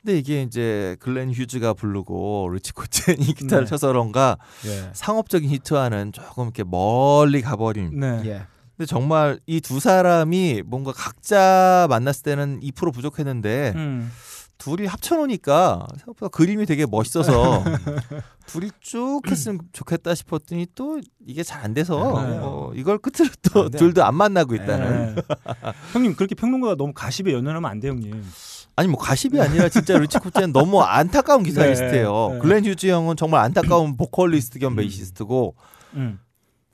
근데 0.00 0.18
이게 0.18 0.42
이제 0.42 0.96
글렌 1.00 1.30
휴즈가 1.32 1.74
부르고 1.74 2.50
리치 2.54 2.72
코첸이 2.72 3.34
기타를 3.34 3.64
네. 3.64 3.68
쳐서 3.68 3.88
그런가 3.88 4.38
예. 4.64 4.90
상업적인 4.92 5.50
히트와는 5.50 6.12
조금 6.12 6.44
이렇게 6.44 6.62
멀리 6.64 7.42
가버린 7.42 7.98
네. 7.98 8.22
예. 8.24 8.46
근데 8.76 8.86
정말 8.86 9.40
이 9.46 9.60
두 9.60 9.80
사람이 9.80 10.62
뭔가 10.64 10.92
각자 10.92 11.86
만났을 11.90 12.22
때는 12.22 12.60
2% 12.60 12.94
부족했는데 12.94 13.72
음. 13.74 14.10
둘이 14.58 14.86
합쳐놓으니까 14.86 15.86
생각보다 15.98 16.28
그림이 16.28 16.66
되게 16.66 16.84
멋있어서 16.84 17.62
둘이 18.46 18.70
쭉 18.80 19.22
했으면 19.26 19.60
좋겠다 19.72 20.14
싶었더니 20.16 20.66
또 20.74 21.00
이게 21.24 21.42
잘 21.44 21.58
안 21.64 21.74
돼서 21.74 21.96
네. 22.26 22.38
어, 22.40 22.72
이걸 22.74 22.98
끝으로 22.98 23.30
또안 23.52 23.70
돼. 23.70 23.78
둘도 23.78 24.04
안 24.04 24.14
만나고 24.16 24.54
있다는 24.56 25.14
네. 25.16 25.22
형님 25.92 26.14
그렇게 26.14 26.34
평론가가 26.34 26.74
너무 26.76 26.92
가십에 26.92 27.32
연연하면 27.32 27.70
안돼 27.70 27.88
형님. 27.88 28.24
아니 28.76 28.88
뭐 28.88 28.98
가십이 29.00 29.40
아니라 29.40 29.68
진짜 29.68 29.98
리치 29.98 30.18
코젠 30.18 30.52
너무 30.52 30.80
안타까운 30.82 31.42
기타리스트예요. 31.42 32.30
네. 32.34 32.38
글렌 32.38 32.64
휴즈 32.64 32.86
형은 32.86 33.16
정말 33.16 33.42
안타까운 33.42 33.96
보컬리스트 33.96 34.58
겸 34.60 34.76
베이시스트고 34.76 35.54
음. 35.94 36.18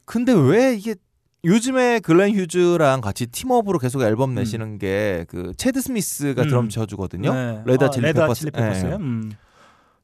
근데 0.04 0.32
왜 0.32 0.74
이게 0.74 0.96
요즘에 1.44 2.00
글렌 2.00 2.34
휴즈랑 2.34 3.00
같이 3.00 3.26
team 3.26 3.47
up으로 3.47 3.78
계속 3.78 4.02
앨범 4.02 4.34
내시는 4.34 4.78
게그 4.78 5.52
채드 5.56 5.80
스미스가 5.80 6.42
음. 6.42 6.48
드럼 6.48 6.68
쳐주거든요. 6.68 7.34
네. 7.34 7.62
Red 7.66 7.84
아, 7.84 7.90
Chili 7.90 8.06
Red 8.06 8.18
Peppers. 8.18 8.46
네. 8.46 8.96
음. 8.96 9.32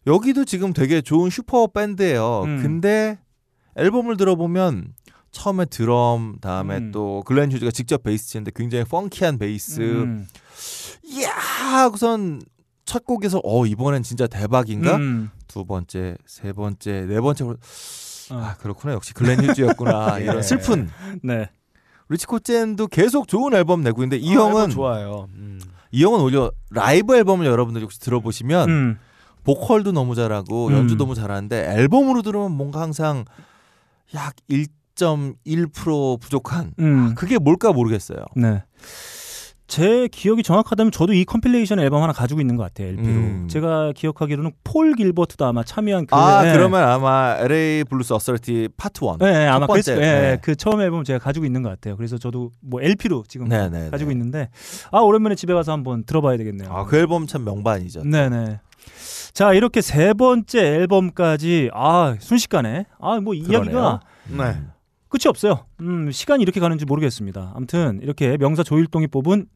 여기도 0.06 0.44
지금 0.44 0.72
되게 0.72 1.00
좋은 1.00 1.30
슈퍼 1.30 1.66
밴드예요. 1.66 2.42
음. 2.44 2.62
근데 2.62 3.18
앨범을 3.76 4.16
들어보면 4.16 4.94
처음에 5.30 5.64
드럼, 5.66 6.36
다음에 6.40 6.76
음. 6.76 6.90
또 6.92 7.22
글렌 7.24 7.52
휴즈가 7.52 7.70
직접 7.70 8.02
베이스 8.02 8.28
치는데 8.28 8.50
굉장히 8.54 8.84
funky한 8.84 9.38
베이스. 9.38 9.80
음. 9.80 10.26
이야 11.04 11.30
하고선 11.30 12.42
첫 12.84 13.04
곡에서 13.04 13.40
어 13.44 13.66
이번엔 13.66 14.02
진짜 14.02 14.26
대박인가? 14.26 14.96
음. 14.96 15.30
두 15.46 15.64
번째, 15.64 16.16
세 16.26 16.52
번째, 16.52 17.06
네 17.06 17.20
번째 17.20 17.44
어. 17.44 17.56
아 18.30 18.56
그렇구나 18.58 18.94
역시 18.94 19.14
글렌 19.14 19.42
휴즈였구나 19.42 20.20
예. 20.20 20.24
이런 20.24 20.42
슬픈 20.42 20.90
네. 21.22 21.50
리치 22.08 22.26
코첸도 22.26 22.88
계속 22.88 23.28
좋은 23.28 23.54
앨범 23.54 23.82
내고 23.82 24.02
있는데 24.02 24.16
이 24.16 24.30
아, 24.32 24.40
형은 24.40 24.70
좋아요. 24.70 25.28
음. 25.34 25.60
이 25.92 26.04
형은 26.04 26.20
오히려 26.20 26.50
라이브 26.70 27.16
앨범을 27.16 27.46
여러분들 27.46 27.82
혹시 27.82 28.00
들어보시면 28.00 28.68
음. 28.68 28.98
보컬도 29.44 29.92
너무 29.92 30.14
잘하고 30.14 30.68
음. 30.68 30.72
연주 30.72 30.96
너무 30.96 31.14
잘하는데 31.14 31.72
앨범으로 31.76 32.22
들으면 32.22 32.52
뭔가 32.52 32.80
항상 32.80 33.24
약 34.14 34.34
1.1% 34.50 36.20
부족한 36.20 36.74
음. 36.80 37.14
그게 37.14 37.38
뭘까 37.38 37.72
모르겠어요. 37.72 38.24
네. 38.36 38.64
제 39.70 40.08
기억이 40.08 40.42
정확하다면 40.42 40.90
저도 40.90 41.12
이 41.12 41.24
compilation 41.24 41.78
앨범 41.78 42.02
하나 42.02 42.12
가지고 42.12 42.40
있는 42.40 42.56
것 42.56 42.64
같아요 42.64 42.88
LP로. 42.88 43.08
음. 43.08 43.46
제가 43.48 43.92
기억하기로는 43.94 44.50
폴 44.64 44.94
길버트도 44.94 45.44
아마 45.46 45.62
참여한 45.62 46.06
그. 46.06 46.14
아 46.16 46.42
네. 46.42 46.52
그러면 46.52 46.82
아마 46.82 47.36
L.A. 47.38 47.84
Blues 47.84 48.12
Authority 48.12 48.70
Part 48.76 49.04
1. 49.04 49.10
네, 49.20 49.30
네, 49.32 49.46
아마 49.46 49.68
첫 49.68 49.74
번째. 49.74 49.94
거예요. 49.94 50.10
네, 50.12 50.20
네. 50.32 50.38
그 50.42 50.56
처음 50.56 50.80
앨범 50.80 51.04
제가 51.04 51.20
가지고 51.20 51.46
있는 51.46 51.62
것 51.62 51.68
같아요. 51.68 51.96
그래서 51.96 52.18
저도 52.18 52.50
뭐 52.60 52.82
LP로 52.82 53.22
지금 53.28 53.48
네, 53.48 53.68
네, 53.70 53.90
가지고 53.90 54.08
네. 54.10 54.14
있는데 54.14 54.48
아 54.90 54.98
오랜만에 54.98 55.36
집에 55.36 55.54
가서 55.54 55.70
한번 55.70 56.02
들어봐야 56.02 56.36
되겠네요. 56.36 56.68
아, 56.72 56.84
그 56.84 56.96
앨범 56.96 57.28
참 57.28 57.44
명반이죠. 57.44 58.02
네네. 58.02 58.58
자 59.32 59.52
이렇게 59.52 59.80
세 59.82 60.14
번째 60.14 60.58
앨범까지 60.66 61.70
아 61.72 62.16
순식간에 62.18 62.86
아 62.98 63.20
뭐 63.20 63.34
이야기가 63.34 64.00
네. 64.36 64.42
끝이 65.08 65.28
없어요. 65.28 65.66
음 65.80 66.10
시간이 66.10 66.42
이렇게 66.42 66.58
가는지 66.58 66.84
모르겠습니다. 66.86 67.52
아무튼 67.54 68.00
이렇게 68.02 68.36
명사 68.36 68.64
조일동이 68.64 69.06
뽑은 69.06 69.46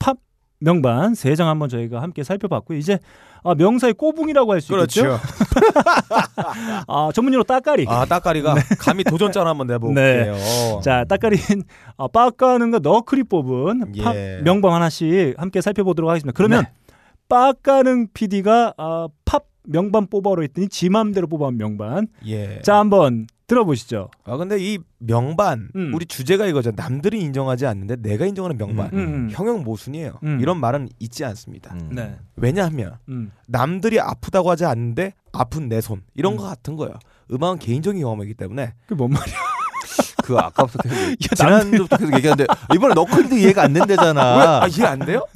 팝 0.00 0.16
명반 0.58 1.14
세 1.14 1.34
장 1.36 1.48
한번 1.48 1.68
저희가 1.68 2.02
함께 2.02 2.22
살펴봤고 2.24 2.74
이제 2.74 2.98
아, 3.44 3.54
명사의 3.54 3.94
꼬붕이라고 3.94 4.52
할 4.52 4.60
수 4.60 4.74
있겠죠. 4.74 5.02
그렇죠. 5.02 5.20
아 6.86 7.10
전문용어로 7.14 7.44
따까리. 7.44 7.86
아 7.88 8.04
따까리가 8.04 8.54
감히 8.78 9.04
도전자로 9.04 9.48
한번 9.48 9.66
내볼게요. 9.68 10.34
자, 10.82 11.04
따까리는 11.04 11.62
아, 11.96 12.08
빠까는과 12.08 12.80
너클이 12.80 13.24
뽑은 13.24 13.92
팝 14.02 14.14
예. 14.16 14.40
명방 14.44 14.74
하나씩 14.74 15.34
함께 15.38 15.60
살펴보도록 15.60 16.10
하겠습니다. 16.10 16.36
그러면 16.36 16.64
네. 16.64 16.94
빠까는 17.28 18.08
PD가 18.12 18.74
아, 18.76 19.08
팝 19.24 19.44
명반 19.64 20.06
뽑아로 20.08 20.42
했더니 20.42 20.68
지 20.68 20.88
맘대로 20.90 21.26
뽑아온 21.26 21.56
명반. 21.56 22.08
예. 22.26 22.60
자, 22.62 22.76
한번 22.78 23.26
들어보시죠. 23.50 24.10
아 24.24 24.36
근데 24.36 24.56
이 24.60 24.78
명반 24.98 25.68
음. 25.74 25.90
우리 25.92 26.06
주제가 26.06 26.46
이거죠. 26.46 26.70
남들이 26.76 27.20
인정하지 27.20 27.66
않는데 27.66 27.96
내가 27.96 28.24
인정하는 28.26 28.56
명반. 28.56 28.90
음, 28.92 28.98
음. 28.98 29.28
형용 29.32 29.64
모순이에요. 29.64 30.20
음. 30.22 30.38
이런 30.40 30.58
말은 30.60 30.88
있지 31.00 31.24
않습니다. 31.24 31.74
음. 31.74 31.88
네. 31.92 32.16
왜냐하면 32.36 32.94
음. 33.08 33.32
남들이 33.48 33.98
아프다고 34.00 34.50
하지 34.50 34.64
않는데 34.66 35.14
아픈 35.32 35.68
내 35.68 35.80
손 35.80 36.02
이런 36.14 36.34
음. 36.34 36.36
거 36.36 36.44
같은 36.44 36.76
거예요. 36.76 36.94
음악은 37.32 37.58
개인적인 37.58 38.00
경험이기 38.00 38.34
때문에 38.34 38.74
그게 38.86 38.94
뭔 38.94 39.10
말이야? 39.10 39.34
그 40.24 40.36
아까부터 40.38 40.78
계속 41.18 41.18
지난주부터 41.34 41.96
계속 41.96 42.14
얘기하는데 42.14 42.46
이번에 42.74 42.94
너클도 42.94 43.36
이해가 43.36 43.62
안 43.64 43.72
된대잖아. 43.72 44.36
왜? 44.38 44.42
아 44.46 44.66
이해 44.68 44.84
안 44.86 45.00
돼요? 45.00 45.26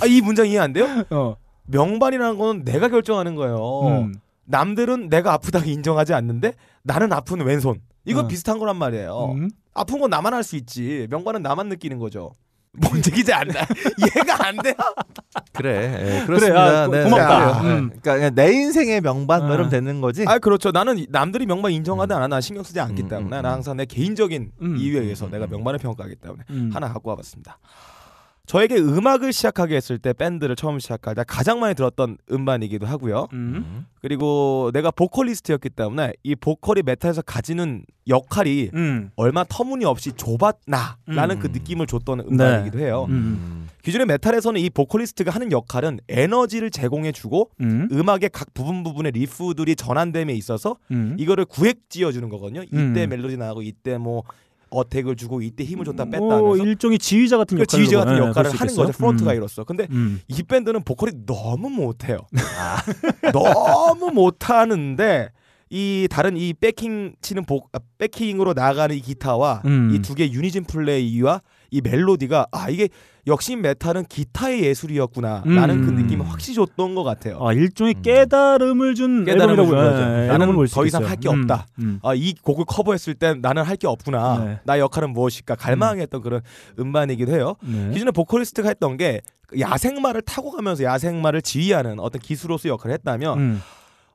아 0.00 0.06
이 0.06 0.20
문장 0.20 0.46
이해 0.46 0.58
안 0.58 0.72
돼요? 0.74 0.86
어. 1.10 1.36
명반이라는 1.68 2.36
거는 2.36 2.64
내가 2.64 2.88
결정하는 2.88 3.34
거예요. 3.34 3.56
음. 3.88 4.14
남들은 4.44 5.08
내가 5.08 5.32
아프다고 5.34 5.70
인정하지 5.70 6.12
않는데 6.12 6.52
나는 6.82 7.12
아픈 7.12 7.40
왼손. 7.40 7.80
이거 8.04 8.20
어. 8.20 8.26
비슷한 8.26 8.58
거란 8.58 8.76
말이에요. 8.76 9.32
음. 9.36 9.50
아픈 9.74 10.00
건 10.00 10.10
나만 10.10 10.34
할 10.34 10.42
수 10.42 10.56
있지. 10.56 11.06
명반은 11.10 11.42
나만 11.42 11.68
느끼는 11.68 11.98
거죠. 11.98 12.32
뭔 12.74 12.96
얘기지 12.96 13.32
안 13.34 13.46
나. 13.48 13.60
이해가 14.00 14.46
안 14.48 14.56
돼요. 14.56 14.74
그래, 15.52 16.20
예, 16.22 16.26
그렇습니다. 16.26 16.82
아, 16.84 16.86
고- 16.86 16.92
고맙다. 16.92 17.62
네. 17.62 17.68
음. 17.68 17.88
그러니까 17.90 18.14
그냥 18.14 18.34
내 18.34 18.50
인생의 18.52 19.02
명반 19.02 19.42
뭐 19.42 19.50
아. 19.50 19.54
이러면 19.54 19.70
되는 19.70 20.00
거지. 20.00 20.24
아 20.26 20.38
그렇죠. 20.38 20.70
나는 20.70 21.04
남들이 21.10 21.44
명반 21.44 21.72
인정하지 21.72 22.14
않아 22.14 22.28
나 22.28 22.40
신경 22.40 22.64
쓰지 22.64 22.80
않기 22.80 23.02
음, 23.02 23.08
때문에 23.08 23.36
음, 23.36 23.42
나 23.42 23.50
음. 23.50 23.54
항상 23.56 23.76
내 23.76 23.84
개인적인 23.84 24.52
음. 24.62 24.76
이유에 24.78 25.00
의해서 25.00 25.26
음, 25.26 25.30
내가 25.30 25.44
음. 25.44 25.50
명반을 25.50 25.78
평가하기 25.80 26.16
때문에 26.16 26.44
음. 26.48 26.70
하나 26.72 26.90
갖고 26.92 27.10
와봤습니다. 27.10 27.58
저에게 28.52 28.76
음악을 28.76 29.32
시작하게 29.32 29.76
했을 29.76 29.96
때 29.96 30.12
밴드를 30.12 30.56
처음 30.56 30.78
시작할 30.78 31.14
때 31.14 31.24
가장 31.26 31.58
많이 31.58 31.74
들었던 31.74 32.18
음반이기도 32.30 32.84
하고요. 32.84 33.28
음. 33.32 33.64
음. 33.64 33.86
그리고 34.02 34.70
내가 34.74 34.90
보컬리스트였기 34.90 35.70
때문에 35.70 36.12
이 36.22 36.34
보컬이 36.34 36.82
메탈에서 36.82 37.22
가지는 37.22 37.86
역할이 38.08 38.68
음. 38.74 39.10
얼마 39.16 39.42
터무니없이 39.48 40.12
좁았나라는 40.12 41.36
음. 41.36 41.40
그 41.40 41.46
느낌을 41.46 41.86
줬던 41.86 42.20
음반이기도 42.30 42.78
해요. 42.80 43.06
음. 43.08 43.70
기존의 43.84 44.06
메탈에서는 44.06 44.60
이 44.60 44.68
보컬리스트가 44.68 45.30
하는 45.30 45.50
역할은 45.50 46.00
에너지를 46.10 46.70
제공해주고 46.70 47.52
음. 47.62 47.88
음악의 47.90 48.28
각 48.34 48.52
부분 48.52 48.82
부분의 48.82 49.12
riff들이 49.12 49.76
전환됨에 49.76 50.34
있어서 50.34 50.76
음. 50.90 51.16
이거를 51.18 51.46
구획 51.46 51.88
지어주는 51.88 52.28
거거든요. 52.28 52.64
이때 52.64 53.04
음. 53.04 53.08
멜로디 53.08 53.38
나가고 53.38 53.62
이때 53.62 53.96
뭐 53.96 54.24
attack을 54.72 55.16
주고 55.16 55.42
이때 55.42 55.64
힘을 55.64 55.84
줬다 55.84 56.06
뺐다 56.06 56.18
뭐 56.18 56.34
하면서 56.34 56.64
일종의 56.64 56.98
지휘자 56.98 57.36
같은 57.36 57.56
그 57.56 57.62
역할을 57.62 57.84
지휘자 57.84 57.98
같은 57.98 58.14
네, 58.14 58.26
역할을 58.26 58.50
수 58.50 58.56
하는. 58.56 58.74
거죠. 58.74 58.92
front가 58.92 59.30
음. 59.32 59.36
이로써. 59.36 59.64
근데 59.64 59.86
음. 59.90 60.20
이 60.28 60.42
밴드는 60.42 60.82
보컬이 60.82 61.12
너무 61.26 61.68
못해요. 61.68 62.18
너무 63.32 64.10
못하는데 64.10 65.30
이 65.70 66.06
다른 66.10 66.36
이 66.36 66.52
backing 66.52 67.14
치는 67.22 67.44
복 67.44 67.70
아, 67.72 67.78
backing으로 67.98 68.52
나가는 68.52 68.94
이 68.94 69.00
기타와 69.00 69.62
음. 69.64 69.90
이두개 69.94 70.30
unison 70.30 70.64
play와 70.64 71.40
이 71.70 71.80
멜로디가 71.80 72.48
아 72.52 72.68
이게 72.68 72.88
역시 73.28 73.54
메탈은 73.54 74.06
기타의 74.06 74.64
예술이었구나라는 74.64 75.82
그 75.86 75.90
음. 75.90 75.94
느낌을 75.94 76.28
확실히 76.28 76.56
줬던 76.56 76.94
것 76.96 77.04
같아요. 77.04 77.38
아 77.40 77.52
일종의 77.52 77.94
음. 77.98 78.02
깨달음을 78.02 78.94
준 78.96 79.24
깨달음을 79.24 79.56
준 79.66 79.74
거죠. 79.76 80.02
예, 80.02 80.22
예, 80.24 80.26
나는 80.26 80.66
더 80.66 80.84
이상. 80.86 81.04
할게 81.04 81.28
음. 81.28 81.40
없다. 81.42 81.66
음. 81.78 82.00
아, 82.02 82.14
이 82.14 82.34
곡을 82.34 82.64
커버했을 82.66 83.14
땐 83.14 83.40
나는 83.40 83.62
할 83.62 83.76
게 83.76 83.86
없구나. 83.86 84.44
네. 84.44 84.60
나의 84.64 84.80
역할은 84.80 85.10
무엇일까 85.12 85.54
갈망했던 85.56 86.20
그런 86.20 86.40
음반이기도 86.78 87.32
해요. 87.32 87.54
네. 87.62 87.90
기존에 87.92 88.10
보컬리스트가 88.10 88.68
했던 88.68 88.96
게그 88.96 89.58
야생마를 89.58 90.22
타고 90.22 90.50
가면서 90.50 90.84
야생마를 90.84 91.42
지휘하는 91.42 91.98
어떤 92.00 92.20
기수로서 92.20 92.68
역할을 92.68 92.94
했다면 92.94 93.60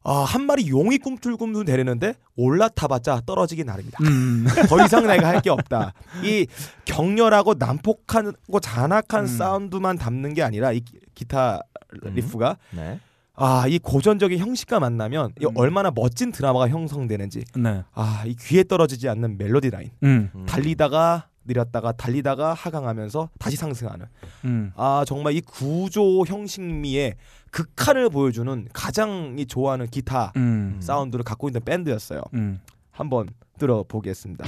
음. 0.08 0.10
아, 0.10 0.24
한 0.24 0.46
마리 0.46 0.70
용이 0.70 0.98
꿈틀꿈틀 0.98 1.66
대리는데 1.66 2.14
올라타봤자 2.36 3.22
떨어지기 3.26 3.64
나름이다. 3.64 3.98
음. 4.04 4.46
더 4.70 4.84
이상 4.86 5.06
내가 5.08 5.28
할 5.28 5.42
게 5.42 5.50
없다. 5.50 5.94
이 6.24 6.48
격렬하고 6.86 7.56
난폭하고 7.56 8.60
잔악한 8.62 9.24
음. 9.24 9.28
사운드만 9.28 9.98
담는 9.98 10.34
게 10.34 10.42
아니라 10.44 10.72
이 10.72 10.80
기- 10.80 11.00
기타 11.14 11.62
음. 12.06 12.14
리프가 12.16 12.58
네. 12.72 13.00
아, 13.40 13.66
이 13.68 13.78
고전적인 13.78 14.40
형식과 14.40 14.80
만나면 14.80 15.32
이 15.40 15.46
음. 15.46 15.52
얼마나 15.56 15.92
멋진 15.94 16.32
드라마가 16.32 16.68
형성되는지 16.70 17.44
네. 17.56 17.84
아, 17.94 18.24
이 18.26 18.36
귀에 18.36 18.64
떨어지지 18.64 19.08
않는 19.10 19.38
멜로디 19.38 19.70
라인. 19.70 19.92
음. 20.04 20.32
음. 20.34 20.46
달리다가 20.48 21.28
내렸다가 21.44 21.94
달리다가 21.94 22.54
하강하면서 22.54 23.30
다시 23.40 23.56
상승하는 23.56 24.06
음. 24.44 24.74
아 24.76 25.06
정말 25.08 25.34
이 25.34 25.40
구조 25.42 26.26
형식미의 26.26 27.16
극한을 27.52 28.10
보여주는 28.10 28.68
가장 28.74 29.36
이 29.38 29.46
좋아하는 29.46 29.88
기타 29.88 30.34
음. 30.36 30.78
사운드를 30.82 31.24
갖고 31.24 31.48
있는 31.50 31.62
밴드였어요. 31.64 32.22
음. 32.34 32.60
한번 32.92 33.28
들어보겠습니다. 33.58 34.46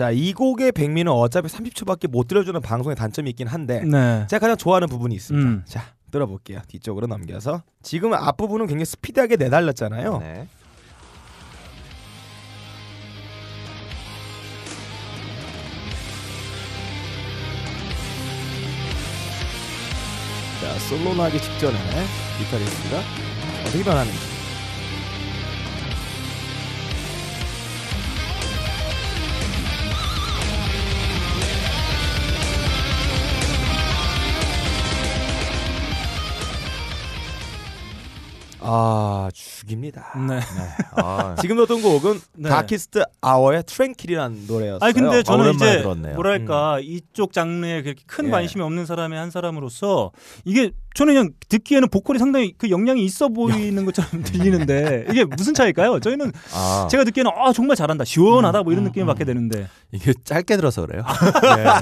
자, 0.00 0.10
이 0.10 0.32
곡의 0.32 0.72
백미는 0.72 1.12
어차피 1.12 1.48
30초밖에 1.48 2.08
못 2.08 2.26
들려주는 2.26 2.58
방송의 2.62 2.96
단점이 2.96 3.28
있긴 3.28 3.46
한데 3.46 3.84
네. 3.84 4.26
제가 4.30 4.40
가장 4.40 4.56
좋아하는 4.56 4.88
부분이 4.88 5.14
있습니다. 5.14 5.46
음. 5.46 5.62
자, 5.66 5.92
들어볼게요. 6.10 6.60
뒤쪽으로 6.68 7.06
넘겨서 7.06 7.64
지금 7.82 8.14
앞부분은 8.14 8.66
굉장히 8.66 8.86
스피드하게 8.86 9.36
내달렸잖아요. 9.36 10.18
네. 10.20 10.48
자, 20.62 20.78
솔로 20.88 21.14
나기 21.14 21.38
직전에 21.38 21.76
기타리스트가 22.38 23.02
어떻게 23.66 23.84
변하는지. 23.84 24.29
아 38.62 39.28
죽입니다. 39.32 40.12
네. 40.28 40.40
아, 40.92 41.34
지금 41.40 41.56
넣었던 41.56 41.82
곡은 41.82 42.20
네. 42.36 42.48
다키스트 42.48 43.04
아워의 43.20 43.64
트랭킬이라는 43.66 44.46
노래였어요. 44.46 44.78
아니 44.82 44.92
근데 44.92 45.22
저는 45.22 45.54
이제 45.54 45.78
들었네요. 45.78 46.14
뭐랄까 46.14 46.78
이쪽 46.80 47.32
장르에 47.32 47.82
그렇게 47.82 48.02
큰 48.06 48.26
예. 48.26 48.30
관심이 48.30 48.62
없는 48.62 48.86
사람의 48.86 49.18
한 49.18 49.30
사람으로서 49.30 50.12
이게 50.44 50.72
저는 50.94 51.14
그냥 51.14 51.30
듣기에는 51.48 51.88
보컬이 51.88 52.18
상당히 52.18 52.52
그 52.58 52.68
역량이 52.68 53.04
있어 53.04 53.28
보이는 53.28 53.84
것처럼 53.84 54.22
들리는데 54.24 55.06
이게 55.10 55.24
무슨 55.24 55.54
차이일까요? 55.54 56.00
저희는 56.00 56.32
아, 56.52 56.88
제가 56.90 57.04
듣기에는 57.04 57.30
아 57.34 57.52
정말 57.52 57.76
잘한다 57.76 58.04
시원하다 58.04 58.64
뭐 58.64 58.72
이런 58.72 58.84
음, 58.84 58.88
느낌을 58.88 59.04
음. 59.04 59.08
받게 59.08 59.24
되는데 59.24 59.68
이게 59.92 60.12
짧게 60.24 60.56
들어서 60.56 60.84
그래요. 60.84 61.04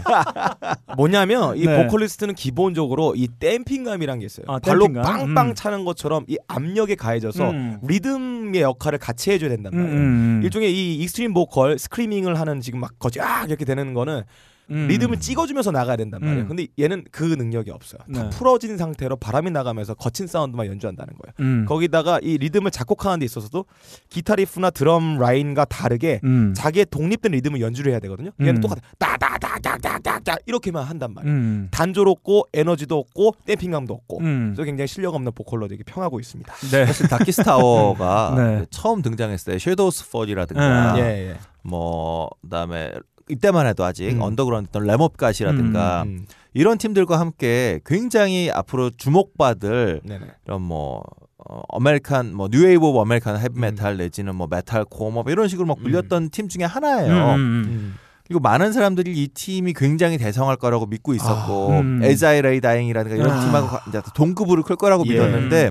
뭐냐면 0.96 1.56
이 1.56 1.64
네. 1.64 1.84
보컬리스트는 1.84 2.34
기본적으로 2.34 3.14
이 3.16 3.28
damping감이란 3.38 4.18
게 4.18 4.26
있어요. 4.26 4.44
아, 4.48 4.58
발로 4.58 4.86
damping감? 4.86 5.02
빵빵 5.04 5.48
음. 5.48 5.54
차는 5.54 5.84
것처럼 5.84 6.24
이 6.28 6.36
압력에 6.46 6.94
가해져서 6.94 7.50
음. 7.50 7.78
리듬의 7.82 8.60
역할을 8.60 8.98
같이 8.98 9.30
해줘야 9.30 9.50
된단 9.50 9.72
음, 9.72 9.78
말이에요. 9.78 9.98
음, 9.98 10.40
일종의 10.44 10.72
이 10.72 10.96
extreme 10.96 11.32
vocal 11.32 11.78
screaming을 11.78 12.38
하는 12.38 12.60
지금 12.60 12.80
막 12.80 12.98
거지 12.98 13.20
아 13.20 13.44
이렇게 13.44 13.64
되는 13.64 13.94
거는 13.94 14.22
음. 14.70 14.86
리듬을 14.88 15.20
찍어주면서 15.20 15.70
나가야 15.70 15.96
된단 15.96 16.20
말이에요. 16.20 16.42
음. 16.42 16.48
근데 16.48 16.66
얘는 16.78 17.04
그 17.10 17.24
능력이 17.24 17.70
없어요. 17.70 17.98
다 18.14 18.22
네. 18.24 18.30
풀어진 18.30 18.76
상태로 18.76 19.16
바람이 19.16 19.50
나가면서 19.50 19.94
거친 19.94 20.26
사운드만 20.26 20.66
연주한다는 20.66 21.14
거예요. 21.14 21.34
음. 21.40 21.64
거기다가 21.66 22.18
이 22.22 22.38
리듬을 22.38 22.70
작곡하는 22.70 23.20
데 23.20 23.24
있어서도 23.24 23.64
기타 24.08 24.34
riff나 24.36 24.70
드럼 24.70 25.18
라인과 25.18 25.64
다르게 25.66 26.20
음. 26.24 26.52
자기의 26.54 26.86
독립된 26.90 27.32
리듬을 27.32 27.60
연주를 27.60 27.92
해야 27.92 28.00
되거든요. 28.00 28.30
얘는 28.40 28.56
음. 28.56 28.60
똑같아. 28.60 28.80
따다다다다다다 28.98 30.36
이렇게만 30.46 30.84
한단 30.84 31.14
말이에요. 31.14 31.34
음. 31.34 31.68
단조롭고 31.70 32.48
에너지도 32.52 32.98
없고 32.98 33.34
damping감도 33.46 33.92
없고 33.94 34.18
음. 34.20 34.52
그래서 34.54 34.64
굉장히 34.64 34.88
실력 34.88 35.14
없는 35.14 35.32
보컬로 35.32 35.68
되게 35.68 35.82
평하고 35.84 36.20
있습니다. 36.20 36.52
네. 36.70 36.86
사실 36.86 37.08
Darkest 37.08 37.76
Hour가 37.76 38.34
네. 38.36 38.66
처음 38.70 39.02
등장했을 39.02 39.54
때 39.54 39.58
Shadows 39.58 40.10
Fall이라든가 40.10 40.92
아. 40.92 40.98
예, 40.98 41.30
예. 41.30 41.36
뭐 41.62 42.28
그다음에 42.42 42.92
이때만 43.28 43.66
해도 43.66 43.84
아직 43.84 44.10
음. 44.12 44.22
언더그라운드 44.22 44.68
있던 44.70 44.84
Lamb 44.86 45.12
of 45.12 45.25
God이라든가 45.25 46.02
음. 46.06 46.26
이런 46.54 46.78
팀들과 46.78 47.20
함께 47.20 47.80
굉장히 47.84 48.50
앞으로 48.50 48.90
주목받을 48.96 50.00
네네. 50.04 50.26
이런 50.46 50.62
뭐 50.62 51.02
어, 51.48 51.62
American 51.70 52.34
뭐 52.34 52.48
New 52.50 52.65
Wave 52.65 52.84
of 52.86 53.00
American 53.00 53.36
음. 53.36 53.40
Heavy 53.40 53.68
Metal 53.68 53.96
내지는 53.96 54.34
뭐 54.34 54.46
metalcore 54.50 55.10
뭐 55.10 55.24
이런 55.28 55.48
식으로 55.48 55.66
막 55.66 55.78
불렸던 55.78 56.30
팀 56.30 56.48
중에 56.48 56.64
하나예요. 56.64 57.12
음, 57.12 57.38
음. 57.38 57.64
음. 57.68 57.94
그리고 58.26 58.40
많은 58.40 58.72
사람들이 58.72 59.10
이 59.22 59.28
팀이 59.28 59.72
굉장히 59.72 60.18
대성할 60.18 60.56
거라고 60.56 60.84
믿고 60.86 61.14
있었고 61.14 61.72
아, 61.72 61.80
음. 61.80 62.00
As 62.02 62.22
I 62.22 62.31
Lay 62.31 62.60
Dying이라든가 62.60 63.16
이런 63.16 63.30
아. 63.30 63.40
팀하고 63.40 63.66
가- 63.68 63.84
이제 63.88 64.02
동급으로 64.14 64.62
클 64.64 64.76
거라고 64.76 65.04
예. 65.06 65.12
믿었는데 65.12 65.70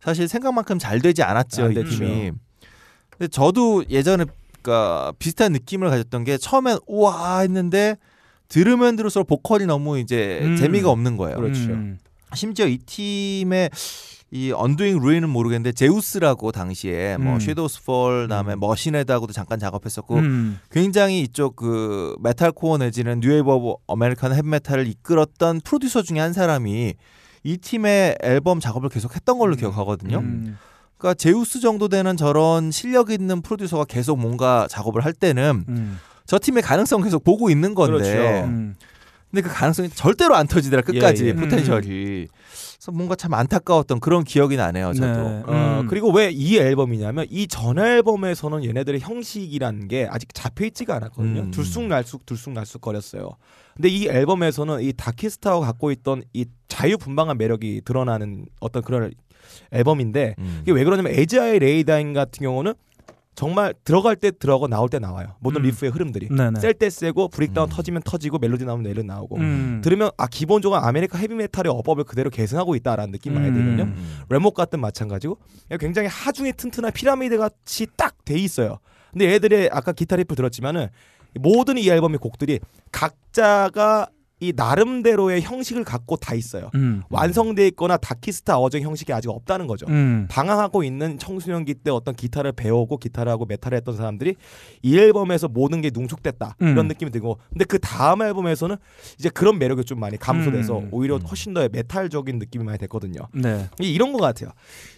사실 0.00 0.28
생각만큼 0.28 0.78
잘 0.78 1.00
되지 1.00 1.22
않았죠 1.22 1.64
안 1.64 1.72
이. 1.72 1.84
팀이. 1.84 2.32
근데 3.10 3.28
저도 3.28 3.84
예전에 3.90 4.24
그러니까 4.64 5.12
비슷한 5.18 5.52
느낌을 5.52 5.90
가졌던 5.90 6.24
게 6.24 6.38
처음엔 6.38 6.78
우와 6.86 7.40
했는데 7.40 7.96
들으면 8.48 8.96
들을수록 8.96 9.26
보컬이 9.26 9.66
너무 9.66 9.98
이제 9.98 10.40
음. 10.42 10.56
재미가 10.56 10.90
없는 10.90 11.16
거예요. 11.16 11.36
그렇죠. 11.36 11.72
음. 11.72 11.98
심지어 12.34 12.66
이 12.66 12.78
팀의 12.78 13.70
이 14.30 14.50
Undoing 14.50 14.98
Ruin은 14.98 15.28
모르겠는데 15.28 15.72
Zeuss라고 15.72 16.50
당시에 16.50 17.18
뭐 17.18 17.34
음. 17.34 17.40
Shadows 17.40 17.84
Fall 17.84 18.26
다음에 18.28 18.56
Machine 18.56 18.87
Head하고도 18.87 19.32
잠깐 19.32 19.60
작업했었고 19.60 20.16
음. 20.16 20.58
굉장히 20.70 21.20
이쪽 21.20 21.54
그 21.54 22.16
metalcore 22.20 22.78
내지는 22.78 23.20
New 23.20 23.32
Wave 23.32 23.48
of 23.48 23.74
American 23.86 24.34
Heavy 24.34 24.55
Metal을 24.55 24.88
이끌었던 24.88 25.60
프로듀서 25.60 26.02
중에 26.02 26.18
한 26.18 26.32
사람이 26.32 26.94
이 27.44 27.56
팀의 27.58 28.16
앨범 28.22 28.58
작업을 28.58 28.88
계속 28.88 29.14
했던 29.14 29.38
걸로 29.38 29.54
기억하거든요. 29.54 30.18
음. 30.18 30.58
그러니까 31.04 31.14
제우스 31.14 31.60
정도 31.60 31.88
되는 31.88 32.16
저런 32.16 32.70
실력 32.70 33.10
있는 33.10 33.42
프로듀서가 33.42 33.84
계속 33.84 34.18
뭔가 34.18 34.66
작업을 34.70 35.04
할 35.04 35.12
때는 35.12 35.64
음. 35.68 35.98
저 36.24 36.38
팀의 36.38 36.62
가능성 36.62 37.02
계속 37.02 37.22
보고 37.22 37.50
있는 37.50 37.74
건데 37.74 37.92
그렇죠. 37.92 38.46
음. 38.46 38.74
근데 39.30 39.42
그 39.46 39.52
가능성이 39.54 39.90
절대로 39.90 40.34
안 40.34 40.46
터지더라 40.46 40.80
끝까지 40.80 41.24
예, 41.24 41.28
예. 41.28 41.34
포텐셜이 41.34 42.28
그래서 42.78 42.92
뭔가 42.92 43.16
참 43.16 43.34
안타까웠던 43.34 44.00
그런 44.00 44.24
기억이 44.24 44.56
나네요 44.56 44.94
저도 44.94 45.06
네. 45.28 45.42
어, 45.46 45.80
음. 45.82 45.86
그리고 45.88 46.10
왜 46.10 46.30
이 46.32 46.56
앨범이냐면 46.56 47.26
이 47.28 47.46
전 47.48 47.78
앨범에서는 47.78 48.64
얘네들의 48.64 49.00
형식이라는 49.00 49.88
게 49.88 50.06
아직 50.10 50.32
잡혀 50.32 50.64
있지가 50.64 50.94
않았거든요. 50.96 51.40
음. 51.42 51.50
들쑥날쑥 51.50 52.24
들쑥날쑥 52.24 52.80
거렸어요. 52.80 53.30
근데 53.74 53.88
이 53.90 54.08
앨범에서는 54.08 54.80
이 54.82 54.92
Darkest 54.94 55.29
Hour가 55.29 55.60
갖고 55.60 55.90
있던 55.90 56.22
이 56.32 56.46
자유분방한 56.68 57.36
매력이 57.36 57.82
드러나는 57.84 58.46
어떤 58.60 58.82
그런 58.82 59.12
앨범인데 59.72 60.34
음. 60.38 60.58
이게 60.62 60.72
왜 60.72 60.84
그러냐면 60.84 61.12
As 61.14 61.58
I 61.58 61.64
Lay 61.64 61.82
Dying 61.82 62.12
같은 62.12 62.42
경우는 62.42 62.74
정말 63.34 63.74
들어갈 63.84 64.14
때 64.14 64.30
들어가고 64.30 64.68
나올 64.68 64.88
때 64.88 65.00
나와요. 65.00 65.34
모든 65.40 65.62
음. 65.62 65.66
riff의 65.66 65.90
흐름들이 65.90 66.28
네네. 66.28 66.60
셀때 66.60 66.88
세고 66.88 67.28
breakdown 67.28 67.68
음. 67.68 67.70
터지면 67.74 68.02
터지고 68.04 68.38
멜로디 68.38 68.64
나오면 68.64 68.84
멜로디 68.84 69.06
나오고 69.06 69.36
음. 69.38 69.80
들으면 69.82 70.10
아 70.16 70.28
기본적으로 70.28 70.80
아메리카 70.80 71.18
헤비메탈의 71.18 71.72
어법을 71.72 72.04
그대로 72.04 72.30
계승하고 72.30 72.76
있다라는 72.76 73.10
느낌 73.10 73.34
많이 73.34 73.48
음. 73.48 73.54
들거든요. 73.54 73.82
음. 73.84 74.20
Lamb 74.28 74.40
of 74.40 74.45
God 74.45 74.54
같은 74.54 74.78
마찬가지고 74.80 75.38
굉장히 75.80 76.06
하중에 76.08 76.52
튼튼한 76.52 76.92
피라미드 76.92 77.36
같이 77.38 77.86
딱 77.96 78.14
돼 78.24 78.38
있어요. 78.38 78.78
근데 79.12 79.32
얘들의 79.32 79.70
아까 79.72 79.92
기타 79.92 80.16
리프 80.16 80.34
들었지만은 80.34 80.88
모든 81.34 81.76
이 81.76 81.88
앨범의 81.90 82.18
곡들이 82.18 82.60
각자가 82.90 84.06
이 84.44 84.52
나름대로의 84.54 85.40
형식을 85.40 85.84
갖고 85.84 86.16
다 86.16 86.34
있어요. 86.34 86.70
음. 86.74 87.02
완성돼 87.08 87.66
있거나 87.68 87.96
Darkest 87.96 88.58
Hour 88.58 88.82
정형식이 88.82 89.10
아직 89.12 89.30
없다는 89.30 89.66
거죠. 89.66 89.86
음. 89.88 90.26
방황하고 90.30 90.84
있는 90.84 91.18
청소년기 91.18 91.74
때 91.76 91.90
어떤 91.90 92.14
기타를 92.14 92.52
배우고 92.52 92.98
기타를 92.98 93.32
하고 93.32 93.46
메탈을 93.46 93.76
했던 93.78 93.96
사람들이 93.96 94.34
이 94.82 94.98
앨범에서 94.98 95.48
모든 95.48 95.80
게 95.80 95.88
농축됐다 95.88 96.56
음. 96.60 96.68
이런 96.68 96.88
느낌이 96.88 97.10
들고 97.10 97.38
근데 97.48 97.64
그 97.64 97.78
다음 97.78 98.20
앨범에서는 98.20 98.76
이제 99.18 99.30
그런 99.30 99.58
매력이 99.58 99.84
좀 99.84 99.98
많이 99.98 100.18
감소돼서 100.18 100.78
음. 100.80 100.88
오히려 100.90 101.16
훨씬 101.16 101.54
더 101.54 101.66
메탈적인 101.72 102.38
느낌이 102.38 102.64
많이 102.64 102.76
됐거든요. 102.78 103.28
네. 103.32 103.68
이- 103.80 103.92
이런 103.94 104.12
것 104.12 104.20
같아요. 104.20 104.50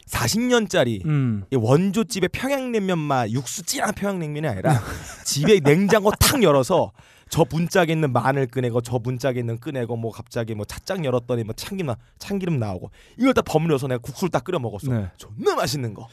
40년짜리 0.08 1.04
음. 1.06 1.44
원조집에 1.54 2.28
평양냉면만 2.28 3.30
육수 3.30 3.62
진한 3.62 3.92
평양냉면이 3.94 4.46
아니라 4.48 4.80
집에 5.24 5.60
냉장고 5.60 6.10
탁 6.18 6.42
열어서 6.42 6.90
저 7.28 7.44
문짝에 7.50 7.92
있는 7.92 8.12
마늘 8.12 8.46
꺼내고 8.46 8.80
저 8.82 8.98
문짝에 9.02 9.40
있는 9.40 9.58
꺼내고 9.58 9.96
뭐 9.96 10.12
갑자기 10.12 10.54
뭐 10.54 10.64
찻장 10.64 11.04
열었더니 11.04 11.42
뭐 11.44 11.54
참기름 11.54 11.86
나- 11.88 11.96
참기름 12.18 12.58
나오고 12.58 12.90
이걸 13.18 13.34
다 13.34 13.42
버무려서 13.42 13.88
내가 13.88 13.98
국수를 14.00 14.30
딱 14.30 14.44
끓여 14.44 14.58
먹었어. 14.60 14.92
네. 14.92 15.10
존나 15.16 15.56
맛있는 15.56 15.92
거. 15.92 16.06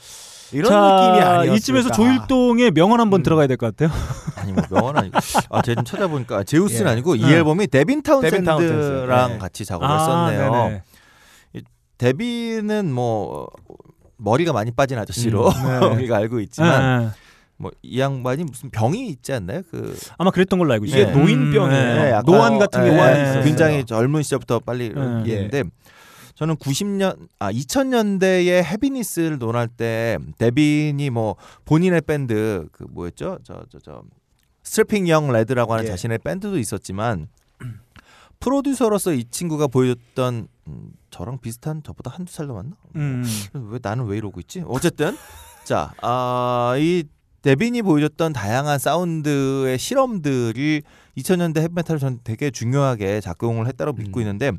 이런 0.52 0.70
자, 0.70 0.80
느낌이 0.80 1.24
아니었을까. 1.24 1.56
이쯤에서 1.56 1.92
조일동의 1.92 2.72
명언 2.72 3.00
한번 3.00 3.22
음. 3.22 3.24
들어가야 3.24 3.48
될 3.48 3.58
것 3.58 3.76
같아요. 3.76 3.96
아니 4.38 4.52
뭐 4.54 4.64
명언 4.72 4.98
아니고 4.98 5.18
아 5.50 5.62
제가 5.62 5.76
좀 5.76 5.86
찾아보니까 5.86 6.44
Zeuss는 6.44 6.88
예. 6.88 6.92
아니고 6.94 7.16
이 7.16 7.22
네. 7.22 7.34
앨범이 7.36 7.68
데빈 7.68 8.02
데빈 8.02 8.04
타운센드. 8.04 8.44
타운센드랑 8.46 9.32
네. 9.34 9.38
같이 9.38 9.66
작업을 9.66 9.88
아, 9.88 10.00
했었네요. 10.28 10.52
네네. 10.52 10.84
데빈은 12.00 12.92
뭐 12.92 13.48
머리가 14.18 14.52
많이 14.52 14.72
빠진 14.72 14.98
아저씨로 14.98 15.48
음, 15.48 15.80
네. 15.80 15.86
우리가 15.96 16.18
알고 16.18 16.40
있지만 16.42 16.82
네, 16.82 17.06
네. 17.06 17.12
뭐이 17.64 18.00
양반이 18.00 18.44
무슨 18.44 18.70
병이 18.70 19.08
있지 19.10 19.34
않나요? 19.34 19.62
그 19.72 19.98
아마 20.18 20.30
그랬던 20.32 20.60
걸로 20.60 20.72
알고 20.74 20.86
있어요. 20.86 21.02
이게 21.04 21.12
노인병이에요. 21.12 22.02
네. 22.04 22.12
약간- 22.12 22.24
노안 22.26 22.60
같은 22.60 22.86
예, 22.86 22.90
게 22.90 22.96
노안이 22.96 23.18
예. 23.20 23.24
있었어요. 23.24 23.44
굉장히 23.44 23.86
젊은 23.86 24.22
시절부터 24.22 24.60
빨리 24.60 24.94
네. 24.94 25.20
얘기했는데 25.20 25.64
저는 26.36 26.56
90년 26.58 27.28
아 27.40 27.52
2000년대에 27.52 28.64
heaviness를 28.64 29.38
논할 29.40 29.68
때 29.68 30.18
데빈이 30.38 31.10
뭐 31.10 31.36
본인의 31.66 32.02
밴드 32.02 32.68
그 32.72 32.86
뭐였죠? 32.90 33.40
저 33.44 33.66
저 33.70 33.80
저 33.84 34.04
Strapping 34.64 35.08
Young 35.10 35.32
Lad라고 35.32 35.74
하는 35.74 35.86
예. 35.86 35.90
자신의 35.90 36.20
밴드도 36.20 36.58
있었지만 36.58 37.28
프로듀서로서 38.40 39.14
이 39.14 39.24
친구가 39.26 39.68
보여줬던 39.68 40.48
음, 40.68 40.90
저랑 41.12 41.40
비슷한 41.40 41.82
저보다 41.84 42.12
한두 42.12 42.32
살 42.34 42.48
더 42.48 42.54
많나? 42.54 42.72
음. 42.96 43.24
왜 43.54 43.80
나는 43.82 44.06
왜 44.06 44.18
이러고 44.18 44.40
있지? 44.42 44.64
어쨌든 44.68 45.16
자, 45.64 45.94
아, 46.02 46.76
이 46.78 47.04
데빈이 47.44 47.82
보여줬던 47.84 48.34
다양한 48.34 48.80
사운드의 48.80 49.78
실험들이 49.78 50.82
2000년대 51.18 51.58
헤비메탈을 51.60 52.00
전 52.00 52.20
되게 52.24 52.50
중요하게 52.50 53.22
작용을 53.22 53.68
했다고 53.68 53.94
믿고 53.94 54.20
음. 54.20 54.22
있는데 54.22 54.52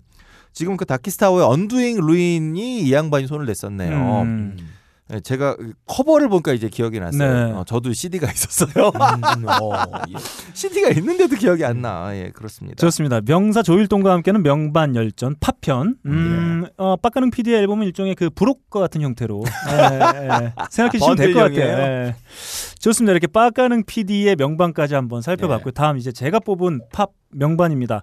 지금 0.53 0.77
그 0.77 0.85
다키스타워의 0.85 1.45
언두잉 1.47 1.99
루인이 2.07 2.81
이 2.83 2.93
양반이 2.93 3.27
손을 3.27 3.47
냈었네요. 3.47 4.23
음. 4.23 4.57
네, 5.07 5.21
제가 5.21 5.55
커버를 5.87 6.29
보니까 6.31 6.55
이제 6.55 6.69
기억이 6.71 6.99
났어요. 6.99 7.47
네. 7.49 7.53
어, 7.53 7.65
저도 7.67 7.93
CD가 7.93 8.31
있었어요. 8.31 8.89
음, 8.89 9.45
어, 9.63 9.73
예. 10.09 10.15
CD가 10.55 10.89
있는데도 10.91 11.37
기억이 11.37 11.63
안 11.63 11.83
나. 11.83 12.17
예, 12.17 12.31
그렇습니다. 12.33 12.77
좋습니다. 12.81 13.21
명사 13.21 13.63
조일동과 13.63 14.13
함께하는 14.13 14.43
명반 14.43 14.97
열전 14.97 15.37
파편. 15.41 15.97
음, 16.07 16.67
어, 16.79 16.97
빡가능 16.97 17.31
PD의 17.31 17.59
앨범은 17.61 17.87
일종의 17.89 18.15
그 18.15 18.31
브로커 18.31 18.81
같은 18.81 19.03
형태로 19.03 19.45
예, 19.47 19.75
예. 20.47 20.53
생각해 20.71 20.93
주시면 20.99 21.17
될 21.17 21.35
것 21.35 21.41
같아요. 21.41 22.15
좋습니다. 22.85 23.13
이렇게 23.13 23.27
빡가능 23.27 23.85
PD의 23.87 24.37
명반까지 24.37 24.95
한번 24.95 25.23
살펴봤고요. 25.23 25.73
다음 25.73 25.97
이제 25.97 26.13
제가 26.13 26.39
뽑은 26.41 26.83
팝 26.93 27.13
명반입니다. 27.31 28.03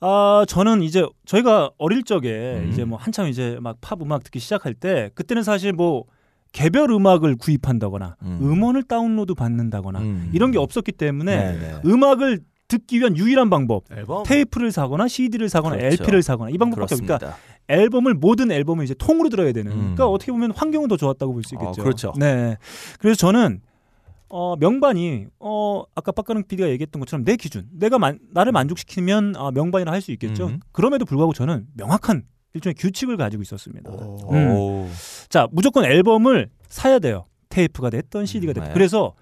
아, 0.00 0.44
저는 0.46 0.82
이제 0.82 1.04
저희가 1.24 1.70
어릴 1.78 2.02
적에 2.02 2.60
음. 2.62 2.68
이제 2.70 2.84
뭐 2.84 2.98
한참 2.98 3.26
이제 3.28 3.56
막 3.60 3.76
팝 3.80 4.02
음악 4.02 4.22
듣기 4.24 4.38
시작할 4.38 4.74
때 4.74 5.10
그때는 5.14 5.42
사실 5.42 5.72
뭐 5.72 6.04
개별 6.52 6.90
음악을 6.90 7.36
구입한다거나 7.36 8.16
음. 8.22 8.38
음. 8.42 8.62
원을 8.62 8.82
다운로드 8.82 9.32
받는다거나 9.34 10.00
음. 10.00 10.30
이런 10.34 10.50
게 10.50 10.58
없었기 10.58 10.92
때문에 10.92 11.36
네, 11.36 11.58
네. 11.58 11.74
음악을 11.86 12.40
듣기 12.68 12.98
위한 13.00 13.16
유일한 13.16 13.48
방법 13.48 13.84
앨범 13.90 14.24
테이프를 14.24 14.70
사거나 14.72 15.08
CD를 15.08 15.48
사거나 15.48 15.76
그렇죠. 15.76 16.02
LP를 16.02 16.22
사거나 16.22 16.50
이 16.50 16.58
방법밖에 16.58 16.94
없으니까 16.94 17.18
그렇습니다. 17.18 17.42
앨범을 17.68 18.14
모든 18.14 18.50
앨범을 18.52 18.84
이제 18.84 18.94
통으로 18.98 19.30
들어야 19.30 19.52
되는. 19.52 19.72
음. 19.72 19.78
그러니까 19.78 20.06
어떻게 20.08 20.30
보면 20.32 20.50
환경은 20.52 20.88
더 20.88 20.98
좋았다고 20.98 21.32
볼 21.32 21.42
수 21.44 21.54
있겠죠. 21.54 21.80
어, 21.80 21.84
그렇죠. 21.84 22.12
네. 22.18 22.58
그래서 22.98 23.16
저는 23.16 23.60
어, 24.34 24.56
명반이 24.56 25.26
어 25.40 25.82
아까 25.94 26.10
빡가능 26.10 26.44
PD가 26.44 26.70
얘기했던 26.70 26.98
것처럼 27.00 27.22
내 27.24 27.36
기준, 27.36 27.68
내가 27.70 27.98
만, 27.98 28.18
나를 28.32 28.50
만족시키면 28.52 29.34
아, 29.36 29.50
명반이라 29.52 29.92
할 29.92 30.00
수 30.00 30.10
있겠죠. 30.12 30.46
음. 30.46 30.60
그럼에도 30.72 31.04
불구하고 31.04 31.34
저는 31.34 31.66
명확한 31.74 32.24
일종의 32.54 32.74
규칙을 32.78 33.16
가지고 33.18 33.42
있었습니다. 33.42 33.90
어. 33.92 34.18
음. 34.32 34.50
오. 34.50 34.88
자, 35.28 35.46
무조건 35.52 35.84
앨범을 35.84 36.48
사야 36.68 36.98
돼요. 36.98 37.26
테이프가 37.50 37.90
됐던 37.90 38.24
CD가 38.24 38.54
됐든. 38.54 38.68
네. 38.68 38.74
그래서 38.74 39.14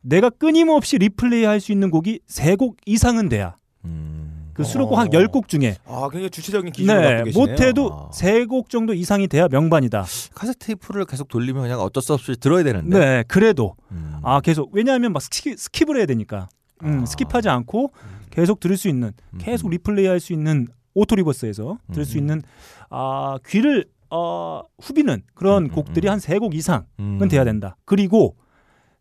내가 0.00 0.28
끊임없이 0.28 0.98
리플레이 0.98 1.44
할 1.44 1.60
수 1.60 1.70
있는 1.72 1.90
곡이 1.90 2.20
세 2.26 2.56
곡 2.56 2.76
이상은 2.84 3.28
돼야. 3.28 3.56
음. 4.58 4.62
그 4.62 4.64
수록곡 4.64 4.98
한 4.98 5.06
어. 5.06 5.10
10곡 5.10 5.48
중에 5.48 5.76
아, 5.86 6.08
굉장히 6.10 6.30
주체적인 6.30 6.72
기준을 6.72 7.00
네, 7.00 7.08
갖고 7.08 7.24
계시네요. 7.24 7.46
못해도 7.48 7.92
아. 7.92 8.10
세 8.12 8.44
곡 8.46 8.68
정도 8.70 8.92
이상이 8.94 9.28
돼야 9.28 9.46
명반이다. 9.48 10.04
카세트 10.34 10.58
테이프를 10.66 11.04
계속 11.04 11.28
돌리면 11.28 11.62
그냥 11.62 11.80
어쩔 11.80 12.02
수 12.02 12.12
없이 12.14 12.34
들어야 12.38 12.62
되는데. 12.64 12.98
네, 12.98 13.24
그래도 13.28 13.74
음. 13.92 14.14
아 14.22 14.40
계속 14.40 14.70
왜냐하면 14.72 15.12
막 15.12 15.20
skip, 15.22 15.56
skip을 15.56 15.96
해야 15.96 16.06
되니까 16.06 16.48
음, 16.84 17.00
아. 17.00 17.04
skip하지 17.04 17.46
않고 17.48 17.92
계속 18.30 18.60
들을 18.60 18.76
수 18.76 18.88
있는 18.88 19.12
계속 19.38 19.68
음. 19.68 19.70
리플레이할 19.70 20.20
수 20.20 20.32
있는 20.32 20.66
auto 20.94 21.14
reverse에서 21.16 21.78
들을 21.92 22.04
수 22.04 22.16
음. 22.16 22.20
있는 22.20 22.42
아 22.90 23.38
귀를 23.46 23.86
어, 24.10 24.62
후비는 24.80 25.22
그런 25.34 25.64
음, 25.64 25.68
곡들이 25.68 26.08
음. 26.08 26.12
한세 26.12 26.38
곡 26.38 26.54
이상은 26.54 26.84
음. 26.98 27.28
돼야 27.28 27.44
된다. 27.44 27.76
그리고 27.84 28.36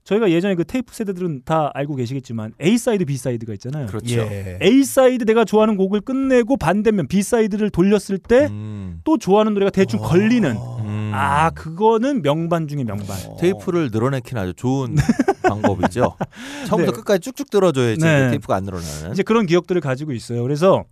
저희가 0.08 0.32
예전에 0.32 0.56
그 0.56 0.64
테이프 0.64 0.94
세대들은 0.96 1.42
다 1.44 1.70
알고 1.74 1.96
계시겠지만 1.96 2.54
A 2.62 2.78
사이드, 2.78 3.04
B 3.04 3.18
사이드가 3.18 3.52
있잖아요. 3.56 3.88
그렇죠. 3.88 4.20
예. 4.22 4.58
A 4.62 4.86
사이드 4.86 5.26
내가 5.26 5.44
좋아하는 5.44 5.76
곡을 5.76 6.00
끝내고 6.00 6.56
반대면 6.56 7.08
B 7.08 7.22
사이드를 7.22 7.70
돌렸을 7.70 8.18
때또 8.18 8.54
음. 8.54 9.02
좋아하는 9.20 9.54
노래가 9.54 9.70
대충 9.70 10.00
걸리는 10.00 10.50
음. 10.80 11.12
아 11.14 11.50
그거는 11.50 12.22
명반 12.22 12.70
중에 12.70 12.86
명반. 12.86 13.18
테이프를 13.38 13.90
늘어내기는 13.92 14.42
아주 14.42 14.54
좋은 14.54 14.96
방법이죠. 15.44 16.16
처음부터 16.68 16.92
네. 16.92 16.96
끝까지 16.98 17.20
쭉쭉 17.20 17.50
들어줘야지 17.50 18.00
네. 18.00 18.30
테이프가 18.30 18.56
안 18.56 18.64
늘어나는. 18.64 19.12
이제 19.12 19.24
그런 19.24 19.46
기억들을 19.46 19.82
가지고 19.82 20.14
있어요. 20.14 20.42
그래서 20.42 20.86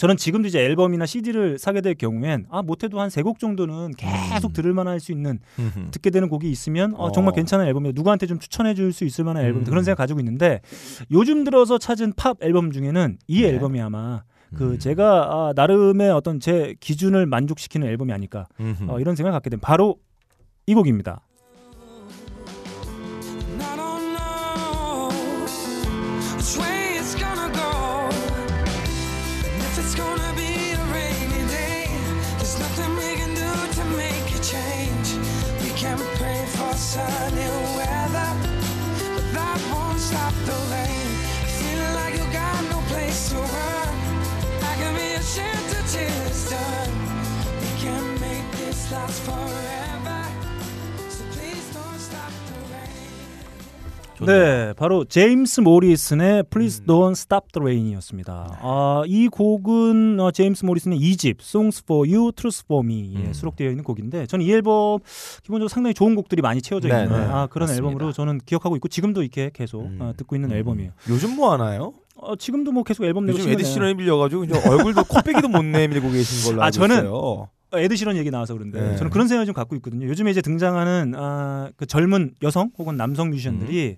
저는 0.00 0.16
지금도 0.16 0.48
이제 0.48 0.58
앨범이나 0.64 1.04
CD를 1.04 1.58
사게 1.58 1.82
될 1.82 1.94
경우엔 1.94 2.46
아 2.48 2.62
못해도 2.62 2.98
한 2.98 3.10
세 3.10 3.22
곡 3.22 3.38
정도는 3.38 3.90
계속 3.98 4.50
음. 4.50 4.52
들을 4.54 4.72
만할 4.72 4.98
수 4.98 5.12
있는 5.12 5.40
음흠. 5.58 5.90
듣게 5.90 6.08
되는 6.08 6.30
곡이 6.30 6.50
있으면 6.50 6.94
어, 6.96 7.12
정말 7.12 7.32
어. 7.32 7.34
괜찮은 7.34 7.66
앨범이다. 7.66 7.92
누구한테 7.94 8.26
좀 8.26 8.38
추천해 8.38 8.72
줄 8.72 8.94
수 8.94 9.04
있을 9.04 9.24
만한 9.24 9.44
앨범이다. 9.44 9.68
음. 9.68 9.70
그런 9.70 9.84
생각 9.84 9.98
가지고 9.98 10.20
있는데 10.20 10.62
요즘 11.10 11.44
들어서 11.44 11.76
찾은 11.76 12.14
팝 12.16 12.38
앨범 12.42 12.72
중에는 12.72 13.18
이 13.28 13.42
네. 13.42 13.48
앨범이 13.48 13.78
아마 13.82 14.22
그 14.56 14.72
음. 14.72 14.78
제가 14.78 15.28
아, 15.30 15.52
나름의 15.54 16.10
어떤 16.10 16.40
제 16.40 16.74
기준을 16.80 17.26
만족시키는 17.26 17.86
앨범이 17.86 18.10
아닐까. 18.14 18.46
어, 18.88 18.98
이런 19.00 19.14
생각을 19.16 19.36
갖게 19.36 19.50
된 19.50 19.60
바로 19.60 19.96
이 20.66 20.72
곡입니다. 20.72 21.20
네, 54.26 54.72
바로 54.74 55.04
제임스 55.04 55.60
모리슨의 55.60 56.44
Please 56.50 56.84
Don't 56.84 57.12
Stop 57.12 57.48
the 57.52 57.62
Rain이었습니다. 57.62 58.58
아, 58.60 59.02
이 59.06 59.28
곡은 59.28 60.20
어, 60.20 60.30
제임스 60.30 60.64
모리슨의 60.64 60.98
2집 61.00 61.36
Songs 61.40 61.82
for 61.84 62.08
You, 62.08 62.32
Truth 62.32 62.64
for 62.66 62.84
Me에 62.84 63.16
음. 63.28 63.32
수록되어 63.32 63.70
있는 63.70 63.82
곡인데 63.84 64.26
저는 64.26 64.44
이 64.44 64.52
앨범 64.52 64.98
기본적으로 65.42 65.68
상당히 65.68 65.94
좋은 65.94 66.14
곡들이 66.14 66.42
많이 66.42 66.60
채워져 66.60 66.88
네, 66.88 67.04
있는 67.04 67.16
네, 67.18 67.24
아, 67.26 67.46
그런 67.46 67.66
맞습니다. 67.66 67.86
앨범으로 67.88 68.12
저는 68.12 68.40
기억하고 68.44 68.76
있고 68.76 68.88
지금도 68.88 69.22
이렇게 69.22 69.50
계속 69.52 69.82
음. 69.82 69.98
어, 70.00 70.12
듣고 70.16 70.36
있는 70.36 70.50
음. 70.50 70.56
앨범이에요. 70.56 70.92
요즘 71.08 71.36
뭐 71.36 71.52
하나요? 71.52 71.94
어, 72.16 72.36
지금도 72.36 72.72
뭐 72.72 72.82
계속 72.82 73.04
앨범 73.04 73.24
내고 73.26 73.38
요즘 73.38 73.96
빌려가지고 73.96 74.44
이제 74.44 74.68
얼굴도 74.68 75.04
코빼기도 75.04 75.48
못 75.48 75.62
내밀고 75.64 76.10
계신 76.10 76.50
걸로 76.50 76.62
아, 76.62 76.66
알고 76.66 76.76
저는- 76.78 76.92
있어요. 76.98 77.48
어, 77.72 77.78
에드시런 77.78 78.16
얘기 78.16 78.30
나와서 78.30 78.54
그런데 78.54 78.80
네. 78.80 78.96
저는 78.96 79.10
그런 79.10 79.28
생각을 79.28 79.46
좀 79.46 79.54
갖고 79.54 79.76
있거든요. 79.76 80.06
요즘에 80.06 80.30
이제 80.30 80.40
등장하는 80.42 81.14
아, 81.16 81.70
그 81.76 81.86
젊은 81.86 82.34
여성 82.42 82.70
혹은 82.78 82.96
남성 82.96 83.30
뮤지션들이 83.30 83.96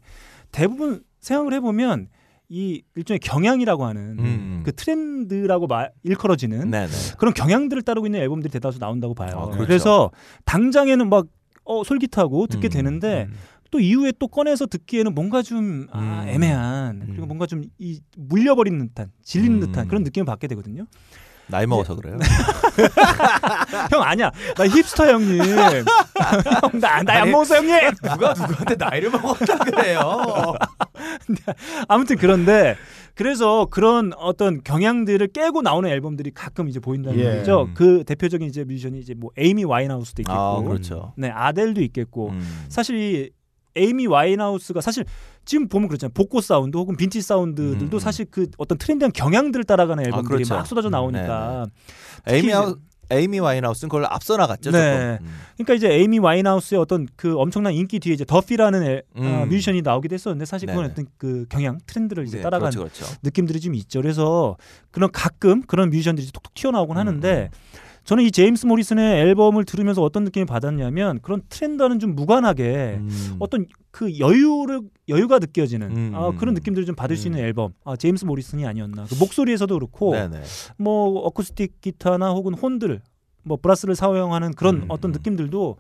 대부분 0.51 1.03
생각을 1.21 1.55
해보면 1.55 2.09
이 2.49 2.83
일종의 2.97 3.19
경향이라고 3.21 3.87
하는 3.87 4.19
음. 4.19 4.63
그 4.65 4.73
트렌드라고 4.75 5.67
말, 5.69 5.91
일컬어지는 6.03 6.71
네네. 6.71 6.93
그런 7.19 7.33
경향들을 7.33 7.83
따르고 7.83 8.07
있는 8.07 8.21
앨범들이 8.21 8.53
대다수 8.53 8.79
나온다고 8.79 9.15
봐요. 9.15 9.31
아, 9.37 9.45
그렇죠. 9.47 9.67
그래서 9.67 10.11
당장에는 10.45 11.09
막 11.09 11.27
어, 11.65 11.83
솔깃하고 11.83 12.49
듣게 12.49 12.69
음, 12.69 12.71
되는데 12.71 13.27
음. 13.31 13.35
또 13.71 13.81
이후에 13.81 14.13
또 14.19 14.29
꺼내서 14.29 14.67
듣기에는 14.67 15.15
뭔가 15.15 15.41
좀 15.41 15.87
아, 15.93 16.25
음. 16.25 16.29
애매한 16.29 17.05
그리고 17.07 17.25
뭔가 17.25 17.47
좀 17.47 17.63
이 17.79 18.01
물려버리는 18.19 18.87
듯한 18.89 19.11
질리는 19.23 19.57
음. 19.57 19.61
듯한 19.61 19.89
그런 19.89 20.03
느낌을 20.03 20.27
받게 20.27 20.47
되거든요. 20.49 20.87
나이 21.53 21.67
먹어서 21.67 21.95
그래요. 21.95 22.19
형 23.93 24.03
아니야. 24.03 24.33
나 24.57 24.67
힙스터 24.67 25.07
형님. 25.07 25.39
나나약 26.81 27.23
아니, 27.23 27.31
먹었어 27.31 27.57
형님. 27.57 27.91
누가 28.03 28.33
누구한테 28.33 28.75
나이를 28.77 29.11
먹었다 29.11 29.59
그래요? 29.59 30.55
아무튼 31.89 32.17
그런데 32.17 32.77
그래서 33.15 33.67
그런 33.67 34.13
어떤 34.17 34.63
경향들을 34.65 35.29
깨고 35.29 35.61
나오는 35.61 35.89
앨범들이 35.91 36.31
가끔 36.33 36.69
이제 36.69 36.81
보인다는 36.81 37.21
예. 37.21 37.35
얘기죠. 37.37 37.69
그 37.75 38.03
대표적인 38.07 38.49
이제 38.49 38.65
뮤지션이 38.65 38.99
이제 39.01 39.13
뭐 39.15 39.31
에이미 39.37 39.65
와인하우스도 39.65 40.23
있겠고, 40.23 40.41
아 40.41 40.63
그렇죠. 40.63 41.13
네 41.19 41.29
아델도 41.31 41.83
있겠고. 41.83 42.31
음. 42.31 42.65
사실 42.71 42.97
이 42.97 43.31
에이미 43.77 44.07
와인하우스가 44.07 44.81
사실 44.81 45.05
지금 45.45 45.69
보면 45.69 45.89
그렇잖아요. 45.89 46.13
복고 46.15 46.41
사운드 46.41 46.77
혹은 46.77 46.97
빈티지 46.97 47.21
사운드들도 47.21 47.97
음. 47.97 47.99
사실 47.99 48.27
그 48.31 48.49
어떤 48.59 48.79
트렌디한 48.79 49.13
경향들을 49.13 49.65
따라가는 49.65 50.05
앨범들이 50.07 50.35
그렇죠. 50.37 50.55
막 50.55 50.67
쏟아져 50.67 50.89
나오니까. 50.91 51.67
특히 52.25 52.37
에이미 52.37 52.49
이제- 52.49 52.53
하우 52.57 52.77
에이미 53.11 53.41
와인하우스는 53.41 53.91
그걸 53.91 54.07
앞서 54.07 54.39
나갔죠. 54.39 54.71
네. 54.71 55.19
음. 55.21 55.27
그러니까 55.57 55.75
이제 55.75 55.93
에이미 55.93 56.19
와인하우스의 56.19 56.81
어떤 56.81 57.07
그 57.17 57.37
엄청난 57.39 57.75
인기 57.75 57.99
뒤에 57.99 58.15
이제 58.15 58.25
더피라는 58.25 58.83
애, 58.85 59.03
어, 59.17 59.21
음. 59.45 59.49
뮤지션이 59.51 59.83
나오기도 59.83 60.15
했었는데 60.15 60.47
사실 60.47 60.67
그건 60.67 60.85
네네. 60.85 60.93
어떤 60.93 61.07
그 61.19 61.45
경향 61.51 61.79
트렌드를 61.85 62.25
이제 62.25 62.39
네, 62.39 62.43
따라간 62.43 62.71
그렇죠, 62.71 62.91
그렇죠. 63.05 63.15
느낌들이 63.23 63.61
좀 63.61 63.75
있죠. 63.75 64.01
그래서 64.01 64.57
그런 64.91 65.11
가끔 65.13 65.61
그런 65.63 65.91
뮤지션들이 65.91 66.27
톡톡 66.33 66.55
튀어나오곤 66.55 66.97
음, 66.97 66.99
하는데 67.01 67.51
저는 68.05 68.25
이 68.25 68.31
제임스 68.31 68.67
모리슨의 68.67 69.21
앨범을 69.21 69.65
들으면서 69.65 70.03
어떤 70.03 70.25
느낌을 70.25 70.47
받았냐면 70.47 71.21
그런 71.23 71.43
트렌드와는 71.49 72.01
좀 72.01 72.15
무관하게 72.15 72.99
음. 72.99 73.37
어떤 73.39 73.67
그 73.91 74.19
여유를 74.19 74.81
여유가 75.09 75.39
느껴지는 75.39 75.97
음, 75.97 76.13
아, 76.15 76.33
그런 76.33 76.53
음. 76.53 76.55
느낌들을 76.55 76.87
좀 76.87 76.95
받을 76.95 77.17
수 77.17 77.29
음. 77.29 77.33
있는 77.33 77.45
앨범 77.45 77.75
아, 77.85 77.97
제임스 77.97 78.25
모리슨이 78.25 78.67
아니었나 78.67 79.05
그 79.05 79.15
목소리에서도 79.15 79.73
그렇고 79.75 80.13
네네. 80.13 80.43
뭐 80.79 81.21
어쿠스틱 81.21 81.81
기타나 81.81 82.31
혹은 82.31 82.55
혼들 82.55 83.01
뭐 83.45 83.57
브라스를 83.61 83.95
사용하는 83.97 84.53
그런 84.55 84.83
음, 84.83 84.85
어떤 84.89 85.11
음. 85.11 85.13
느낌들도 85.13 85.77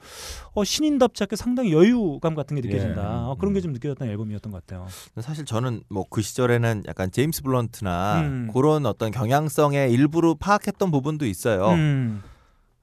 어, 0.54 0.64
신인답지 0.64 1.22
않게 1.24 1.36
상당히 1.36 1.72
여유감 1.72 2.34
같은 2.34 2.56
게 2.60 2.66
느껴진다. 2.68 3.00
예. 3.02 3.06
어, 3.06 3.36
그런 3.38 3.54
게 3.54 3.60
좀 3.60 3.72
느껴졌던 3.72 4.08
앨범이었던 4.08 4.50
것 4.52 4.66
같아요. 4.66 4.86
사실 5.20 5.44
저는 5.44 5.82
뭐 5.88 6.04
그 6.10 6.20
시절에는 6.22 6.82
약간 6.88 7.10
제임스 7.10 7.42
블런트나 7.42 8.20
음. 8.22 8.50
그런 8.52 8.84
어떤 8.86 9.10
경향성의 9.12 9.92
일부를 9.92 10.34
파악했던 10.38 10.90
부분도 10.90 11.26
있어요. 11.26 11.68
음. 11.70 12.22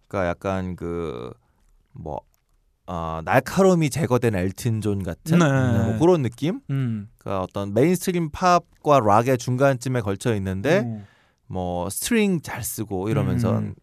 그러니까 0.08 0.30
약간 0.30 0.76
그뭐 0.76 2.22
어, 2.88 3.22
날카로움이 3.24 3.92
제거된 3.92 4.34
엘튼 4.36 4.82
존 4.82 5.04
같은 5.04 5.38
네. 5.38 5.46
뭐 5.86 6.00
그런 6.00 6.24
느낌? 6.24 6.60
음. 6.72 7.08
그러니까 7.20 7.44
어떤 7.44 7.74
mainstream 7.74 8.32
팝과 8.32 9.00
락의 9.02 9.38
중간쯤에 9.38 10.02
걸쳐 10.02 10.34
있는데 10.36 10.84
어. 10.86 11.04
뭐 11.50 11.90
string 11.90 12.42
잘 12.42 12.64
쓰고 12.64 13.10
이러면서 13.10 13.58
음. 13.60 13.74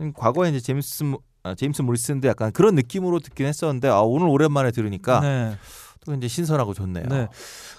음, 0.00 0.12
과거에 0.14 0.50
이제 0.50 0.60
제임스 0.60 1.02
모- 1.04 1.20
아, 1.42 1.54
제임스 1.54 1.82
모리슨도 1.82 2.28
약간 2.28 2.52
그런 2.52 2.74
느낌으로 2.74 3.20
듣긴 3.20 3.46
했었는데 3.46 3.88
아, 3.88 4.00
오늘 4.00 4.28
오랜만에 4.28 4.70
들으니까 4.70 5.20
네. 5.20 5.56
또 6.04 6.14
이제 6.14 6.28
신선하고 6.28 6.74
좋네요. 6.74 7.06
네. 7.08 7.28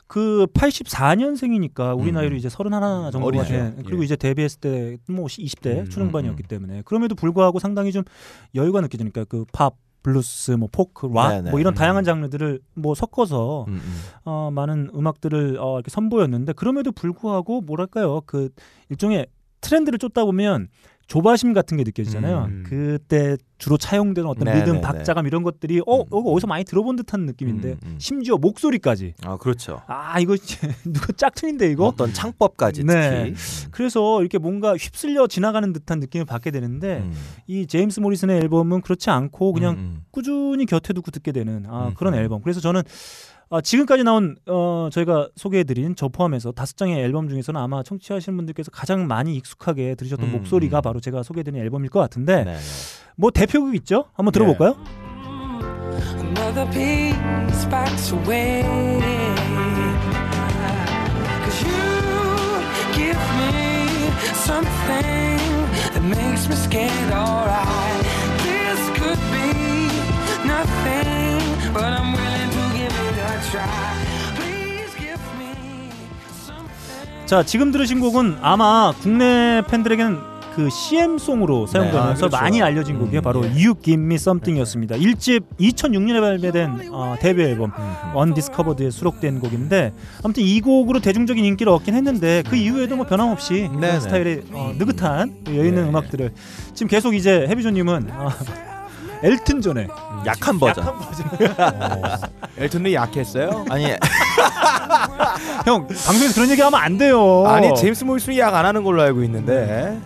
그 0.08 0.48
84년생이니까 0.54 1.98
우리 1.98 2.10
음. 2.10 2.16
나이로 2.16 2.36
이제 2.36 2.50
31 2.50 3.12
정도가. 3.12 3.44
된 3.44 3.84
그리고 3.86 4.02
예. 4.02 4.06
이제 4.06 4.16
데뷔했을 4.16 4.60
때 4.60 4.98
뭐 5.10 5.28
20대 5.28 5.80
음, 5.80 5.86
초중반이었기 5.90 6.44
음. 6.44 6.48
때문에 6.48 6.82
그럼에도 6.86 7.16
불구하고 7.16 7.60
상당히 7.60 7.92
좀 7.92 8.04
여유가 8.56 8.82
느껴지니까 8.82 9.26
그 9.26 9.46
팝, 9.54 9.76
블루스, 10.04 10.52
뭐 10.52 10.70
포크, 10.72 11.08
락 11.08 11.30
네네. 11.30 11.52
뭐 11.52 11.60
이런 11.60 11.74
음. 11.74 11.76
다양한 11.76 12.04
장르들을 12.04 12.60
뭐 12.76 12.96
섞어서 12.96 13.66
음, 13.68 13.74
음. 13.74 14.02
어, 14.26 14.50
많은 14.52 14.90
음악들을 14.96 15.58
어, 15.60 15.76
이렇게 15.76 15.90
선보였는데 15.90 16.54
그럼에도 16.54 16.92
불구하고 16.92 17.62
뭐랄까요 17.62 18.22
그 18.26 18.50
일종의 18.90 19.28
트렌드를 19.62 20.00
쫓다 20.00 20.24
보면 20.24 20.70
조바심 21.08 21.54
같은 21.54 21.78
게 21.78 21.84
느껴지잖아요. 21.84 22.46
음. 22.50 22.64
그때 22.68 23.38
주로 23.58 23.78
차용되는 23.78 24.30
어떤 24.30 24.44
네네네. 24.44 24.66
리듬, 24.66 24.82
박자감 24.82 25.26
이런 25.26 25.42
것들이 25.42 25.82
어 25.88 26.02
음. 26.02 26.06
이거 26.08 26.20
어디서 26.20 26.48
많이 26.48 26.66
들어본 26.66 26.98
듯한 26.98 27.26
느낌인데 27.26 27.70
음, 27.70 27.78
음. 27.84 27.96
심지어 27.98 28.36
목소리까지 28.36 29.14
아 29.24 29.38
그렇죠. 29.38 29.82
아 29.88 30.20
이거 30.20 30.36
누가 30.84 31.14
짝퉁인데 31.14 31.72
이거 31.72 31.86
어떤 31.88 32.14
창법까지 32.14 32.84
네. 32.84 33.34
특히. 33.34 33.70
그래서 33.72 34.20
이렇게 34.20 34.38
뭔가 34.38 34.76
휩쓸려 34.76 35.28
지나가는 35.28 35.72
듯한 35.72 36.00
느낌을 36.02 36.26
받게 36.26 36.52
되는데 36.52 36.98
음. 36.98 37.14
이 37.48 37.66
제임스 37.66 38.02
모리슨의 38.02 38.40
앨범은 38.42 38.82
그렇지 38.82 39.10
않고 39.10 39.54
그냥 39.54 39.76
음, 39.76 39.78
음. 39.80 40.02
꾸준히 40.12 40.66
곁에 40.66 40.92
두고 40.92 41.12
듣게 41.12 41.32
되는 41.32 41.66
아, 41.68 41.88
음, 41.88 41.94
그런 41.96 42.14
음. 42.16 42.20
앨범. 42.20 42.42
그래서 42.42 42.60
저는 42.60 42.84
아, 43.50 43.62
지금까지 43.62 44.04
나온 44.04 44.36
어, 44.46 44.90
저희가 44.92 45.30
소개해드린 45.36 45.96
저 45.96 46.10
포함해서 46.10 46.52
다섯 46.52 46.76
장의 46.76 47.02
앨범 47.02 47.30
중에서는 47.30 47.60
아마 47.60 47.82
청취하시는 47.82 48.36
분들께서 48.36 48.72
가장 48.72 49.08
많이 49.08 49.36
익숙하게 49.38 49.96
들으셨던 49.96 50.28
음, 50.28 50.32
목소리가 50.34 50.80
음. 50.80 50.82
바로 50.82 51.00
제가 51.00 51.24
소개해드린 51.24 51.62
앨범일 51.62 51.90
것 51.90 52.00
같은데 52.00 52.44
네, 52.44 52.54
네. 52.54 52.60
뭐 53.16 53.32
대표곡 53.32 53.74
있죠? 53.76 54.06
한번 54.16 54.34
들어볼까요? 54.34 54.76
Another 56.20 56.68
자 77.26 77.44
지금 77.44 77.72
들으신 77.72 78.00
곡은 78.00 78.38
아마 78.42 78.94
국내 79.02 79.62
팬들에게는 79.70 80.38
그 80.58 80.70
CM송으로 80.72 81.68
사용되면서 81.68 82.10
아, 82.10 82.14
그렇죠. 82.16 82.36
많이 82.36 82.64
알려진 82.64 82.98
곡이 82.98 83.18
음, 83.18 83.22
바로 83.22 83.46
예. 83.46 83.50
You 83.50 83.76
Give 83.76 84.04
Me 84.04 84.16
Something이었습니다. 84.16 84.96
1집 84.96 85.44
2006년에 85.60 86.20
발매된 86.20 86.90
어, 86.92 87.16
데뷔 87.20 87.44
앨범 87.44 87.72
언디스커버드에 88.16 88.90
수록된 88.90 89.40
곡인데 89.40 89.94
아무튼 90.24 90.42
이 90.42 90.60
곡으로 90.62 91.00
대중적인 91.00 91.46
인기를 91.46 91.72
얻긴 91.72 91.94
했는데 91.94 92.42
그 92.50 92.56
이후에도 92.56 92.96
뭐 92.96 93.06
변함없이 93.06 93.68
그런 93.68 93.82
네네. 93.82 94.00
스타일의 94.00 94.42
어, 94.52 94.74
느긋한 94.80 95.44
여유 95.50 95.68
있는 95.68 95.84
네. 95.84 95.90
음악들을 95.90 96.34
지금 96.74 96.88
계속 96.88 97.14
이제 97.14 97.46
해비조님은 97.48 98.08
아, 98.10 98.30
엘튼 99.24 99.62
존의 99.62 99.88
약한 100.26 100.60
버전. 100.60 100.86
약한 100.86 101.00
버전. 101.80 102.30
엘튼이 102.58 102.94
약했어요? 102.94 103.66
아니 103.70 103.86
형 105.66 105.88
방송에서 105.88 106.34
그런 106.36 106.50
얘기 106.50 106.62
하면 106.62 106.80
안 106.80 106.98
돼요. 106.98 107.46
아니 107.48 107.74
제임스 107.76 108.04
모리슨이 108.04 108.38
약 108.40 108.58
안 108.58 108.66
하는 108.66 108.84
걸로 108.84 109.02
알고 109.04 109.22
있는데 109.24 110.00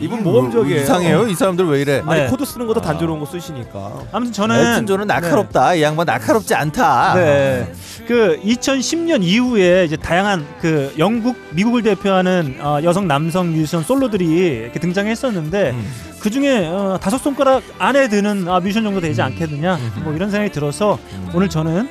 이분 0.00 0.24
모범적이에요. 0.24 0.80
이상해요. 0.82 1.28
이 1.28 1.34
사람들 1.34 1.66
왜 1.66 1.80
이래? 1.82 2.02
아니 2.06 2.22
네. 2.22 2.26
코드 2.26 2.44
쓰는 2.44 2.66
것도 2.66 2.80
단조로운 2.80 3.20
거 3.20 3.26
쓰시니까. 3.26 3.92
아무튼 4.10 4.32
저는 4.32 4.56
엘튼 4.58 4.86
존은 4.86 5.06
날카롭다. 5.06 5.74
이 5.74 5.82
양반 5.82 6.06
날카롭지 6.06 6.54
않다. 6.54 7.14
네. 7.14 7.72
그 8.08 8.40
2010년 8.42 9.22
이후에 9.22 9.84
이제 9.84 9.96
다양한 9.96 10.44
그 10.60 10.92
영국, 10.98 11.36
미국을 11.50 11.82
대표하는 11.82 12.56
어, 12.60 12.80
여성 12.82 13.06
남성 13.06 13.52
뮤지션 13.52 13.82
솔로들이 13.84 14.26
이렇게 14.62 14.80
등장했었는데 14.80 15.70
음. 15.70 15.92
그 16.24 16.30
중에 16.30 16.66
어, 16.68 16.98
다섯 17.02 17.18
손가락 17.18 17.62
안에 17.78 18.08
드는 18.08 18.48
아, 18.48 18.58
뮤지션 18.58 18.82
정도 18.82 18.98
되지 18.98 19.20
않겠느냐 19.20 19.78
뭐 20.04 20.14
이런 20.14 20.30
생각이 20.30 20.50
들어서 20.50 20.98
오늘 21.34 21.50
저는 21.50 21.86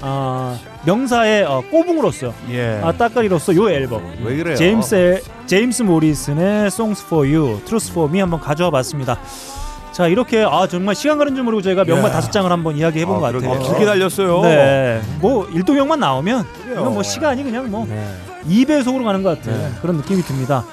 어, 0.00 0.56
명사의 0.86 1.42
어, 1.42 1.64
꼬붕으로서 1.68 2.32
예. 2.50 2.80
아, 2.80 2.92
따까리로서 2.92 3.56
요 3.56 3.68
앨범 3.68 4.04
왜 4.22 4.36
그래요? 4.36 4.54
제임스 4.54 5.22
제임스 5.46 5.82
모리슨의 5.82 6.68
Songs 6.68 7.04
for 7.06 7.26
You, 7.26 7.60
Truth 7.64 7.90
for 7.90 8.08
Me 8.08 8.20
한번 8.20 8.38
가져와 8.38 8.70
봤습니다. 8.70 9.18
자 9.90 10.06
이렇게 10.06 10.44
아 10.48 10.68
정말 10.68 10.94
시간 10.94 11.18
가는 11.18 11.34
줄 11.34 11.42
모르고 11.42 11.60
저희가 11.62 11.82
명반 11.84 12.10
야. 12.10 12.14
다섯 12.14 12.30
장을 12.30 12.50
한번 12.52 12.76
이야기해 12.76 13.04
본 13.04 13.16
아, 13.16 13.32
것 13.32 13.32
같아요. 13.32 13.62
길게 13.62 13.84
달렸어요. 13.84 14.42
네, 14.42 15.02
뭐 15.20 15.48
일동형만 15.48 15.98
나오면 15.98 16.46
이건 16.70 16.94
뭐 16.94 17.02
시간이 17.02 17.42
그냥 17.42 17.68
뭐 17.68 17.84
네. 17.86 18.00
2배속으로 18.48 19.02
가는 19.02 19.24
것 19.24 19.38
같은 19.38 19.52
네. 19.52 19.72
그런 19.82 19.96
느낌이 19.96 20.22
듭니다. 20.22 20.64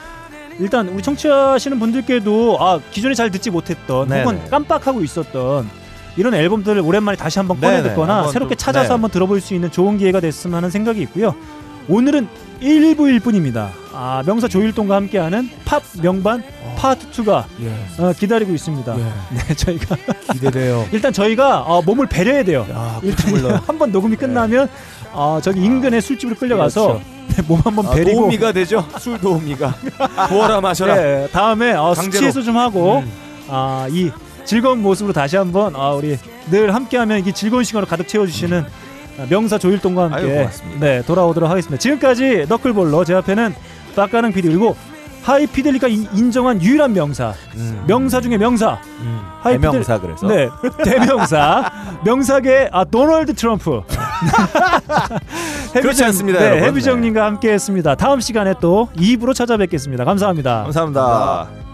일단 0.59 0.87
우리 0.89 1.01
청취하시는 1.01 1.79
분들께도 1.79 2.57
아 2.59 2.79
기존에 2.91 3.13
잘 3.15 3.31
듣지 3.31 3.49
못했던 3.49 4.07
네네. 4.07 4.23
혹은 4.23 4.49
깜빡하고 4.49 5.01
있었던 5.03 5.69
이런 6.17 6.33
앨범들을 6.33 6.81
오랜만에 6.81 7.15
다시 7.17 7.39
한번 7.39 7.59
꺼내 7.61 7.77
네네. 7.77 7.89
듣거나 7.89 8.15
한번 8.17 8.31
새롭게 8.33 8.55
또- 8.55 8.59
찾아서 8.59 8.87
네. 8.89 8.91
한번 8.93 9.09
들어볼 9.11 9.39
수 9.41 9.53
있는 9.53 9.71
좋은 9.71 9.97
기회가 9.97 10.19
됐으면 10.19 10.57
하는 10.57 10.69
생각이 10.69 11.01
있고요. 11.03 11.33
오늘은 11.87 12.27
일부일 12.59 13.19
뿐입니다. 13.21 13.69
아, 13.93 14.21
명사 14.25 14.47
조일동과 14.47 14.95
함께하는 14.95 15.49
팝 15.65 15.81
명반 16.03 16.43
파트 16.75 17.09
2가 17.09 17.45
예. 17.61 18.03
어, 18.03 18.13
기다리고 18.13 18.53
있습니다. 18.53 18.95
예. 18.99 19.03
네, 19.47 19.55
저희가 19.55 19.95
기대돼요. 20.33 20.85
일단 20.91 21.11
저희가 21.13 21.61
어, 21.61 21.81
몸을 21.81 22.05
배려해야 22.07 22.43
돼요. 22.43 22.67
야, 22.69 22.99
일단 23.01 23.31
물론. 23.31 23.55
한번 23.65 23.91
녹음이 23.91 24.17
끝나면 24.17 24.67
어, 25.13 25.39
저기 25.41 25.61
인근의 25.63 26.01
술집을 26.01 26.35
끌려가서 26.35 26.99
네, 27.29 27.41
몸 27.47 27.59
한번 27.63 27.87
아, 27.87 27.91
베리고 27.91 28.21
도우미가 28.21 28.51
되죠. 28.51 28.85
술 28.99 29.19
도우미가. 29.19 29.75
부어라 30.29 30.61
마셔라. 30.61 30.95
네, 30.95 31.27
다음에 31.31 31.73
어. 31.73 31.93
숙취해소 31.93 32.41
좀 32.41 32.57
하고 32.57 32.99
음. 32.99 33.11
아, 33.47 33.87
이 33.89 34.11
즐거운 34.45 34.81
모습으로 34.81 35.13
다시 35.13 35.37
한번 35.37 35.75
아, 35.75 35.91
우리 35.91 36.17
늘 36.49 36.73
함께하면 36.73 37.19
이게 37.19 37.31
즐거운 37.31 37.63
시간으로 37.63 37.87
가득 37.87 38.07
채워주시는 38.07 38.61
아, 39.19 39.25
명사 39.29 39.57
조일동과 39.57 40.11
함께 40.11 40.39
아유. 40.39 40.47
네 40.79 41.01
돌아오도록 41.03 41.49
하겠습니다. 41.49 41.79
지금까지 41.79 42.45
너클볼러 42.49 43.03
제 43.05 43.13
앞에는 43.15 43.53
빡가는 43.95 44.31
PD 44.33 44.47
그리고 44.47 44.75
하이피델리가 45.23 45.87
인- 45.87 46.07
인정한 46.13 46.61
유일한 46.61 46.93
명사 46.93 47.33
음. 47.55 47.83
명사 47.87 48.21
중에 48.21 48.37
명사 48.37 48.79
음. 49.01 49.19
하이피델 49.41 49.71
대명사 49.71 49.99
그래서. 49.99 50.27
네 50.27 50.49
대명사 50.83 51.71
명사계 52.03 52.69
아 52.71 52.83
도널드 52.83 53.33
트럼프 53.35 53.81
그렇지 55.73 56.03
않습니다, 56.05 56.39
네. 56.39 56.61
해비정님과 56.63 57.23
함께했습니다. 57.25 57.95
다음 57.95 58.19
시간에 58.19 58.53
또 58.59 58.89
2부로 58.97 59.33
찾아뵙겠습니다. 59.35 60.03
감사합니다. 60.03 60.63
감사합니다. 60.63 61.68